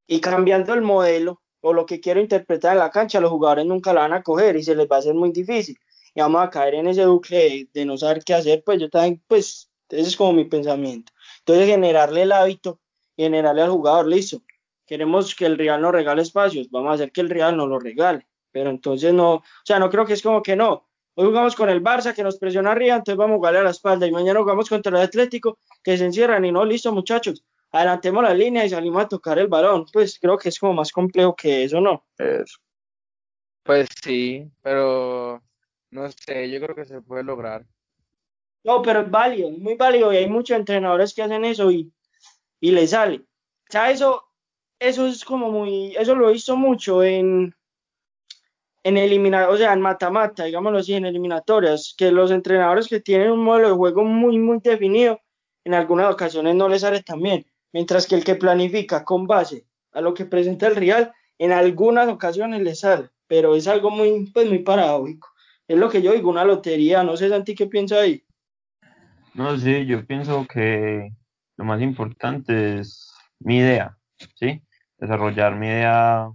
[0.08, 3.94] y cambiando el modelo o lo que quiero interpretar en la cancha, los jugadores nunca
[3.94, 5.78] la van a coger y se les va a hacer muy difícil.
[6.16, 8.90] Y vamos a caer en ese bucle de, de no saber qué hacer, pues yo
[8.90, 11.12] también, pues, ese es como mi pensamiento.
[11.40, 12.80] Entonces, generarle el hábito
[13.18, 14.44] generarle al jugador, listo,
[14.86, 17.80] queremos que el rival nos regale espacios, vamos a hacer que el rival nos lo
[17.80, 21.56] regale, pero entonces no, o sea, no creo que es como que no, hoy jugamos
[21.56, 24.12] con el Barça que nos presiona arriba, entonces vamos a jugarle a la espalda y
[24.12, 28.66] mañana jugamos contra el Atlético que se encierran y no, listo muchachos, adelantemos la línea
[28.66, 31.82] y salimos a tocar el balón, pues creo que es como más complejo que eso,
[31.82, 32.06] ¿no?
[32.18, 32.58] Eso.
[33.64, 35.42] Pues sí, pero
[35.92, 37.66] no sé, yo creo que se puede lograr.
[38.64, 41.92] No, pero es válido, es muy válido y hay muchos entrenadores que hacen eso y,
[42.60, 43.18] y les sale.
[43.18, 44.24] O sea, eso,
[44.80, 47.54] eso es como muy, eso lo he visto mucho en,
[48.84, 53.32] en eliminar, o sea, en mata-mata, digámoslo así, en eliminatorias, que los entrenadores que tienen
[53.32, 55.20] un modelo de juego muy, muy definido,
[55.66, 59.66] en algunas ocasiones no les sale tan bien, mientras que el que planifica con base
[59.92, 64.30] a lo que presenta el Real, en algunas ocasiones le sale, pero es algo muy,
[64.34, 65.28] pues, muy paradójico.
[65.68, 68.24] Es lo que yo digo, una lotería, no sé, Santi, ¿qué piensa ahí?
[69.34, 71.12] No, sí, yo pienso que
[71.58, 73.98] lo más importante es mi idea,
[74.36, 74.62] ¿sí?
[74.98, 76.30] Desarrollar mi idea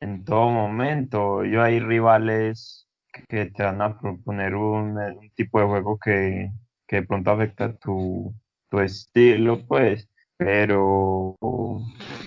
[0.00, 1.44] en todo momento.
[1.44, 2.88] Yo hay rivales
[3.28, 6.50] que te van a proponer un, un tipo de juego que,
[6.86, 8.34] que de pronto afecta tu,
[8.70, 10.08] tu estilo, pues,
[10.38, 11.36] pero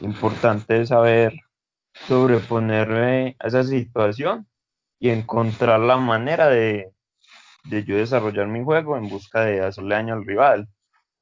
[0.02, 1.34] importante es saber
[1.94, 4.48] sobreponerme a esa situación
[5.00, 6.92] y encontrar la manera de,
[7.66, 10.68] de yo desarrollar mi juego en busca de hacerle daño al rival.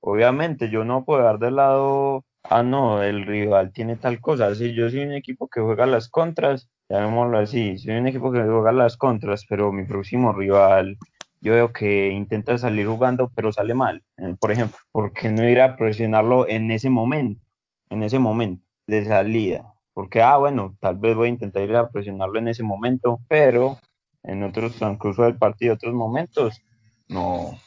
[0.02, 4.56] Obviamente, yo no puedo dar de lado, ah, no, el rival tiene tal cosa.
[4.56, 8.42] Si yo soy un equipo que juega las contras, llamémoslo así, soy un equipo que
[8.42, 10.98] juega las contras, pero mi próximo rival,
[11.42, 14.04] yo veo que intenta salir jugando, pero sale mal.
[14.18, 17.42] Eh, por ejemplo, ¿por qué no ir a presionarlo en ese momento?
[17.90, 19.74] En ese momento de salida.
[19.94, 23.78] Porque, ah, bueno, tal vez voy a intentar ir a presionarlo en ese momento, pero
[24.24, 26.62] en otros transcurso del partido, otros momentos,
[27.08, 27.58] no,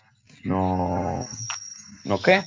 [0.44, 1.26] no,
[2.04, 2.42] no qué,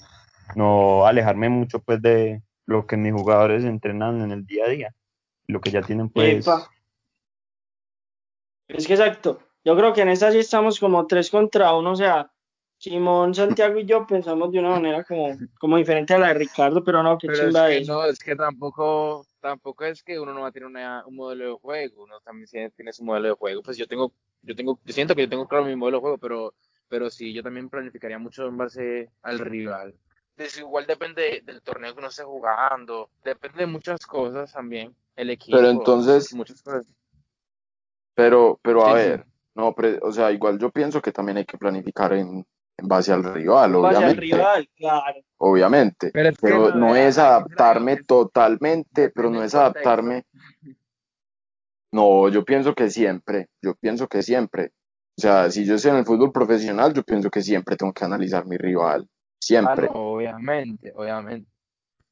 [0.55, 4.95] no alejarme mucho pues de lo que mis jugadores entrenan en el día a día,
[5.47, 6.47] lo que ya tienen pues.
[8.67, 9.39] Es que exacto.
[9.65, 12.31] Yo creo que en esta sí estamos como tres contra uno, o sea,
[12.77, 16.83] Simón, Santiago y yo pensamos de una manera como, como diferente a la de Ricardo,
[16.83, 20.41] pero no, qué Pero es que no, es que tampoco, tampoco es que uno no
[20.41, 23.33] va a tener una- un modelo de juego, uno también tiene, tiene su modelo de
[23.33, 23.63] juego.
[23.63, 24.11] Pues yo tengo,
[24.43, 26.53] yo tengo, yo siento que yo tengo claro mi modelo de juego, pero,
[26.87, 29.95] pero sí, yo también planificaría mucho en base al rival.
[30.35, 35.31] Pues igual depende del torneo que uno esté jugando, depende de muchas cosas también, el
[35.31, 36.85] equipo, Pero entonces, muchas cosas.
[38.13, 39.23] pero, pero a Sí, sí.
[39.55, 42.45] No, pre- o sea, igual yo pienso que también hay que planificar en,
[42.77, 44.21] en base al rival, En base al obviamente.
[44.21, 45.21] rival, claro.
[45.37, 50.25] obviamente, Pero es que pero no, es adaptarme totalmente, pero no es adaptarme,
[51.91, 54.71] no, yo pienso que siempre, yo pienso que siempre,
[55.17, 58.03] O sea, si yo estoy en el fútbol profesional, yo pienso que siempre tengo que
[58.03, 59.07] analizar mi rival.
[59.39, 59.87] Siempre.
[59.89, 61.49] Ah, obviamente, obviamente.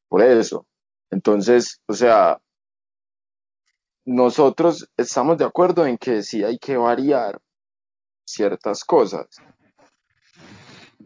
[0.07, 0.65] Por eso.
[1.11, 2.39] Entonces, o sea,
[4.05, 7.39] nosotros estamos de acuerdo en que sí hay que variar
[8.25, 9.27] ciertas cosas.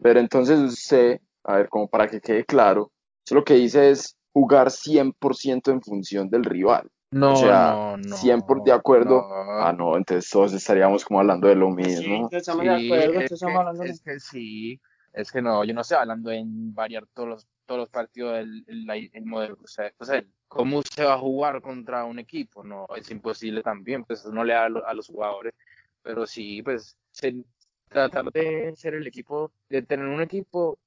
[0.00, 2.92] Pero entonces usted, a ver, como para que quede claro,
[3.24, 6.88] usted lo que dice es jugar 100% en función del rival.
[7.10, 8.16] No, o sea, no, no.
[8.16, 9.22] 100% de acuerdo.
[9.22, 9.60] no.
[9.60, 12.28] Ah, no, entonces todos estaríamos como hablando de lo Sí, mismo.
[12.30, 14.80] estamos Sí, de acuerdo, es, estamos que, hablando de es que sí,
[15.12, 18.64] es que no, yo no estoy hablando en variar todos los, todos los partidos el,
[18.66, 22.64] el, el modelo, o sea, o sea, cómo se va a jugar contra un equipo,
[22.64, 25.54] no, es imposible también, pues no le da a, lo- a los jugadores,
[26.02, 27.44] pero sí, pues se-
[27.88, 30.78] tratar de ser el equipo, de tener un equipo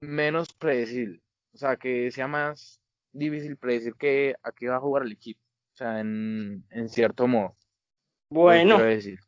[0.00, 1.20] menos predecible,
[1.52, 2.80] o sea, que sea más
[3.12, 5.40] difícil predecir que a qué va a jugar el equipo,
[5.74, 7.56] o sea, en, en cierto modo,
[8.30, 9.18] que Bueno, decir.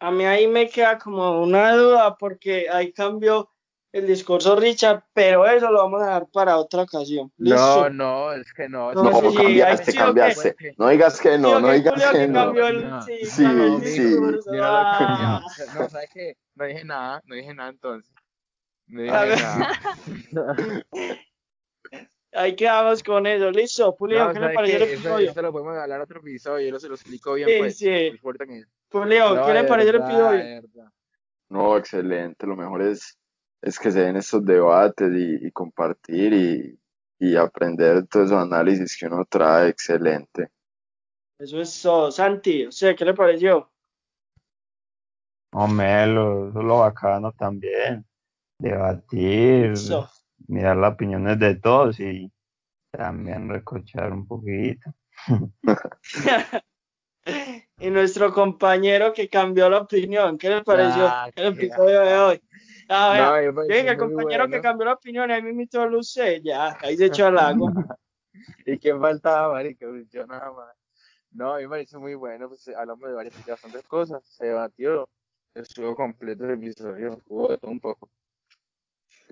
[0.00, 3.51] a mí ahí me queda como una duda porque ahí cambió
[3.92, 7.30] el discurso Richard, pero eso lo vamos a dejar para otra ocasión.
[7.36, 7.90] No, ¿Listo?
[7.90, 8.92] no, es que no.
[8.94, 10.56] No, No, sí, sí, cambiaste.
[10.78, 12.66] No digas que no, ¿o no digas que que no.
[12.66, 13.42] el, No, sí, sí.
[13.42, 14.40] Yo no.
[14.62, 15.42] Ah.
[15.74, 16.36] No, ¿sabes qué?
[16.54, 18.10] No dije nada, no dije nada entonces.
[18.86, 19.38] No dije A ver.
[19.40, 20.82] nada.
[22.34, 23.50] Ahí quedamos con eso.
[23.50, 24.84] Listo, Julio, No, ¿qué le ¿sabes pareció qué?
[24.84, 25.30] el episodio?
[25.30, 27.76] eso lo podemos hablar otro episodio, yo lo se lo explico bien, Sí, pues.
[27.76, 27.90] sí.
[27.90, 30.62] No importa que- Julio, No, ¿qué le pareció el episodio?
[31.50, 32.46] No, excelente.
[32.46, 33.18] Lo mejor es,
[33.62, 36.78] es que se den estos debates y, y compartir y,
[37.20, 39.68] y aprender todos esos análisis que uno trae.
[39.68, 40.50] Excelente.
[41.38, 42.10] Eso es todo.
[42.10, 43.70] Santi, o sea, ¿qué le pareció?
[45.54, 48.04] Hombre, lo, eso es lo bacano también.
[48.58, 49.74] Debatir,
[50.48, 52.30] mirar las opiniones de todos y
[52.90, 54.92] también recochar un poquito.
[57.78, 62.42] y nuestro compañero que cambió la opinión, ¿qué le pareció Ah, el episodio de hoy?
[62.88, 66.76] No, me dije, el muy compañero que cambió la opinión, ahí me a Luce, ya,
[66.80, 67.72] ahí se echó al agua.
[68.66, 69.86] ¿Y quién faltaba, marica?
[69.88, 70.74] Pues Yo nada más.
[71.30, 74.46] No, a mí me pareció muy bueno, pues hablamos de varias de bastantes cosas, se
[74.46, 75.08] debatió,
[75.54, 78.10] estuvo completo el episodio, todo un poco.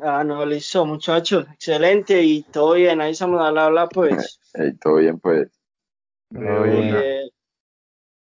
[0.00, 4.40] Ah, no, listo, muchachos, excelente y todo bien, ahí estamos al habla, pues.
[4.82, 5.50] Todo bien, pues.
[6.30, 6.96] De Todo bien.
[6.96, 7.30] Eh,